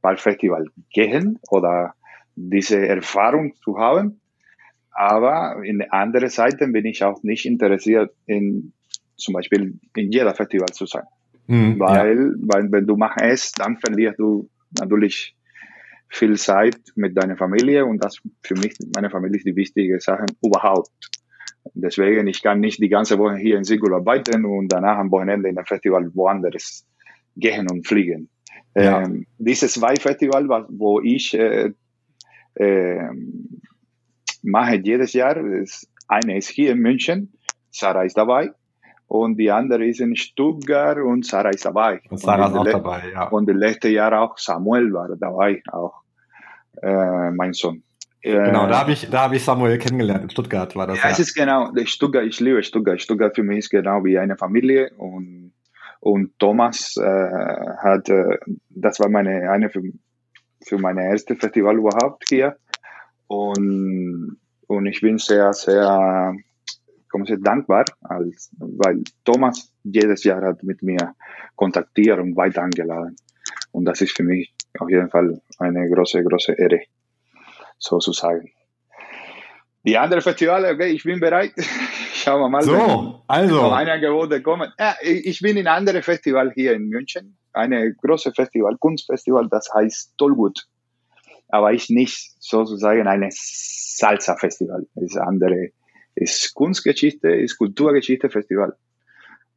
paar 0.01 0.17
Festival 0.17 0.67
gehen 0.93 1.39
oder 1.49 1.93
diese 2.35 2.85
Erfahrung 2.85 3.55
zu 3.63 3.77
haben. 3.77 4.21
Aber 4.91 5.63
in 5.63 5.81
andere 5.89 6.29
Seite 6.29 6.67
bin 6.67 6.85
ich 6.85 7.03
auch 7.03 7.23
nicht 7.23 7.45
interessiert 7.45 8.11
in 8.25 8.73
zum 9.15 9.35
Beispiel 9.35 9.79
in 9.95 10.11
jeder 10.11 10.33
Festival 10.33 10.67
zu 10.69 10.85
sein. 10.85 11.03
Mhm, 11.47 11.79
weil, 11.79 12.17
ja. 12.17 12.47
weil 12.53 12.71
wenn 12.71 12.87
du 12.87 12.97
machst, 12.97 13.59
dann 13.59 13.77
verlierst 13.77 14.19
du 14.19 14.49
natürlich 14.79 15.35
viel 16.09 16.37
Zeit 16.37 16.77
mit 16.95 17.17
deiner 17.17 17.37
Familie 17.37 17.85
und 17.85 18.03
das 18.03 18.21
für 18.43 18.55
mich, 18.55 18.73
meine 18.93 19.09
Familie 19.09 19.37
ist 19.37 19.45
die 19.45 19.55
wichtige 19.55 19.99
Sache 19.99 20.25
überhaupt. 20.43 20.91
Deswegen, 21.73 22.27
ich 22.27 22.41
kann 22.41 22.59
nicht 22.59 22.81
die 22.81 22.89
ganze 22.89 23.17
Woche 23.17 23.37
hier 23.37 23.57
in 23.57 23.63
Sigul 23.63 23.93
arbeiten 23.93 24.45
und 24.45 24.67
danach 24.69 24.97
am 24.97 25.11
Wochenende 25.11 25.49
in 25.49 25.57
ein 25.57 25.65
Festival 25.65 26.09
woanders 26.13 26.85
gehen 27.35 27.69
und 27.69 27.87
fliegen. 27.87 28.29
Ja. 28.75 29.03
Ähm, 29.03 29.25
diese 29.37 29.67
zwei 29.67 29.95
Festival, 29.95 30.47
wo 30.69 31.01
ich 31.01 31.33
äh, 31.33 31.71
äh, 32.55 33.09
mache 34.41 34.75
jedes 34.77 35.13
Jahr, 35.13 35.37
ist, 35.37 35.89
eine 36.07 36.37
ist 36.37 36.49
hier 36.49 36.71
in 36.71 36.79
München, 36.79 37.33
Sarah 37.69 38.03
ist 38.03 38.17
dabei, 38.17 38.51
und 39.11 39.35
die 39.35 39.51
andere 39.51 39.85
ist 39.85 39.99
in 39.99 40.15
Stuttgart 40.15 40.97
und 40.97 41.25
Sarah 41.25 41.49
ist 41.49 41.65
dabei. 41.65 41.99
Und 42.09 42.17
Sarah 42.17 42.47
ist 42.47 42.55
auch 42.55 42.63
dabei, 42.63 43.01
ja. 43.11 43.27
Und 43.27 43.45
das 43.49 43.57
letzte 43.57 43.89
Jahr 43.89 44.17
auch 44.21 44.37
Samuel 44.37 44.93
war 44.93 45.09
dabei, 45.17 45.61
auch 45.69 46.03
äh, 46.81 47.29
mein 47.31 47.51
Sohn. 47.51 47.83
Genau, 48.21 48.67
da 48.67 48.79
habe 48.79 48.93
ich, 48.93 49.09
da 49.09 49.23
habe 49.23 49.35
ich 49.35 49.43
Samuel 49.43 49.77
kennengelernt. 49.79 50.23
In 50.23 50.29
Stuttgart 50.29 50.73
war 50.77 50.87
das. 50.87 50.97
Ja, 50.99 51.03
ja. 51.03 51.09
es 51.09 51.19
ist 51.19 51.33
genau, 51.33 51.73
Stuttgart, 51.83 52.23
ich 52.23 52.39
liebe 52.39 52.63
Stuttgart. 52.63 53.01
Stuttgart 53.01 53.35
für 53.35 53.43
mich 53.43 53.57
ist 53.57 53.69
genau 53.69 54.01
wie 54.05 54.17
eine 54.17 54.37
Familie 54.37 54.91
und, 54.97 55.51
und 55.99 56.39
Thomas 56.39 56.95
äh, 56.95 57.03
hat, 57.03 58.07
äh, 58.07 58.37
das 58.69 59.01
war 59.01 59.09
meine, 59.09 59.51
eine 59.51 59.69
für, 59.69 59.81
für 60.63 60.77
meine 60.77 61.03
erste 61.09 61.35
Festival 61.35 61.75
überhaupt 61.75 62.29
hier. 62.29 62.55
Und, 63.27 64.37
und 64.67 64.85
ich 64.85 65.01
bin 65.01 65.17
sehr, 65.17 65.51
sehr, 65.51 66.33
komme 67.11 67.25
sehr 67.25 67.37
dankbar, 67.37 67.85
als, 68.01 68.49
weil 68.57 69.03
Thomas 69.23 69.71
jedes 69.83 70.23
Jahr 70.23 70.41
hat 70.41 70.63
mit 70.63 70.81
mir 70.81 71.15
kontaktiert 71.55 72.19
und 72.19 72.35
weiter 72.35 72.63
eingeladen. 72.63 73.15
Und 73.71 73.85
das 73.85 74.01
ist 74.01 74.15
für 74.15 74.23
mich 74.23 74.53
auf 74.79 74.89
jeden 74.89 75.09
Fall 75.09 75.41
eine 75.59 75.89
große, 75.89 76.23
große 76.23 76.53
Ehre 76.53 76.81
sozusagen. 77.77 78.51
Die 79.83 79.97
anderen 79.97 80.21
Festivale, 80.21 80.73
okay, 80.73 80.89
ich 80.89 81.03
bin 81.03 81.19
bereit. 81.19 81.53
Schauen 82.13 82.41
wir 82.41 82.49
mal. 82.49 82.61
So, 82.61 83.23
also. 83.27 83.55
Noch 83.55 83.71
eine 83.71 83.93
Angebote 83.93 84.41
kommen. 84.41 84.71
Ja, 84.77 84.95
ich 85.01 85.39
bin 85.39 85.57
in 85.57 85.67
einem 85.67 85.77
anderen 85.77 86.03
Festival 86.03 86.51
hier 86.53 86.73
in 86.73 86.87
München. 86.87 87.35
Eine 87.51 87.93
große 87.95 88.31
Festival, 88.31 88.77
Kunstfestival, 88.77 89.47
das 89.49 89.69
heißt 89.73 90.17
Tollwood. 90.17 90.67
Aber 91.49 91.73
ist 91.73 91.89
nicht 91.89 92.31
sozusagen 92.39 93.07
ein 93.07 93.27
Salsa-Festival. 93.31 94.85
Ist 94.95 95.17
andere, 95.17 95.69
ist 96.21 96.53
Kunstgeschichte, 96.53 97.29
ist 97.29 97.57
Kulturgeschichte 97.57 98.29
Festival. 98.29 98.75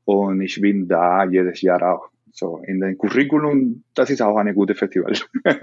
Und 0.05 0.41
ich 0.41 0.61
bin 0.61 0.89
da 0.89 1.25
jedes 1.25 1.61
Jahr 1.61 1.83
auch. 1.83 2.09
So, 2.33 2.63
in 2.67 2.81
den 2.81 2.99
Curriculum, 2.99 3.85
das 3.95 4.11
ist 4.11 4.23
auch 4.23 4.37
eine 4.37 4.55
gute 4.55 4.75
Festival. 4.75 5.13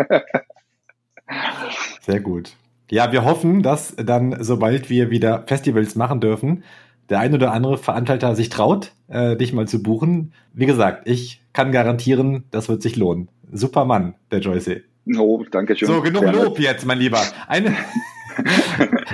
Sehr 2.02 2.20
gut. 2.22 2.56
Ja, 2.90 3.12
wir 3.12 3.26
hoffen, 3.26 3.64
dass 3.64 3.96
dann, 3.96 4.38
sobald 4.44 4.90
wir 4.90 5.10
wieder 5.10 5.44
Festivals 5.48 5.96
machen 5.96 6.22
dürfen, 6.22 6.64
der 7.10 7.20
ein 7.20 7.34
oder 7.34 7.52
andere 7.52 7.78
Veranstalter 7.78 8.36
sich 8.36 8.50
traut, 8.50 8.94
äh, 9.08 9.36
dich 9.36 9.54
mal 9.54 9.68
zu 9.68 9.84
buchen. 9.84 10.34
Wie 10.54 10.66
gesagt, 10.66 11.08
ich 11.10 11.42
kann 11.52 11.72
garantieren, 11.72 12.46
das 12.52 12.70
wird 12.70 12.82
sich 12.82 12.96
lohnen. 12.96 13.28
Super 13.52 13.86
Mann, 13.86 14.16
der 14.32 14.40
Joyce. 14.40 14.82
Oh, 15.18 15.44
danke 15.50 15.76
schön. 15.76 15.88
So, 15.88 16.02
genug 16.02 16.32
Lob 16.32 16.60
jetzt, 16.60 16.86
mein 16.86 17.00
Lieber. 17.00 17.22
Eine 17.48 17.76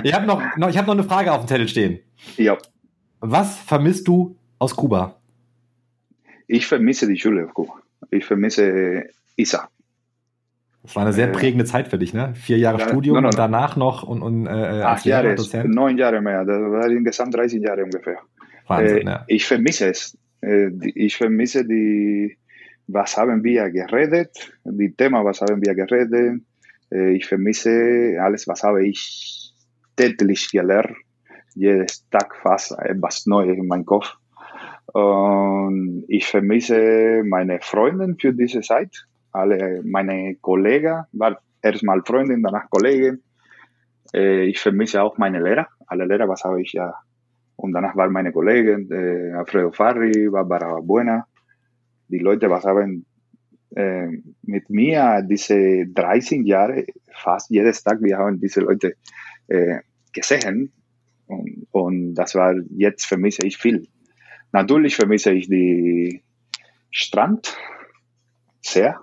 ich 0.02 0.14
habe 0.14 0.26
noch, 0.26 0.42
noch, 0.56 0.74
hab 0.74 0.86
noch 0.86 0.94
eine 0.94 1.04
Frage 1.04 1.32
auf 1.32 1.44
dem 1.44 1.48
Zettel 1.48 1.68
stehen. 1.68 2.00
Ja. 2.36 2.56
Was 3.20 3.58
vermisst 3.58 4.08
du 4.08 4.36
aus 4.58 4.76
Kuba? 4.76 5.20
Ich 6.46 6.66
vermisse 6.66 7.06
die 7.06 7.18
Schule 7.18 7.44
auf 7.44 7.54
Kuba. 7.54 7.74
Ich 8.10 8.24
vermisse 8.24 9.04
Isa. 9.36 9.68
Das 10.82 10.96
war 10.96 11.02
eine 11.02 11.12
sehr 11.12 11.28
äh, 11.28 11.32
prägende 11.32 11.64
Zeit 11.64 11.88
für 11.88 11.98
dich, 11.98 12.14
ne? 12.14 12.32
Vier 12.34 12.58
Jahre 12.58 12.78
ja, 12.78 12.88
Studium 12.88 13.16
no, 13.16 13.20
no, 13.20 13.24
no. 13.24 13.28
und 13.28 13.38
danach 13.38 13.76
noch 13.76 14.04
und, 14.04 14.22
und 14.22 14.46
äh, 14.46 14.50
Acht 14.50 15.04
Jahre, 15.04 15.34
Dozent. 15.34 15.74
neun 15.74 15.98
Jahre 15.98 16.20
mehr, 16.20 16.44
das 16.44 16.58
war 16.60 16.88
insgesamt 16.88 17.34
30 17.34 17.62
Jahre 17.62 17.84
ungefähr. 17.84 18.18
Wahnsinn, 18.66 19.06
äh, 19.06 19.10
ja. 19.10 19.24
Ich 19.26 19.44
vermisse 19.44 19.90
es. 19.90 20.16
Äh, 20.40 20.70
ich 20.94 21.16
vermisse 21.16 21.66
die, 21.66 22.38
was 22.86 23.16
haben 23.16 23.42
wir 23.44 23.70
geredet, 23.70 24.52
die 24.64 24.92
Thema, 24.94 25.24
was 25.24 25.40
haben 25.40 25.60
wir 25.60 25.74
geredet. 25.74 26.42
Ich 26.90 27.26
vermisse 27.26 28.18
alles, 28.20 28.48
was 28.48 28.62
habe 28.62 28.86
ich 28.86 29.52
täglich 29.96 30.50
gelernt. 30.50 30.96
Jedes 31.54 32.08
Tag 32.08 32.36
fast 32.36 32.72
etwas 32.78 33.26
Neues 33.26 33.58
in 33.58 33.66
meinem 33.66 33.84
Kopf. 33.84 34.14
Und 34.92 36.04
ich 36.08 36.26
vermisse 36.26 37.22
meine 37.26 37.60
Freunde 37.60 38.16
für 38.18 38.32
diese 38.32 38.60
Zeit 38.62 39.06
alle 39.32 39.82
meine 39.84 40.36
Kollegen, 40.36 41.04
war 41.12 41.38
erstmal 41.62 42.02
Freundin, 42.04 42.42
danach 42.42 42.68
Kollegin. 42.70 43.22
Äh, 44.14 44.44
ich 44.44 44.58
vermisse 44.58 45.02
auch 45.02 45.18
meine 45.18 45.40
Lehrer. 45.40 45.68
Alle 45.86 46.04
Lehrer, 46.06 46.28
was 46.28 46.44
habe 46.44 46.60
ich 46.62 46.72
ja. 46.72 46.94
Und 47.56 47.72
danach 47.72 47.96
waren 47.96 48.12
meine 48.12 48.32
Kollegen, 48.32 48.88
Alfredo 49.34 49.72
Farri, 49.72 50.28
Barbara 50.28 50.80
Buena. 50.80 51.26
Die 52.08 52.20
Leute, 52.20 52.48
was 52.48 52.64
haben 52.64 53.04
äh, 53.74 54.08
mit 54.42 54.70
mir 54.70 55.22
diese 55.28 55.86
13 55.86 56.44
Jahre, 56.44 56.86
fast 57.12 57.50
jedes 57.50 57.82
Tag, 57.82 58.02
wir 58.02 58.18
haben 58.18 58.40
diese 58.40 58.60
Leute 58.60 58.94
äh, 59.48 59.78
gesehen. 60.12 60.72
Und, 61.26 61.66
und 61.70 62.14
das 62.14 62.34
war, 62.34 62.54
jetzt 62.70 63.06
vermisse 63.06 63.46
ich 63.46 63.58
viel. 63.58 63.86
Natürlich 64.52 64.96
vermisse 64.96 65.32
ich 65.32 65.48
die 65.48 66.22
Strand 66.90 67.56
sehr, 68.62 69.00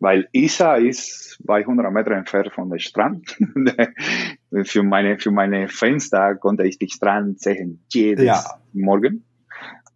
weil 0.00 0.28
Isa 0.32 0.74
ist 0.74 1.38
200 1.46 1.92
Meter 1.92 2.12
entfernt 2.12 2.52
von 2.52 2.68
der 2.70 2.78
Strand. 2.78 3.36
für, 4.64 4.82
meine, 4.82 5.18
für 5.18 5.30
meine 5.30 5.68
Fenster 5.68 6.34
konnte 6.34 6.66
ich 6.66 6.78
die 6.78 6.88
Strand 6.88 7.40
sehen 7.40 7.84
jedes 7.92 8.26
ja. 8.26 8.44
Morgen. 8.72 9.24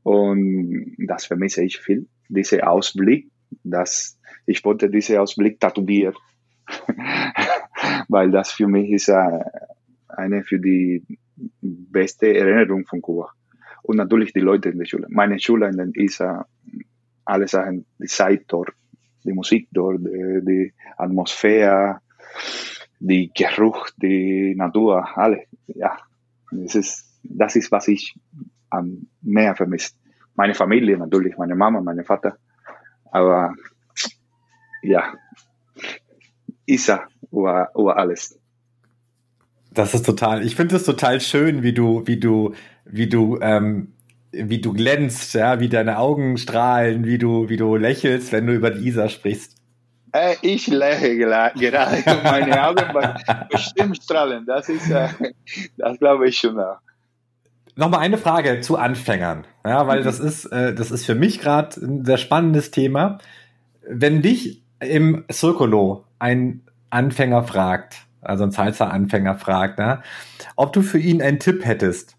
Und 0.03 0.97
das 0.99 1.27
vermisse 1.27 1.63
ich 1.63 1.79
viel. 1.79 2.07
Dieser 2.29 2.71
Ausblick, 2.71 3.29
dass 3.63 4.19
ich 4.47 4.65
wollte 4.65 4.91
diesen 4.91 5.19
Ausblick 5.19 5.61
tätowieren. 5.61 6.15
weil 8.09 8.31
das 8.31 8.53
für 8.53 8.67
mich 8.67 8.91
ist 8.91 9.09
äh, 9.09 9.41
eine 10.09 10.43
für 10.43 10.59
die 10.59 11.03
beste 11.61 12.35
Erinnerung 12.35 12.87
von 12.87 13.01
Kuba. 13.01 13.31
Und 13.83 13.97
natürlich 13.97 14.33
die 14.33 14.41
Leute 14.41 14.71
in 14.71 14.79
der 14.79 14.85
Schule. 14.85 15.07
Meine 15.09 15.39
Schule 15.41 15.69
in 15.69 15.77
den 15.77 15.93
ISA, 15.95 16.47
alle 17.25 17.49
Sachen, 17.49 17.87
die 17.99 18.07
Zeit 18.07 18.45
dort, 18.49 18.73
die 19.25 19.33
Musik 19.33 19.69
dort, 19.73 20.01
die, 20.01 20.41
die 20.43 20.73
Atmosphäre, 20.97 22.01
die 22.99 23.31
Geruch, 23.33 23.89
die 23.97 24.55
Natur, 24.55 25.17
alle. 25.17 25.45
Ja, 25.67 25.97
das 26.51 26.75
ist, 26.75 27.21
das 27.23 27.57
ist, 27.57 27.73
was 27.73 27.89
ich 27.89 28.15
am 28.69 29.07
mehr 29.23 29.57
vermisst. 29.57 29.97
Meine 30.35 30.55
Familie 30.55 30.99
natürlich, 30.99 31.37
meine 31.39 31.55
Mama, 31.55 31.81
mein 31.81 32.05
Vater. 32.05 32.37
Aber 33.11 33.55
ja, 34.83 35.13
Isa 36.67 37.07
über, 37.31 37.71
über 37.75 37.97
alles. 37.97 38.39
Das 39.73 39.95
ist 39.95 40.05
total, 40.05 40.45
ich 40.45 40.57
finde 40.57 40.77
es 40.77 40.85
total 40.85 41.21
schön, 41.21 41.63
wie 41.63 41.73
du, 41.73 42.07
wie 42.07 42.19
du, 42.19 42.55
wie 42.85 43.09
du, 43.09 43.39
ähm, 43.41 43.93
wie 44.33 44.61
du 44.61 44.73
glänzt, 44.73 45.35
ja, 45.35 45.61
wie 45.61 45.69
deine 45.69 45.99
Augen 45.99 46.39
strahlen, 46.39 47.05
wie 47.05 47.19
du, 47.19 47.49
wie 47.49 47.57
du 47.57 47.77
lächelst, 47.77 48.33
wenn 48.33 48.47
du 48.47 48.53
über 48.53 48.71
die 48.71 48.89
Isa 48.89 49.09
sprichst. 49.09 49.57
Äh, 50.13 50.37
ich 50.43 50.67
lächle 50.67 51.53
gerade 51.55 52.23
meine 52.25 52.67
Augen 52.67 52.85
bestimmt 53.49 54.03
strahlen. 54.03 54.45
Das 54.45 54.69
ist, 54.69 54.91
äh, 54.91 55.09
das 55.77 55.99
glaube 55.99 56.29
ich 56.29 56.37
schon 56.37 56.59
auch. 56.59 56.79
Nochmal 57.77 58.01
eine 58.01 58.19
Frage 58.19 58.61
zu 58.61 58.77
Anfängern, 58.77 59.47
ja, 59.65 59.87
weil 59.87 60.01
mhm. 60.01 60.05
das 60.05 60.21
ist, 60.21 60.47
äh, 60.47 60.75
das 60.75 60.91
ist 60.91 61.07
für 61.07 61.15
mich 61.15 61.41
gerade 61.41 61.81
ein 61.81 62.05
sehr 62.05 62.19
spannendes 62.19 62.71
Thema. 62.71 63.19
Wenn 63.89 64.23
dich 64.23 64.63
im 64.81 65.25
Circolo 65.31 66.05
ein 66.19 66.63
Anfänger 66.91 67.45
fragt, 67.45 68.07
also 68.21 68.45
ein 68.45 68.51
Salsa-Anfänger 68.51 69.37
fragt, 69.37 69.79
ne, 69.79 70.03
ob 70.57 70.73
du 70.73 70.83
für 70.83 70.99
ihn 70.99 71.23
einen 71.23 71.39
Tipp 71.39 71.65
hättest, 71.65 72.17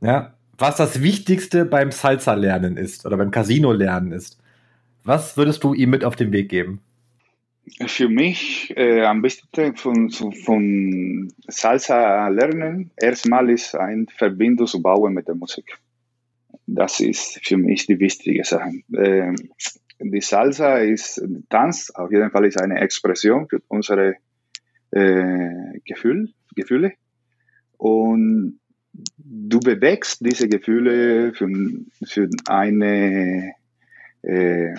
ja, 0.00 0.34
was 0.58 0.76
das 0.76 1.02
Wichtigste 1.02 1.64
beim 1.64 1.92
Salsa-Lernen 1.92 2.76
ist 2.76 3.06
oder 3.06 3.16
beim 3.16 3.30
Casino-Lernen 3.30 4.12
ist. 4.12 4.38
Was 5.04 5.36
würdest 5.36 5.62
du 5.64 5.72
ihm 5.72 5.90
mit 5.90 6.04
auf 6.04 6.16
den 6.16 6.32
Weg 6.32 6.48
geben? 6.48 6.80
Für 7.86 8.08
mich 8.08 8.72
äh, 8.76 9.04
am 9.04 9.22
besten 9.22 9.76
von, 9.76 10.10
von 10.10 11.32
Salsa 11.46 12.28
lernen, 12.28 12.90
erstmal 12.96 13.50
ist 13.50 13.74
eine 13.74 14.06
Verbindung 14.16 14.66
zu 14.66 14.82
bauen 14.82 15.14
mit 15.14 15.28
der 15.28 15.34
Musik. 15.34 15.78
Das 16.66 17.00
ist 17.00 17.40
für 17.42 17.56
mich 17.56 17.86
die 17.86 17.98
wichtige 17.98 18.44
Sache. 18.44 18.72
Äh, 18.92 19.34
die 20.00 20.20
Salsa 20.20 20.78
ist 20.78 21.22
Tanz, 21.48 21.90
auf 21.90 22.12
jeden 22.12 22.30
Fall 22.30 22.46
ist 22.46 22.60
eine 22.60 22.80
Expression 22.80 23.48
für 23.48 23.60
unsere 23.68 24.16
äh, 24.90 25.80
Gefühl, 25.84 26.32
Gefühle. 26.54 26.92
Und 27.76 28.60
du 29.16 29.60
bewegst 29.60 30.24
diese 30.24 30.48
Gefühle 30.48 31.32
für, 31.34 31.48
für 32.04 32.28
eine, 32.46 33.54
äh, 34.22 34.74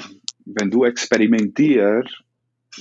wenn 0.46 0.72
du 0.72 0.86
experimentierst, 0.86 2.24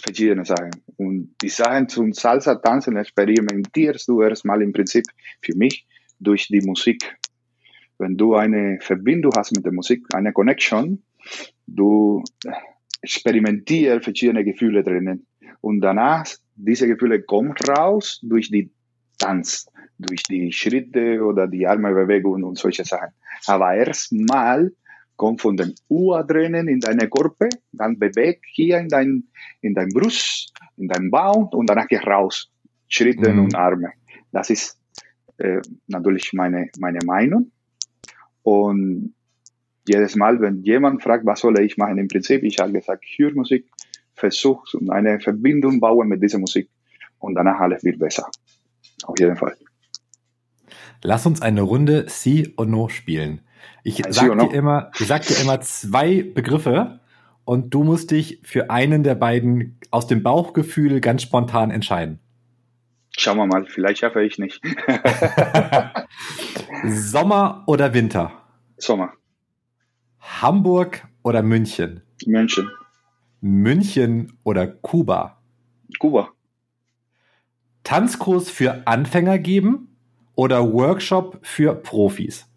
verschiedene 0.01 0.45
Sachen. 0.45 0.71
Und 0.97 1.35
die 1.43 1.49
Sachen 1.49 1.89
zum 1.89 2.13
Salsa-Tanzen 2.13 2.97
experimentierst 2.97 4.09
du 4.09 4.23
erstmal 4.23 4.63
im 4.63 4.73
Prinzip 4.73 5.05
für 5.43 5.57
mich 5.57 5.87
durch 6.19 6.49
die 6.49 6.61
Musik. 6.61 7.17
Wenn 7.99 8.17
du 8.17 8.35
eine 8.35 8.79
Verbindung 8.81 9.33
hast 9.37 9.53
mit 9.53 9.65
der 9.65 9.73
Musik, 9.73 10.07
eine 10.15 10.33
Connection, 10.33 11.03
du 11.67 12.23
experimentierst 13.03 14.05
verschiedene 14.05 14.45
Gefühle 14.45 14.83
drinnen. 14.83 15.27
Und 15.61 15.81
danach, 15.81 16.27
diese 16.55 16.87
Gefühle 16.87 17.23
kommen 17.23 17.55
raus 17.69 18.21
durch 18.23 18.51
die 18.51 18.71
Tanz, 19.19 19.67
durch 19.99 20.23
die 20.23 20.53
Schritte 20.53 21.23
oder 21.25 21.47
die 21.49 21.67
Armebewegungen 21.67 22.45
und 22.45 22.59
solche 22.59 22.85
Sachen. 22.85 23.11
Aber 23.47 23.75
erstmal 23.75 24.73
kommt 25.19 25.43
von 25.43 25.57
den 25.57 25.75
U-Adrenen 25.91 26.69
in 26.69 26.81
deine 26.81 27.11
Körper, 27.11 27.49
dann 27.73 27.99
bewegt 27.99 28.47
hier 28.51 28.79
in 28.79 28.89
dein, 28.89 29.25
in 29.61 29.75
dein 29.75 29.91
Brust, 29.91 30.55
in 30.79 30.89
dein 30.89 31.11
Bauch 31.11 31.53
und 31.53 31.69
danach 31.69 31.89
geht 31.89 32.07
raus. 32.07 32.51
Schritte 32.89 33.31
mhm. 33.35 33.45
und 33.45 33.55
Arme. 33.55 33.93
Das 34.33 34.49
ist 34.49 34.79
äh, 35.37 35.61
natürlich 35.89 36.33
meine, 36.33 36.71
meine 36.79 37.01
Meinung. 37.05 37.51
Und 38.43 39.15
jedes 39.87 40.17
Mal, 40.17 40.41
wenn 40.41 40.63
jemand 40.63 41.03
fragt, 41.03 41.27
was 41.27 41.41
soll 41.41 41.61
ich 41.61 41.77
machen, 41.77 41.99
im 41.99 42.09
Prinzip, 42.09 42.43
ich 42.43 42.59
habe 42.59 42.73
gesagt, 42.73 43.05
hör 43.17 43.35
Musik, 43.35 43.67
versuch 44.15 44.65
eine 44.89 45.21
Verbindung 45.21 45.81
bauen 45.81 46.09
mit 46.09 46.23
dieser 46.23 46.39
Musik 46.39 46.71
und 47.19 47.35
danach 47.35 47.61
alles 47.61 47.85
wird 47.85 47.99
besser. 47.99 48.31
Auf 49.05 49.19
jeden 49.19 49.37
Fall. 49.37 49.57
Lass 51.03 51.27
uns 51.27 51.43
eine 51.43 51.63
Runde 51.63 52.07
Si 52.09 52.55
oder 52.57 52.71
No 52.71 52.89
spielen. 52.89 53.41
Ich 53.83 54.03
sag, 54.09 54.39
dir 54.39 54.53
immer, 54.53 54.91
ich 54.99 55.07
sag 55.07 55.23
dir 55.23 55.41
immer 55.41 55.61
zwei 55.61 56.23
Begriffe 56.23 57.01
und 57.45 57.73
du 57.73 57.85
musst 57.85 58.11
dich 58.11 58.41
für 58.43 58.71
einen 58.71 59.03
der 59.03 59.15
beiden 59.15 59.79
aus 59.91 60.07
dem 60.07 60.23
Bauchgefühl 60.23 61.01
ganz 61.01 61.23
spontan 61.23 61.71
entscheiden. 61.71 62.21
Schauen 63.17 63.39
wir 63.39 63.47
mal, 63.47 63.65
vielleicht 63.67 63.99
schaffe 63.99 64.23
ich 64.23 64.39
nicht. 64.39 64.61
Sommer 66.85 67.65
oder 67.67 67.95
Winter? 67.95 68.33
Sommer. 68.77 69.13
Hamburg 70.21 71.09
oder 71.23 71.43
München? 71.43 72.03
München. 72.27 72.71
München 73.41 74.39
oder 74.45 74.67
Kuba? 74.67 75.41
Kuba. 75.99 76.31
Tanzkurs 77.83 78.51
für 78.51 78.87
Anfänger 78.87 79.39
geben 79.39 79.97
oder 80.35 80.73
Workshop 80.73 81.39
für 81.43 81.75
Profis? 81.75 82.48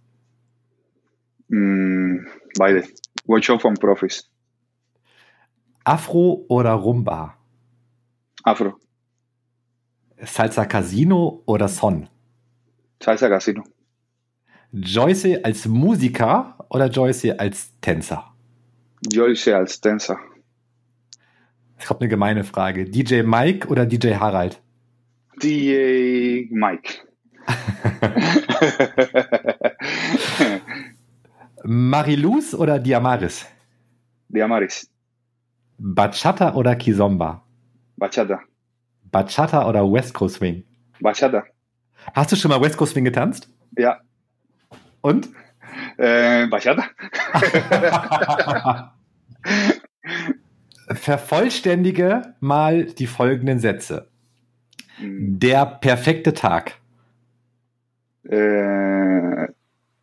Mm, 1.51 2.25
beide. 2.57 2.83
Workshop 3.25 3.61
von 3.61 3.73
Profis. 3.73 4.29
Afro 5.83 6.45
oder 6.47 6.71
Rumba? 6.71 7.35
Afro. 8.43 8.75
Salsa 10.23 10.65
Casino 10.65 11.43
oder 11.45 11.67
Son? 11.67 12.07
Salsa 13.03 13.27
Casino. 13.27 13.63
Joyce 14.71 15.43
als 15.43 15.65
Musiker 15.65 16.55
oder 16.69 16.87
Joyce 16.87 17.37
als 17.37 17.73
Tänzer? 17.81 18.33
Joyce 19.11 19.49
als 19.49 19.81
Tänzer. 19.81 20.17
Ich 21.79 21.89
habe 21.89 21.99
eine 21.99 22.09
gemeine 22.09 22.45
Frage. 22.45 22.85
DJ 22.85 23.23
Mike 23.23 23.67
oder 23.67 23.85
DJ 23.85 24.15
Harald? 24.15 24.61
DJ 25.41 26.47
Mike. 26.51 26.99
Mariluz 31.63 32.53
oder 32.53 32.79
Diamaris? 32.79 33.45
Diamaris. 34.29 34.89
Bachata 35.77 36.53
oder 36.55 36.75
Kizomba? 36.75 37.43
Bachata. 37.97 38.39
Bachata 39.11 39.67
oder 39.67 39.91
West 39.91 40.13
Coast 40.13 40.35
Swing? 40.35 40.63
Bachata. 40.99 41.43
Hast 42.13 42.31
du 42.31 42.35
schon 42.35 42.49
mal 42.49 42.61
West 42.61 42.77
Coast 42.77 42.93
Swing 42.93 43.03
getanzt? 43.03 43.49
Ja. 43.77 43.99
Und? 45.01 45.29
Äh, 45.97 46.47
Bachata. 46.47 46.85
Vervollständige 50.93 52.35
mal 52.39 52.85
die 52.85 53.07
folgenden 53.07 53.59
Sätze. 53.59 54.09
Hm. 54.97 55.39
Der 55.39 55.65
perfekte 55.65 56.33
Tag. 56.33 56.73
Äh, 58.23 59.47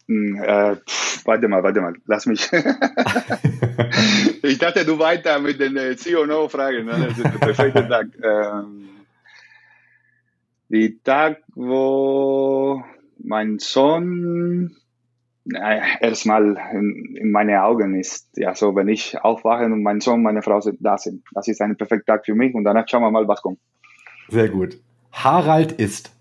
äh, 0.09 0.77
pff, 0.77 1.27
warte 1.27 1.49
mal, 1.49 1.63
warte 1.63 1.81
mal, 1.81 1.95
lass 2.07 2.27
mich. 2.27 2.51
ich 4.43 4.59
dachte, 4.59 4.85
du 4.85 4.99
weiter 4.99 5.39
mit 5.39 5.61
den 5.61 5.77
äh, 5.77 5.97
C 5.97 6.17
oder 6.17 6.27
No-Fragen. 6.27 6.87
Ne? 6.87 6.93
Das 6.93 7.19
ist 7.19 7.25
der 7.25 7.39
perfekte 7.39 7.89
Tag. 7.89 8.07
Ähm, 8.23 8.89
Die 10.71 10.99
Tag, 11.03 11.43
wo 11.55 12.83
mein 13.19 13.59
Sohn 13.59 14.77
äh, 15.53 15.81
erstmal 16.01 16.59
in, 16.73 17.17
in 17.17 17.31
meine 17.31 17.63
Augen 17.63 17.95
ist. 17.95 18.29
Ja, 18.37 18.55
so 18.55 18.75
wenn 18.77 18.89
ich 18.89 19.19
aufwache 19.21 19.65
und 19.65 19.83
mein 19.83 20.01
Sohn, 20.01 20.23
meine 20.23 20.43
Frau 20.43 20.61
sind, 20.61 20.79
da 20.81 20.99
sind. 20.99 21.25
Das 21.33 21.49
ist 21.49 21.61
ein 21.61 21.77
perfekter 21.77 22.15
Tag 22.15 22.27
für 22.27 22.35
mich 22.35 22.55
und 22.55 22.65
danach 22.65 22.87
schauen 22.89 23.03
wir 23.03 23.11
mal, 23.11 23.27
was 23.29 23.43
kommt. 23.43 23.59
Sehr 24.29 24.49
gut. 24.49 24.79
Harald 25.13 25.73
ist. 25.73 26.13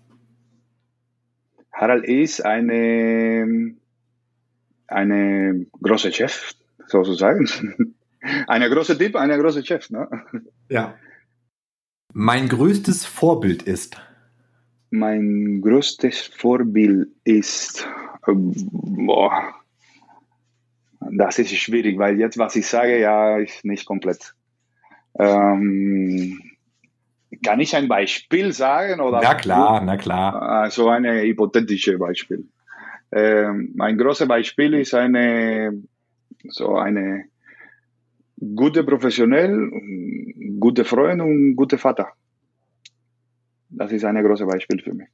Harald 1.78 2.04
ist 2.06 2.44
eine, 2.44 3.76
eine 4.88 5.66
große 5.80 6.12
Chef, 6.12 6.54
sozusagen. 6.86 7.48
eine 8.48 8.68
große 8.68 8.98
Typ, 8.98 9.14
eine 9.14 9.38
große 9.38 9.64
Chef. 9.64 9.88
Ne? 9.90 10.08
Ja. 10.68 10.98
Mein 12.12 12.48
größtes 12.48 13.06
Vorbild 13.06 13.62
ist. 13.62 13.96
Mein 14.90 15.60
größtes 15.60 16.18
Vorbild 16.36 17.10
ist, 17.22 17.86
boah, 18.26 19.54
das 21.12 21.38
ist 21.38 21.54
schwierig, 21.54 21.96
weil 21.96 22.18
jetzt, 22.18 22.38
was 22.38 22.56
ich 22.56 22.66
sage, 22.66 22.98
ja, 22.98 23.38
ist 23.38 23.64
nicht 23.64 23.86
komplett. 23.86 24.34
Ähm, 25.16 26.40
kann 27.42 27.60
ich 27.60 27.74
ein 27.74 27.88
Beispiel 27.88 28.52
sagen? 28.52 29.00
Oder 29.00 29.20
na 29.22 29.34
klar, 29.34 29.82
na 29.84 29.96
klar. 29.96 30.70
So 30.70 30.88
ein 30.88 31.04
hypothetisches 31.04 31.98
Beispiel. 31.98 32.44
Ähm, 33.10 33.74
ein 33.78 33.96
großes 33.96 34.28
Beispiel 34.28 34.74
ist 34.74 34.94
eine, 34.94 35.82
so 36.48 36.76
eine 36.76 37.24
gute 38.54 38.84
Professionell, 38.84 39.70
gute 40.60 40.84
Freund 40.84 41.20
und 41.20 41.56
gute 41.56 41.78
Vater. 41.78 42.08
Das 43.70 43.92
ist 43.92 44.04
ein 44.04 44.22
großes 44.22 44.46
Beispiel 44.46 44.80
für 44.80 44.94
mich. 44.94 45.08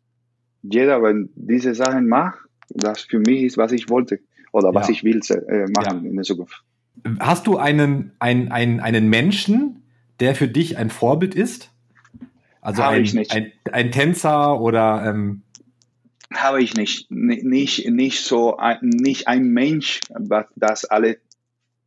Jeder, 0.62 1.02
wenn 1.02 1.28
diese 1.34 1.74
Sachen 1.74 2.08
macht, 2.08 2.38
das 2.70 3.02
für 3.02 3.18
mich 3.18 3.42
ist, 3.42 3.58
was 3.58 3.72
ich 3.72 3.88
wollte 3.90 4.20
oder 4.52 4.74
was 4.74 4.88
ja. 4.88 4.94
ich 4.94 5.04
will 5.04 5.20
äh, 5.28 5.66
machen 5.70 6.04
ja. 6.04 6.10
in 6.10 6.16
der 6.16 6.24
Zukunft. 6.24 6.64
Hast 7.20 7.46
du 7.46 7.58
einen, 7.58 8.12
einen, 8.18 8.50
einen, 8.50 8.80
einen 8.80 9.10
Menschen, 9.10 9.82
der 10.20 10.34
für 10.34 10.48
dich 10.48 10.78
ein 10.78 10.90
Vorbild 10.90 11.34
ist? 11.34 11.73
Also 12.64 12.82
Habe 12.82 12.96
ein, 12.96 13.04
ich 13.04 13.14
nicht. 13.14 13.30
Ein, 13.32 13.52
ein 13.70 13.92
Tänzer 13.92 14.60
oder 14.60 15.04
ähm 15.06 15.42
habe 16.32 16.62
ich 16.62 16.74
nicht. 16.74 17.10
Nicht, 17.10 17.88
nicht 17.88 18.24
so, 18.24 18.58
nicht 18.80 19.28
ein 19.28 19.44
Mensch, 19.50 20.00
das 20.56 20.84
alle, 20.84 21.18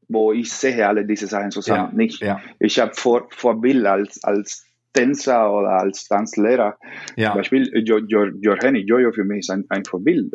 wo 0.08 0.32
ich 0.32 0.52
sehe 0.52 0.88
alle 0.88 1.06
diese 1.06 1.28
Sachen 1.28 1.52
zusammen. 1.52 1.90
Ja, 1.92 1.98
nicht. 1.98 2.22
ja. 2.22 2.40
Ich 2.60 2.80
habe 2.80 2.94
vor, 2.94 3.28
Vorbild 3.32 3.86
als, 3.86 4.24
als 4.24 4.66
Tänzer 4.94 5.52
oder 5.52 5.80
als 5.80 6.08
Tanzlehrer. 6.08 6.78
Ja. 7.16 7.32
Zum 7.32 7.40
Beispiel 7.40 7.72
jo, 7.86 7.98
jo, 7.98 8.26
Johanny, 8.40 8.80
Jojo 8.80 9.12
für 9.12 9.26
mich 9.26 9.40
ist 9.40 9.50
ein, 9.50 9.66
ein 9.70 9.84
Vorbild. 9.84 10.32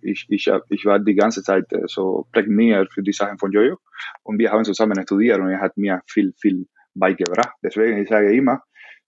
Ich, 0.00 0.26
ich, 0.28 0.48
hab, 0.48 0.62
ich 0.70 0.84
war 0.86 1.00
die 1.00 1.14
ganze 1.14 1.42
Zeit 1.42 1.72
äh, 1.72 1.82
so 1.86 2.26
prägniert 2.32 2.92
für 2.92 3.02
die 3.02 3.12
Sachen 3.12 3.38
von 3.38 3.52
Jojo 3.52 3.78
und 4.22 4.38
wir 4.38 4.52
haben 4.52 4.64
zusammen 4.64 5.02
studiert 5.02 5.40
und 5.40 5.48
er 5.48 5.60
hat 5.60 5.76
mir 5.76 6.00
viel, 6.06 6.32
viel 6.40 6.66
beigebracht. 6.94 7.54
Deswegen, 7.62 7.98
ich 7.98 8.08
sage 8.08 8.32
immer, 8.34 8.62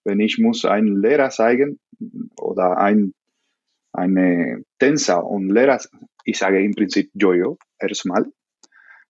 wenn 0.07 0.21
ich 0.21 0.39
muss 0.39 0.63
einen 0.63 1.01
Lehrer 1.01 1.29
zeigen 1.29 1.79
oder 2.39 2.77
ein, 2.77 3.13
eine 3.91 4.63
Tänzer 4.79 5.25
und 5.25 5.49
Lehrer, 5.49 5.79
ich 6.23 6.37
sage 6.37 6.63
im 6.63 6.73
Prinzip 6.73 7.11
Jojo 7.13 7.57
erstmal. 7.77 8.25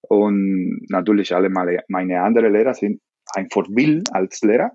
Und 0.02 0.88
natürlich 0.89 1.36
alle 1.36 1.50
meine 1.50 2.22
anderen 2.22 2.52
Lehrer 2.52 2.74
sind 2.74 3.00
ein 3.34 3.50
Vorbild 3.50 4.14
als 4.14 4.41
Lehrer. 4.41 4.72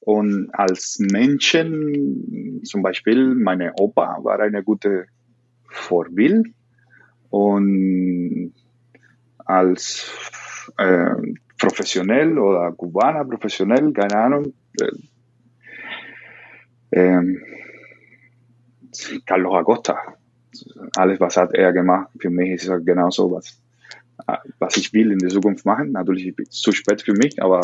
Und 0.00 0.50
als 0.52 0.98
Menschen, 0.98 2.62
zum 2.64 2.82
Beispiel 2.82 3.34
meine 3.34 3.74
Opa 3.78 4.18
war 4.22 4.40
eine 4.40 4.64
gute 4.64 5.06
Vorbild. 5.70 6.48
Und 7.30 8.54
als 9.44 10.10
äh, 10.78 11.14
professionell 11.58 12.38
oder 12.38 12.72
Kubaner 12.72 13.24
professionell, 13.24 13.92
keine 13.92 14.16
Ahnung, 14.16 14.54
äh, 14.80 14.90
ähm, 16.92 17.42
Carlos 19.26 19.54
Acosta. 19.54 19.98
Alles, 20.96 21.20
was 21.20 21.36
hat 21.36 21.54
er 21.54 21.72
gemacht, 21.72 22.08
für 22.18 22.30
mich 22.30 22.50
ist 22.50 22.68
er 22.68 22.80
genau 22.80 23.10
so, 23.10 23.30
was, 23.30 23.60
was 24.58 24.76
ich 24.76 24.92
will 24.92 25.12
in 25.12 25.18
der 25.18 25.30
Zukunft 25.30 25.64
machen. 25.64 25.92
Natürlich 25.92 26.34
zu 26.50 26.72
spät 26.72 27.02
für 27.02 27.12
mich, 27.12 27.42
aber 27.42 27.60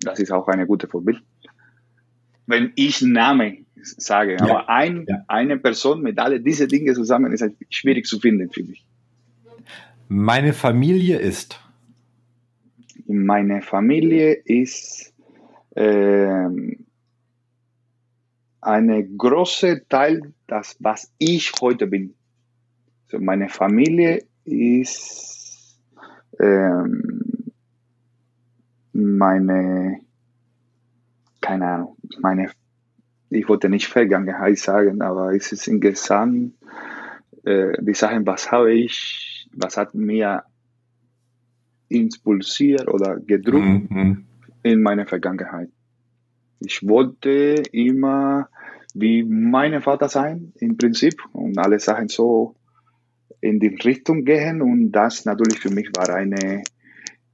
das 0.00 0.18
ist 0.18 0.32
auch 0.32 0.48
eine 0.48 0.66
gute 0.66 0.88
Vorbild. 0.88 1.22
Wenn 2.46 2.72
ich 2.74 3.00
Name 3.02 3.58
sage, 3.82 4.32
ja. 4.32 4.40
aber 4.40 4.68
ein, 4.68 5.06
ja. 5.08 5.24
eine 5.28 5.58
Person 5.58 6.02
mit 6.02 6.18
all 6.18 6.40
diese 6.40 6.66
Dinge 6.66 6.92
zusammen 6.94 7.32
ist 7.32 7.44
schwierig 7.70 8.06
zu 8.06 8.18
finden 8.18 8.50
für 8.50 8.64
mich. 8.64 8.84
Meine 10.08 10.52
Familie 10.52 11.18
ist. 11.18 11.60
Meine 13.06 13.62
Familie 13.62 14.32
ist 14.32 15.12
ähm, 15.76 16.86
eine 18.60 19.06
große 19.06 19.86
Teil, 19.88 20.32
das 20.46 20.76
was 20.80 21.12
ich 21.18 21.52
heute 21.60 21.86
bin. 21.86 22.14
So 23.06 23.18
meine 23.18 23.48
Familie 23.48 24.24
ist 24.44 25.78
ähm, 26.38 27.52
meine, 28.92 30.00
keine 31.40 31.66
Ahnung, 31.66 31.96
meine, 32.20 32.50
ich 33.30 33.48
wollte 33.48 33.68
nicht 33.68 33.86
Vergangenheit 33.86 34.58
sagen, 34.58 35.00
aber 35.02 35.34
es 35.34 35.52
ist 35.52 35.68
insgesamt 35.68 36.54
äh, 37.44 37.72
die 37.80 37.94
Sachen, 37.94 38.26
was 38.26 38.50
habe 38.50 38.72
ich, 38.72 39.48
was 39.52 39.76
hat 39.76 39.94
mir 39.94 40.44
impulsiert 41.88 42.88
oder 42.88 43.18
gedrückt 43.18 43.90
mhm. 43.90 44.26
in 44.62 44.82
meiner 44.82 45.06
Vergangenheit. 45.06 45.70
Ich 46.60 46.86
wollte 46.86 47.62
immer 47.72 48.48
wie 48.94 49.22
mein 49.22 49.80
Vater 49.82 50.08
sein, 50.08 50.52
im 50.56 50.76
Prinzip, 50.76 51.14
und 51.32 51.58
alle 51.58 51.78
Sachen 51.78 52.08
so 52.08 52.56
in 53.40 53.60
die 53.60 53.68
Richtung 53.68 54.24
gehen. 54.24 54.62
Und 54.62 54.92
das 54.92 55.24
natürlich 55.24 55.58
für 55.60 55.70
mich 55.70 55.90
war 55.96 56.10
eine 56.10 56.62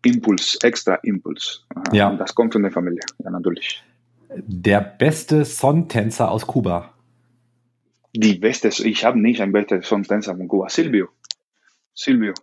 Impuls, 0.04 0.58
extra 0.62 0.96
Impuls. 0.96 1.66
Ja. 1.92 2.08
Und 2.08 2.18
das 2.18 2.34
kommt 2.34 2.52
von 2.52 2.62
der 2.62 2.72
Familie, 2.72 3.00
ja, 3.22 3.30
natürlich. 3.30 3.82
Der 4.46 4.80
beste 4.80 5.44
Songtänzer 5.44 6.30
aus 6.30 6.46
Kuba? 6.46 6.92
Die 8.14 8.34
beste, 8.34 8.68
ich 8.68 9.04
habe 9.04 9.20
nicht 9.20 9.40
einen 9.40 9.52
besten 9.52 9.82
Songtänzer 9.82 10.36
von 10.36 10.48
Kuba. 10.48 10.68
Silvio. 10.68 11.08
Silvio. 11.94 12.34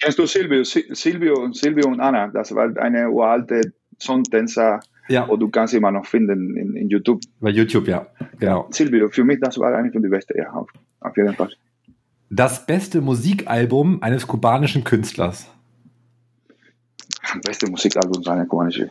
Kennst 0.00 0.18
du 0.18 0.26
Silvio? 0.26 0.64
Silvio, 0.64 1.52
Silvio 1.52 1.88
und 1.88 2.00
Anna, 2.00 2.28
das 2.28 2.54
war 2.54 2.76
eine 2.76 3.10
uralte 3.10 3.72
Songtänzer 4.00 4.80
ja. 5.08 5.24
Und 5.24 5.40
du 5.40 5.48
kannst 5.48 5.74
immer 5.74 5.90
noch 5.90 6.06
finden 6.06 6.56
in, 6.56 6.76
in 6.76 6.88
YouTube. 6.88 7.20
Bei 7.40 7.50
YouTube, 7.50 7.88
ja. 7.88 8.06
Genau. 8.38 8.68
Silvio, 8.70 9.08
für 9.08 9.24
mich, 9.24 9.40
das 9.40 9.58
war 9.58 9.74
eine 9.74 9.90
von 9.92 10.02
den 10.02 10.10
besten, 10.10 10.38
ja, 10.38 10.52
auf, 10.52 10.70
auf 11.00 11.16
jeden 11.16 11.34
Fall. 11.34 11.50
Das 12.30 12.66
beste 12.66 13.00
Musikalbum 13.00 14.02
eines 14.02 14.26
kubanischen 14.26 14.82
Künstlers. 14.82 15.50
Das 17.20 17.40
beste 17.42 17.70
Musikalbum 17.70 18.26
eines 18.26 18.48
kubanischen. 18.48 18.90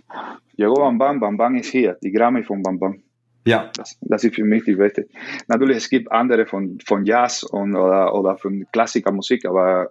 Llegó 0.57 0.75
Bam 0.75 0.97
Bam, 0.97 1.19
Bam 1.19 1.37
Bam 1.37 1.55
ist 1.55 1.71
hier, 1.71 1.97
die 2.03 2.11
Grammy 2.11 2.43
von 2.43 2.61
Bam 2.61 2.79
Bam. 2.79 3.01
Ja. 3.45 3.71
Das, 3.75 3.97
das 4.01 4.23
ist 4.23 4.35
für 4.35 4.43
mich 4.43 4.63
die 4.63 4.75
beste. 4.75 5.07
Natürlich, 5.47 5.77
es 5.77 5.89
gibt 5.89 6.11
andere 6.11 6.45
von, 6.45 6.77
von 6.85 7.05
Jazz 7.05 7.43
und, 7.43 7.75
oder, 7.75 8.13
oder 8.15 8.37
von 8.37 8.65
Klassikermusik, 8.71 9.45
aber 9.45 9.89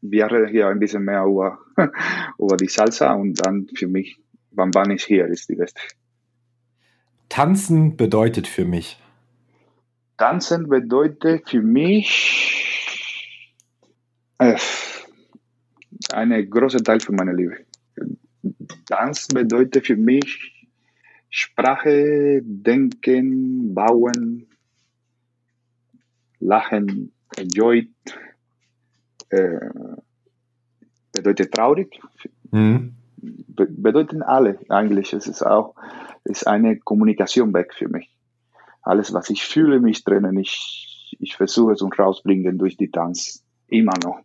wir 0.00 0.30
reden 0.30 0.48
hier 0.48 0.68
ein 0.68 0.78
bisschen 0.78 1.04
mehr 1.04 1.24
über, 1.24 1.58
über 2.38 2.56
die 2.56 2.68
Salsa 2.68 3.14
und 3.14 3.44
dann 3.44 3.66
für 3.74 3.88
mich 3.88 4.20
Bam 4.58 4.72
Bam 4.72 4.90
ist 4.90 5.04
hier, 5.04 5.26
ist 5.26 5.48
die 5.48 5.54
beste. 5.54 5.80
Tanzen 7.28 7.96
bedeutet 7.96 8.48
für 8.48 8.64
mich. 8.64 9.00
Tanzen 10.16 10.68
bedeutet 10.68 11.48
für 11.48 11.62
mich 11.62 13.54
äh, 14.38 14.58
ein 16.12 16.50
großer 16.50 16.82
Teil 16.82 16.98
von 16.98 17.14
meiner 17.14 17.34
Liebe. 17.34 17.66
Tanz 18.86 19.28
bedeutet 19.28 19.86
für 19.86 19.96
mich 19.96 20.68
Sprache, 21.30 22.40
Denken, 22.42 23.72
Bauen, 23.74 24.48
Lachen, 26.40 27.12
Enjoy, 27.36 27.88
äh, 29.28 29.60
bedeutet 31.12 31.54
traurig. 31.54 32.00
Mhm 32.50 32.97
bedeuten 33.20 34.22
alle 34.22 34.58
eigentlich. 34.68 35.12
Es 35.12 35.26
ist 35.26 35.42
auch 35.42 35.74
ist 36.24 36.46
eine 36.46 36.78
Kommunikation 36.78 37.52
weg 37.54 37.74
für 37.74 37.88
mich. 37.88 38.14
Alles, 38.82 39.12
was 39.12 39.30
ich 39.30 39.44
fühle, 39.44 39.80
mich 39.80 40.04
drinnen, 40.04 40.38
ich, 40.38 41.16
ich 41.18 41.36
versuche 41.36 41.72
es 41.72 41.82
und 41.82 41.98
rausbringen 41.98 42.58
durch 42.58 42.76
die 42.76 42.90
Tanz. 42.90 43.44
Immer 43.66 43.94
noch. 44.02 44.20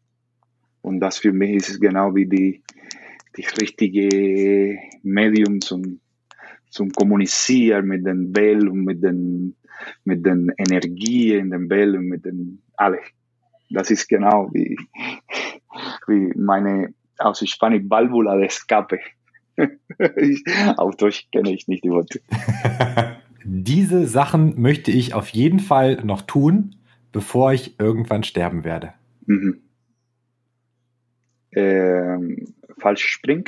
Und 0.82 1.00
das 1.00 1.18
für 1.18 1.32
mich 1.32 1.52
ist 1.52 1.70
es 1.70 1.80
genau 1.80 2.14
wie 2.16 2.28
die, 2.28 2.64
die 3.38 3.46
richtige 3.60 4.78
Medium 5.02 5.62
zum, 5.62 6.00
zum 6.70 6.92
Kommunizieren 6.92 7.88
mit 7.88 8.06
den 8.06 8.36
Welt 8.36 8.64
und 8.64 8.84
mit 8.84 9.02
den, 9.04 9.56
mit 10.04 10.26
den 10.26 10.52
Energien 10.58 11.46
in 11.46 11.52
den 11.52 11.70
Welt 11.70 11.96
und 11.96 12.08
mit 12.08 12.26
den 12.26 12.62
alle. 12.76 13.00
Das 13.70 13.90
ist 13.92 14.08
genau 14.08 14.50
wie, 14.54 14.78
wie 16.08 16.34
meine 16.38 16.94
aus 17.20 17.48
Spanisch 17.48 17.84
Válvula 17.90 18.36
de 18.36 18.46
Escape. 18.46 19.00
auf 20.78 20.96
Deutsch 20.96 21.28
kenne 21.32 21.54
ich 21.54 21.68
nicht 21.68 21.84
die 21.84 21.90
Worte. 21.90 22.22
Diese 23.44 24.08
Sachen 24.08 24.62
möchte 24.62 24.92
ich 24.92 25.14
auf 25.14 25.30
jeden 25.30 25.60
Fall 25.60 25.98
noch 26.04 26.22
tun, 26.22 26.76
bevor 27.12 27.54
ich 27.54 27.80
irgendwann 27.80 28.24
sterben 28.24 28.64
werde. 28.64 28.94
Mhm. 29.26 29.62
Ähm, 31.52 32.54
falsch 32.78 33.06
springen. 33.06 33.46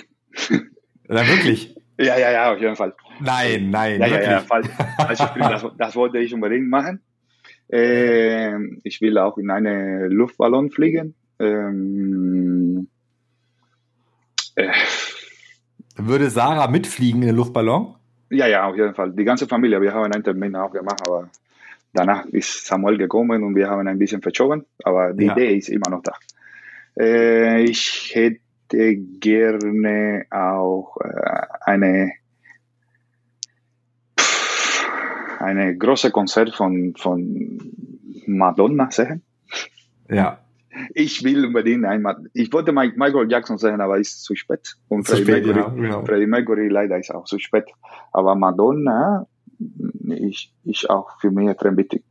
Na, 1.08 1.28
wirklich? 1.28 1.76
Ja, 1.98 2.18
ja, 2.18 2.30
ja, 2.30 2.52
auf 2.52 2.60
jeden 2.60 2.76
Fall. 2.76 2.94
Nein, 3.22 3.70
nein, 3.70 4.02
ja, 4.02 4.10
wirklich? 4.10 4.26
Ja, 4.26 4.32
ja, 4.34 4.40
falsch, 4.42 4.68
falsch 4.98 5.22
springen, 5.22 5.50
das, 5.50 5.66
das, 5.78 5.96
wollte 5.96 6.18
ich 6.18 6.34
unbedingt 6.34 6.68
machen. 6.68 7.00
Ähm, 7.70 8.82
ich 8.84 9.00
will 9.00 9.18
auch 9.18 9.38
in 9.38 9.50
eine 9.50 10.10
Luftballon 10.10 10.72
fliegen. 10.72 11.16
Ähm, 11.40 12.90
äh, 14.56 14.72
Würde 15.98 16.30
Sarah 16.30 16.68
mitfliegen 16.68 17.22
in 17.22 17.28
den 17.28 17.36
Luftballon? 17.36 17.96
Ja, 18.30 18.48
ja, 18.48 18.68
auf 18.68 18.76
jeden 18.76 18.96
Fall. 18.96 19.12
Die 19.12 19.24
ganze 19.24 19.48
Familie. 19.48 19.82
Wir 19.82 19.94
haben 19.94 20.12
einen 20.12 20.24
Termin 20.24 20.56
auch 20.56 20.72
gemacht, 20.72 21.02
aber 21.08 21.30
danach 21.94 22.26
ist 22.26 22.66
Samuel 22.66 22.98
gekommen 22.98 23.44
und 23.44 23.56
wir 23.56 23.70
haben 23.70 23.88
ein 23.88 24.00
bisschen 24.00 24.22
verschoben. 24.22 24.66
Aber 24.84 25.14
die 25.14 25.26
ja. 25.26 25.34
Idee 25.34 25.56
ist 25.56 25.70
immer 25.70 25.90
noch 25.90 26.02
da. 26.04 26.14
Äh, 26.98 27.64
ich 27.64 28.12
hätte 28.14 28.40
gerne 28.70 30.26
auch 30.32 30.98
äh, 30.98 31.48
eine 31.62 32.12
eine 35.40 35.78
große 35.78 36.10
Konzert 36.12 36.56
von, 36.56 36.96
von 36.98 37.60
Madonna 38.26 38.90
sehen. 38.90 39.22
Ja 40.10 40.45
ich 40.94 41.24
will 41.24 41.46
unbedingt 41.46 41.86
einmal, 41.86 42.18
ich 42.34 42.52
wollte 42.54 42.72
Michael 42.72 43.30
Jackson 43.30 43.58
sehen, 43.58 43.82
aber 43.82 43.98
ist 43.98 44.24
zu 44.24 44.36
spät. 44.36 44.76
Und 44.88 45.08
Freddie, 45.08 45.24
spät, 45.24 45.46
Mercury, 45.46 45.60
ja, 45.60 45.70
genau. 45.70 46.06
Freddie 46.06 46.28
Mercury 46.28 46.68
leider 46.68 46.98
ist 46.98 47.14
auch 47.14 47.26
zu 47.26 47.40
spät. 47.40 47.66
Aber 48.12 48.36
Madonna 48.36 49.28
ist, 50.08 50.50
ist 50.64 50.90
auch 50.90 51.20
für 51.20 51.32
mich 51.32 51.50
extrem 51.50 51.78
wichtig. 51.78 52.04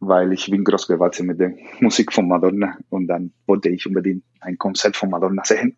Weil 0.00 0.32
ich 0.32 0.50
bin 0.50 0.64
groß 0.64 0.86
gewachsen 0.86 1.26
mit 1.26 1.40
der 1.40 1.54
Musik 1.80 2.12
von 2.12 2.28
Madonna 2.28 2.78
und 2.88 3.08
dann 3.08 3.32
wollte 3.46 3.68
ich 3.68 3.86
unbedingt 3.86 4.24
ein 4.40 4.56
Konzert 4.56 4.96
von 4.96 5.10
Madonna 5.10 5.42
sehen. 5.44 5.76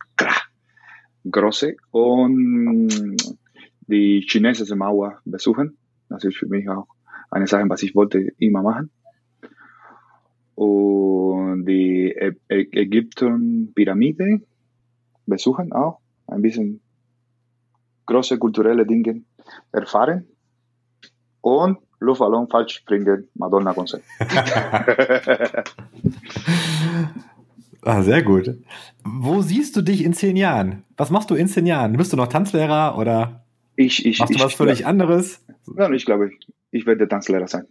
Große. 1.31 1.77
Und 1.91 3.17
die 3.87 4.27
chinesische 4.29 4.77
Mauer 4.77 5.21
besuchen. 5.25 5.77
Das 6.09 6.25
ist 6.25 6.37
für 6.37 6.47
mich 6.47 6.69
auch 6.69 6.87
eine 7.31 7.47
Sache, 7.47 7.69
was 7.69 7.83
ich 7.83 7.95
wollte 7.95 8.19
immer 8.39 8.63
machen 8.63 8.91
und 10.61 11.65
die 11.65 12.15
Ägypten-Pyramide 12.49 14.43
besuchen 15.25 15.73
auch, 15.73 16.01
ein 16.27 16.43
bisschen 16.43 16.83
große 18.05 18.39
kulturelle 18.39 18.85
Dinge 18.85 19.23
erfahren 19.73 20.27
und 21.41 21.79
Luftballon 22.01 22.47
falsch 22.51 22.75
springen, 22.75 23.29
Madonna-Konzert. 23.37 24.03
ah, 27.83 28.03
sehr 28.03 28.23
gut. 28.23 28.59
Wo 29.03 29.41
siehst 29.41 29.75
du 29.77 29.81
dich 29.81 30.05
in 30.05 30.13
zehn 30.13 30.37
Jahren? 30.37 30.85
Was 30.99 31.11
machst 31.11 31.31
du 31.31 31.37
in 31.37 31.49
zehn 31.49 31.65
Jahren? 31.65 31.97
Bist 31.97 32.13
du 32.13 32.19
noch 32.19 32.29
Tanzlehrer 32.29 32.99
oder 32.99 33.47
ich, 33.77 34.05
ich, 34.05 34.19
machst 34.19 34.35
du 34.35 34.37
ich, 34.37 34.45
was 34.45 34.53
völlig 34.53 34.85
anderes? 34.85 35.43
Nein, 35.67 35.95
ich 35.95 36.05
glaube, 36.05 36.33
ich 36.71 36.85
werde 36.85 37.09
Tanzlehrer 37.09 37.49
sein. 37.49 37.65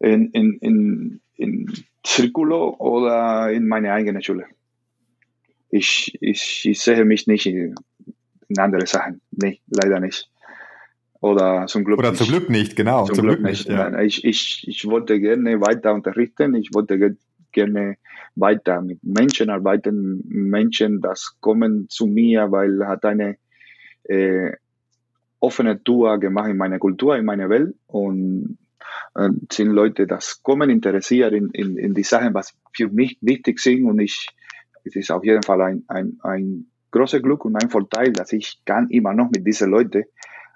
In, 0.00 0.30
in, 0.30 0.58
in, 0.60 1.20
in 1.34 1.72
Zirkulo 2.04 2.76
oder 2.78 3.50
in 3.52 3.66
meine 3.66 3.92
eigene 3.92 4.22
Schule. 4.22 4.46
Ich, 5.70 6.16
ich, 6.20 6.66
ich 6.66 6.80
sehe 6.80 7.04
mich 7.04 7.26
nicht 7.26 7.46
in, 7.46 7.74
in 8.48 8.58
andere 8.58 8.86
Sachen. 8.86 9.20
Nee, 9.30 9.60
leider 9.66 10.00
nicht. 10.00 10.30
Oder 11.20 11.66
zum 11.66 11.84
Glück 11.84 11.98
Oder 11.98 12.10
nicht. 12.10 12.18
zum 12.18 12.28
Glück 12.28 12.48
nicht, 12.48 12.76
genau. 12.76 13.04
Zum, 13.04 13.16
zum 13.16 13.24
Glück, 13.24 13.38
Glück, 13.38 13.50
nicht. 13.50 13.68
Ja. 13.68 14.00
Ich, 14.00 14.24
ich, 14.24 14.64
ich 14.68 14.84
wollte 14.86 15.18
gerne 15.20 15.60
weiter 15.60 15.92
unterrichten. 15.92 16.54
Ich 16.54 16.72
wollte 16.72 17.16
gerne 17.52 17.96
weiter 18.36 18.80
mit 18.82 19.02
Menschen 19.02 19.50
arbeiten. 19.50 20.22
Menschen, 20.28 21.00
das 21.00 21.36
kommen 21.40 21.88
zu 21.88 22.06
mir, 22.06 22.52
weil 22.52 22.86
hat 22.86 23.04
eine 23.04 23.36
äh, 24.04 24.52
offene 25.40 25.82
Tour 25.82 26.18
gemacht 26.18 26.50
in 26.50 26.56
meiner 26.56 26.78
Kultur, 26.78 27.16
in 27.16 27.24
meiner 27.24 27.50
Welt. 27.50 27.74
Und 27.88 28.58
sind 29.50 29.70
Leute, 29.70 30.06
das 30.06 30.42
kommen 30.42 30.70
interessiert 30.70 31.32
in, 31.32 31.50
in, 31.50 31.76
in 31.76 31.94
die 31.94 32.02
Sachen, 32.02 32.34
was 32.34 32.54
für 32.72 32.88
mich 32.88 33.18
wichtig 33.20 33.58
sind 33.58 33.84
und 33.84 33.98
ich, 33.98 34.28
es 34.84 34.96
ist 34.96 35.10
auf 35.10 35.24
jeden 35.24 35.42
Fall 35.42 35.60
ein, 35.62 35.84
ein, 35.88 36.18
ein 36.22 36.66
großer 36.90 37.20
Glück 37.20 37.44
und 37.44 37.56
ein 37.56 37.70
Vorteil, 37.70 38.12
dass 38.12 38.32
ich 38.32 38.60
kann 38.64 38.88
immer 38.90 39.12
noch 39.12 39.30
mit 39.30 39.46
diesen 39.46 39.70
Leuten 39.70 40.04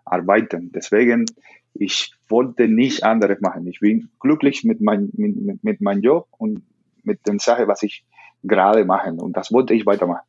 arbeiten. 0.04 0.70
Deswegen, 0.72 1.26
ich 1.74 2.14
wollte 2.28 2.68
nicht 2.68 3.04
anderes 3.04 3.40
machen. 3.40 3.66
Ich 3.66 3.80
bin 3.80 4.10
glücklich 4.20 4.64
mit, 4.64 4.80
mein, 4.80 5.10
mit, 5.12 5.62
mit 5.62 5.80
meinem 5.80 6.02
Job 6.02 6.28
und 6.38 6.62
mit 7.02 7.26
den 7.26 7.38
Sachen, 7.38 7.66
was 7.68 7.82
ich 7.82 8.04
gerade 8.42 8.84
mache. 8.84 9.12
Und 9.12 9.36
das 9.36 9.52
wollte 9.52 9.74
ich 9.74 9.86
weitermachen. 9.86 10.24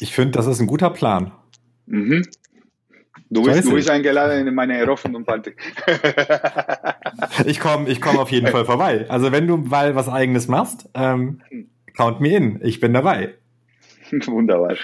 Ich 0.00 0.14
finde, 0.14 0.32
das 0.32 0.46
ist 0.46 0.60
ein 0.60 0.66
guter 0.66 0.90
Plan. 0.90 1.32
Mhm. 1.86 2.26
Du 3.30 3.42
bist, 3.42 3.66
du 3.66 3.72
bist 3.72 3.90
eingeladen 3.90 4.46
in 4.46 4.54
meine 4.54 4.84
Party. 5.24 5.52
ich 7.46 7.60
komme 7.60 7.88
ich 7.88 8.00
komm 8.00 8.18
auf 8.18 8.30
jeden 8.30 8.46
Fall 8.48 8.64
vorbei. 8.64 9.06
Also 9.08 9.32
wenn 9.32 9.46
du 9.46 9.56
mal 9.56 9.94
was 9.94 10.08
eigenes 10.08 10.48
machst, 10.48 10.88
ähm, 10.94 11.40
count 11.96 12.20
me 12.20 12.36
in. 12.36 12.60
Ich 12.62 12.80
bin 12.80 12.92
dabei. 12.92 13.34
Wunderbar. 14.26 14.76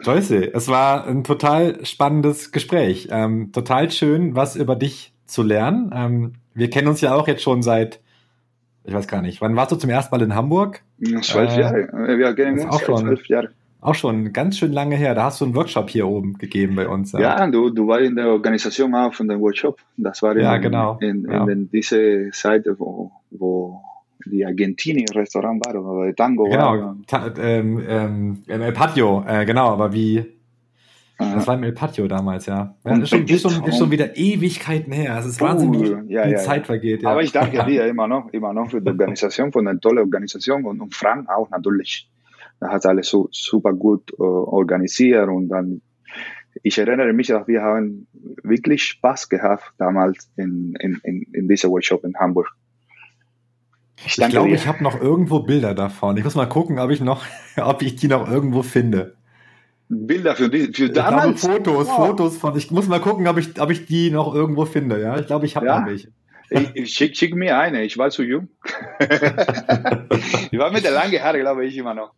Joyce, 0.00 0.50
es 0.52 0.68
war 0.68 1.06
ein 1.06 1.24
total 1.24 1.84
spannendes 1.84 2.52
Gespräch. 2.52 3.08
Ähm, 3.10 3.50
total 3.52 3.90
schön, 3.90 4.36
was 4.36 4.54
über 4.54 4.76
dich 4.76 5.12
zu 5.26 5.42
lernen. 5.42 5.90
Ähm, 5.94 6.32
wir 6.54 6.70
kennen 6.70 6.88
uns 6.88 7.00
ja 7.00 7.14
auch 7.14 7.28
jetzt 7.28 7.42
schon 7.42 7.62
seit, 7.62 8.00
ich 8.84 8.94
weiß 8.94 9.08
gar 9.08 9.22
nicht, 9.22 9.40
wann 9.40 9.56
warst 9.56 9.72
du 9.72 9.76
zum 9.76 9.90
ersten 9.90 10.14
Mal 10.14 10.22
in 10.22 10.34
Hamburg? 10.34 10.82
Zwölf 11.22 11.56
äh, 11.56 11.60
Jahre. 11.60 11.88
Wir 12.18 12.34
kennen 12.34 12.60
uns 12.60 12.66
auch 12.66 12.80
schon 12.80 12.98
zwölf 12.98 13.26
Jahre. 13.26 13.50
Auch 13.80 13.94
schon 13.94 14.32
ganz 14.32 14.58
schön 14.58 14.72
lange 14.72 14.96
her. 14.96 15.14
Da 15.14 15.24
hast 15.24 15.40
du 15.40 15.44
einen 15.44 15.54
Workshop 15.54 15.88
hier 15.88 16.08
oben 16.08 16.36
gegeben 16.36 16.74
bei 16.74 16.88
uns. 16.88 17.12
Ja, 17.12 17.20
ja 17.20 17.46
du, 17.46 17.70
du 17.70 17.86
warst 17.86 18.06
in 18.06 18.16
der 18.16 18.28
Organisation 18.28 18.94
auch 18.94 19.14
von 19.14 19.28
dem 19.28 19.40
Workshop. 19.40 19.78
Das 19.96 20.20
war 20.22 20.32
in, 20.32 20.42
ja, 20.42 20.56
genau. 20.56 20.98
in, 21.00 21.24
ja. 21.30 21.46
in 21.46 21.70
diese 21.70 22.30
Zeit, 22.32 22.66
wo, 22.78 23.12
wo 23.30 23.80
die 24.26 24.44
Argentini-Restaurant 24.44 25.64
war 25.64 25.80
oder 25.80 26.06
der 26.06 26.16
Tango 26.16 26.44
genau. 26.44 26.78
war. 26.78 26.96
Genau, 27.06 27.40
ähm, 27.40 27.82
ähm, 27.88 28.42
El 28.48 28.72
Patio, 28.72 29.24
äh, 29.26 29.44
genau, 29.44 29.70
aber 29.70 29.92
wie, 29.92 30.24
das 31.18 31.46
war 31.46 31.56
im 31.56 31.64
El 31.64 31.72
Patio 31.72 32.06
damals, 32.06 32.46
ja. 32.46 32.74
ja 32.84 32.96
ist, 32.96 33.08
schon, 33.08 33.26
ist, 33.26 33.42
schon, 33.42 33.64
ist 33.64 33.78
schon 33.78 33.90
wieder 33.90 34.16
Ewigkeiten 34.16 34.92
her. 34.92 35.18
Es 35.18 35.26
ist 35.26 35.40
Wahnsinn, 35.40 35.72
wie 35.72 36.12
ja, 36.12 36.26
die 36.26 36.32
ja, 36.32 36.38
Zeit 36.38 36.66
vergeht. 36.66 37.04
Aber 37.04 37.22
ich 37.22 37.32
danke 37.32 37.64
dir 37.66 37.86
immer 37.86 38.06
noch, 38.06 38.32
immer 38.32 38.52
noch 38.52 38.70
für 38.70 38.80
die 38.80 38.88
Organisation, 38.88 39.50
von 39.50 39.64
der 39.64 39.80
tollen 39.80 39.98
Organisation 39.98 40.64
und, 40.64 40.80
und 40.80 40.94
Frank 40.94 41.28
auch 41.28 41.50
natürlich. 41.50 42.08
Da 42.60 42.70
hat 42.70 42.86
alles 42.86 43.08
so 43.08 43.28
super 43.30 43.72
gut 43.72 44.12
äh, 44.18 44.22
organisiert 44.22 45.28
und 45.28 45.48
dann, 45.48 45.80
ich 46.62 46.78
erinnere 46.78 47.12
mich, 47.12 47.28
dass 47.28 47.46
wir 47.46 47.62
haben 47.62 48.08
wirklich 48.42 48.82
Spaß 48.84 49.28
gehabt 49.28 49.72
damals 49.78 50.30
in, 50.36 50.74
in, 50.80 51.00
in, 51.04 51.22
in 51.32 51.48
dieser 51.48 51.68
Workshop 51.70 52.04
in 52.04 52.16
Hamburg. 52.16 52.52
Ich, 54.04 54.18
ich 54.18 54.28
glaube, 54.28 54.50
ich 54.50 54.66
habe 54.66 54.82
noch 54.82 55.00
irgendwo 55.00 55.40
Bilder 55.40 55.74
davon. 55.74 56.16
Ich 56.16 56.24
muss 56.24 56.34
mal 56.34 56.46
gucken, 56.46 56.78
ob 56.78 56.90
ich 56.90 57.00
noch, 57.00 57.24
ob 57.56 57.82
ich 57.82 57.96
die 57.96 58.08
noch 58.08 58.30
irgendwo 58.30 58.62
finde. 58.62 59.14
Bilder 59.88 60.36
für, 60.36 60.50
die, 60.50 60.72
für 60.72 60.90
damals? 60.90 61.42
Ich 61.42 61.48
glaube, 61.48 61.64
Fotos, 61.64 61.88
oh. 61.88 62.06
Fotos 62.06 62.36
von. 62.36 62.56
Ich 62.56 62.70
muss 62.70 62.88
mal 62.88 63.00
gucken, 63.00 63.26
ob 63.26 63.38
ich, 63.38 63.60
ob 63.60 63.70
ich 63.70 63.86
die 63.86 64.10
noch 64.10 64.34
irgendwo 64.34 64.66
finde. 64.66 65.00
Ja, 65.00 65.18
ich 65.18 65.26
glaube, 65.26 65.46
ich 65.46 65.56
habe 65.56 65.66
ja? 65.66 65.80
noch 65.80 65.86
welche. 65.86 66.08
Ich, 66.50 66.70
ich 66.74 66.92
schick, 66.92 67.16
schick 67.16 67.34
mir 67.34 67.58
eine. 67.58 67.82
Ich 67.84 67.98
war 67.98 68.10
zu 68.10 68.22
jung. 68.22 68.48
ich 69.00 70.58
war 70.58 70.72
mit 70.72 70.84
der 70.84 70.92
langen 70.92 71.20
Haare, 71.22 71.40
glaube 71.40 71.66
ich, 71.66 71.76
immer 71.76 71.94
noch. 71.94 72.12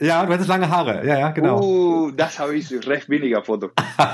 Ja, 0.00 0.26
du 0.26 0.32
hattest 0.32 0.48
lange 0.48 0.68
Haare. 0.68 1.06
Ja, 1.06 1.18
ja, 1.18 1.30
genau. 1.30 1.62
Uh, 1.62 2.10
das 2.10 2.38
habe 2.38 2.54
ich 2.54 2.70
recht 2.86 3.08
weniger 3.08 3.42
Foto. 3.42 3.70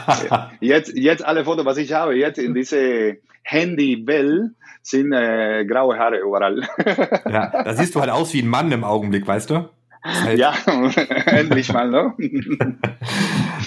jetzt, 0.60 0.96
jetzt 0.96 1.24
alle 1.24 1.44
Fotos, 1.44 1.64
was 1.64 1.76
ich 1.76 1.92
habe, 1.92 2.14
jetzt 2.14 2.38
in 2.38 2.54
diese 2.54 3.18
Handy-Welt 3.42 4.52
sind 4.82 5.12
äh, 5.12 5.64
graue 5.64 5.98
Haare 5.98 6.18
überall. 6.18 6.60
ja, 7.28 7.62
da 7.64 7.74
siehst 7.74 7.94
du 7.94 8.00
halt 8.00 8.10
aus 8.10 8.32
wie 8.34 8.42
ein 8.42 8.48
Mann 8.48 8.70
im 8.70 8.84
Augenblick, 8.84 9.26
weißt 9.26 9.50
du? 9.50 9.68
Halt 10.02 10.38
ja, 10.38 10.54
endlich 11.26 11.72
mal, 11.72 11.88
ne? 11.88 12.14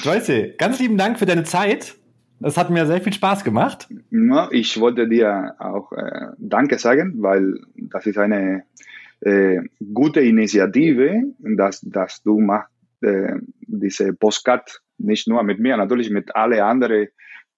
Joyce, 0.03 0.57
ganz 0.57 0.79
lieben 0.79 0.97
Dank 0.97 1.17
für 1.17 1.25
deine 1.25 1.43
Zeit. 1.43 1.95
Das 2.41 2.57
hat 2.57 2.69
mir 2.69 2.85
sehr 2.85 2.99
viel 2.99 3.13
Spaß 3.13 3.45
gemacht. 3.45 3.87
Ich 4.51 4.79
wollte 4.79 5.07
dir 5.07 5.55
auch 5.59 5.93
äh, 5.93 6.27
Danke 6.37 6.77
sagen, 6.79 7.15
weil 7.19 7.59
das 7.75 8.05
ist 8.05 8.17
eine 8.17 8.63
äh, 9.25 9.61
gute 9.93 10.21
Initiative, 10.21 11.23
dass, 11.39 11.81
dass 11.81 12.21
du 12.23 12.39
machst 12.39 12.71
äh, 13.01 13.35
diese 13.61 14.13
Postcard 14.13 14.81
nicht 14.97 15.27
nur 15.27 15.43
mit 15.43 15.59
mir, 15.59 15.75
natürlich 15.77 16.09
mit 16.09 16.35
alle 16.35 16.63
anderen 16.63 17.07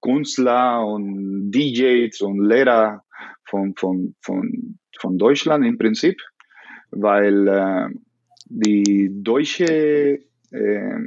Künstler 0.01 0.85
und 0.85 1.51
DJs 1.51 2.21
und 2.21 2.43
Lehrer 2.43 3.03
von, 3.43 3.75
von, 3.75 4.15
von, 4.21 4.79
von 4.99 5.17
Deutschland 5.17 5.65
im 5.65 5.77
Prinzip, 5.77 6.19
weil 6.91 7.47
äh, 7.47 7.89
die 8.49 9.09
deutsche 9.11 10.19
äh, 10.51 10.99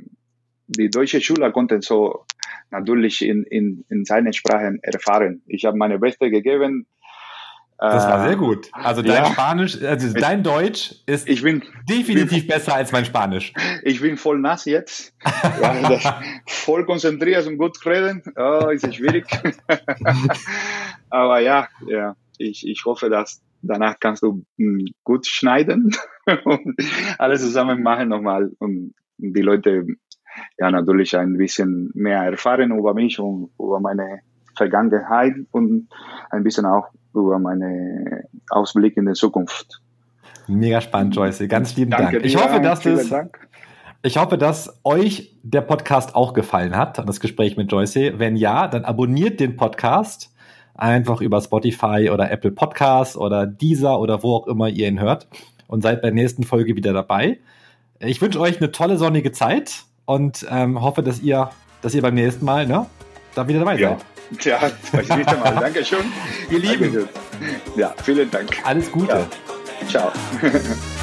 die 0.71 0.89
deutsche 0.89 1.21
Schüler 1.21 1.51
konnten 1.51 1.83
so 1.83 2.25
natürlich 2.71 3.23
in, 3.23 3.43
in, 3.43 3.85
in 3.89 4.05
seinen 4.05 4.33
Sprachen 4.33 4.79
erfahren. 4.83 5.43
Ich 5.47 5.65
habe 5.65 5.77
meine 5.77 5.99
Beste 5.99 6.31
gegeben. 6.31 6.87
Das 7.81 8.07
war 8.07 8.27
sehr 8.27 8.37
gut. 8.37 8.69
Also 8.73 9.01
dein 9.01 9.25
ja. 9.25 9.33
Spanisch, 9.33 9.83
also 9.83 10.13
dein 10.13 10.43
Deutsch 10.43 10.97
ist 11.07 11.27
ich 11.27 11.43
bin, 11.43 11.63
definitiv 11.89 12.47
bin, 12.47 12.49
besser 12.49 12.75
als 12.75 12.93
mein 12.93 13.07
Spanisch. 13.07 13.55
Ich 13.83 14.03
bin 14.03 14.19
voll 14.19 14.39
nass 14.39 14.67
jetzt. 14.67 15.15
ja, 15.63 16.21
voll 16.47 16.85
konzentriert 16.85 17.47
und 17.47 17.57
gut 17.57 17.85
reden. 17.87 18.23
Oh, 18.37 18.69
ist 18.69 18.95
schwierig. 18.95 19.25
Aber 21.11 21.41
ja, 21.41 21.69
ja, 21.87 22.17
ich, 22.37 22.69
ich 22.69 22.85
hoffe, 22.85 23.09
dass 23.09 23.41
danach 23.63 23.97
kannst 23.99 24.23
du 24.23 24.45
hm, 24.59 24.87
gut 25.03 25.27
schneiden 25.27 25.97
und 26.45 26.77
alles 27.19 27.41
zusammen 27.41 27.83
machen 27.83 28.11
nochmal 28.11 28.51
und 28.59 28.95
die 29.17 29.43
Leute 29.43 29.87
ja 30.59 30.71
natürlich 30.71 31.17
ein 31.17 31.39
bisschen 31.39 31.91
mehr 31.95 32.23
erfahren 32.25 32.77
über 32.77 32.93
mich 32.93 33.19
und 33.19 33.51
über 33.59 33.81
meine 33.81 34.21
Vergangenheit 34.57 35.35
und 35.51 35.89
ein 36.31 36.45
bisschen 36.45 36.67
auch 36.67 36.89
über 37.15 37.39
meine 37.39 38.25
Ausblick 38.51 38.97
in 38.97 39.07
der 39.07 39.15
Zukunft. 39.15 39.81
Mega 40.47 40.81
spannend, 40.81 41.15
Joyce. 41.15 41.49
Ganz 41.49 41.77
lieben 41.77 41.91
Danke 41.91 42.13
Dank. 42.13 42.25
Ich 42.25 42.35
dir, 42.35 42.45
hoffe, 42.45 42.61
dass 42.61 42.81
das, 42.81 43.11
ich 44.03 44.17
hoffe, 44.17 44.39
dass 44.39 44.81
euch 44.85 45.37
der 45.43 45.61
Podcast 45.61 46.15
auch 46.15 46.33
gefallen 46.33 46.77
hat, 46.77 46.99
das 47.07 47.21
Gespräch 47.21 47.57
mit 47.57 47.71
Joyce. 47.71 48.19
Wenn 48.19 48.37
ja, 48.37 48.67
dann 48.69 48.85
abonniert 48.85 49.41
den 49.41 49.57
Podcast 49.57 50.33
einfach 50.75 51.21
über 51.21 51.41
Spotify 51.41 52.11
oder 52.13 52.31
Apple 52.31 52.51
Podcasts 52.51 53.17
oder 53.17 53.47
Deezer 53.47 54.01
oder 54.01 54.23
wo 54.23 54.37
auch 54.37 54.47
immer 54.47 54.69
ihr 54.69 54.89
ihn 54.89 55.01
hört 55.01 55.29
und 55.67 55.83
seid 55.83 56.03
bei 56.03 56.09
der 56.09 56.15
nächsten 56.15 56.43
Folge 56.43 56.75
wieder 56.77 56.93
dabei. 56.93 57.39
Ich 58.01 58.21
wünsche 58.23 58.41
euch 58.41 58.59
eine 58.59 58.73
tolle 58.73 58.97
sonnige 58.97 59.31
Zeit 59.31 59.85
und 60.07 60.47
ähm, 60.51 60.81
hoffe, 60.81 61.03
dass 61.03 61.21
ihr, 61.21 61.51
dass 61.83 61.95
ihr 61.95 62.03
beim 62.03 62.15
nächsten 62.15 62.45
Mal 62.45 62.67
ne, 62.67 62.87
da 63.35 63.47
wieder 63.47 63.61
dabei 63.61 63.79
ja. 63.79 63.91
seid. 63.91 63.99
Ja, 64.43 64.61
das 64.93 65.09
nächste 65.09 65.37
Mal. 65.37 65.55
Dankeschön. 65.57 66.13
Ihr 66.51 66.59
Lieben. 66.59 67.09
Ja, 67.77 67.95
vielen 68.05 68.31
Dank. 68.31 68.57
Alles 68.65 68.91
Gute. 68.91 69.13
Ja. 69.13 69.89
Ciao. 69.89 70.13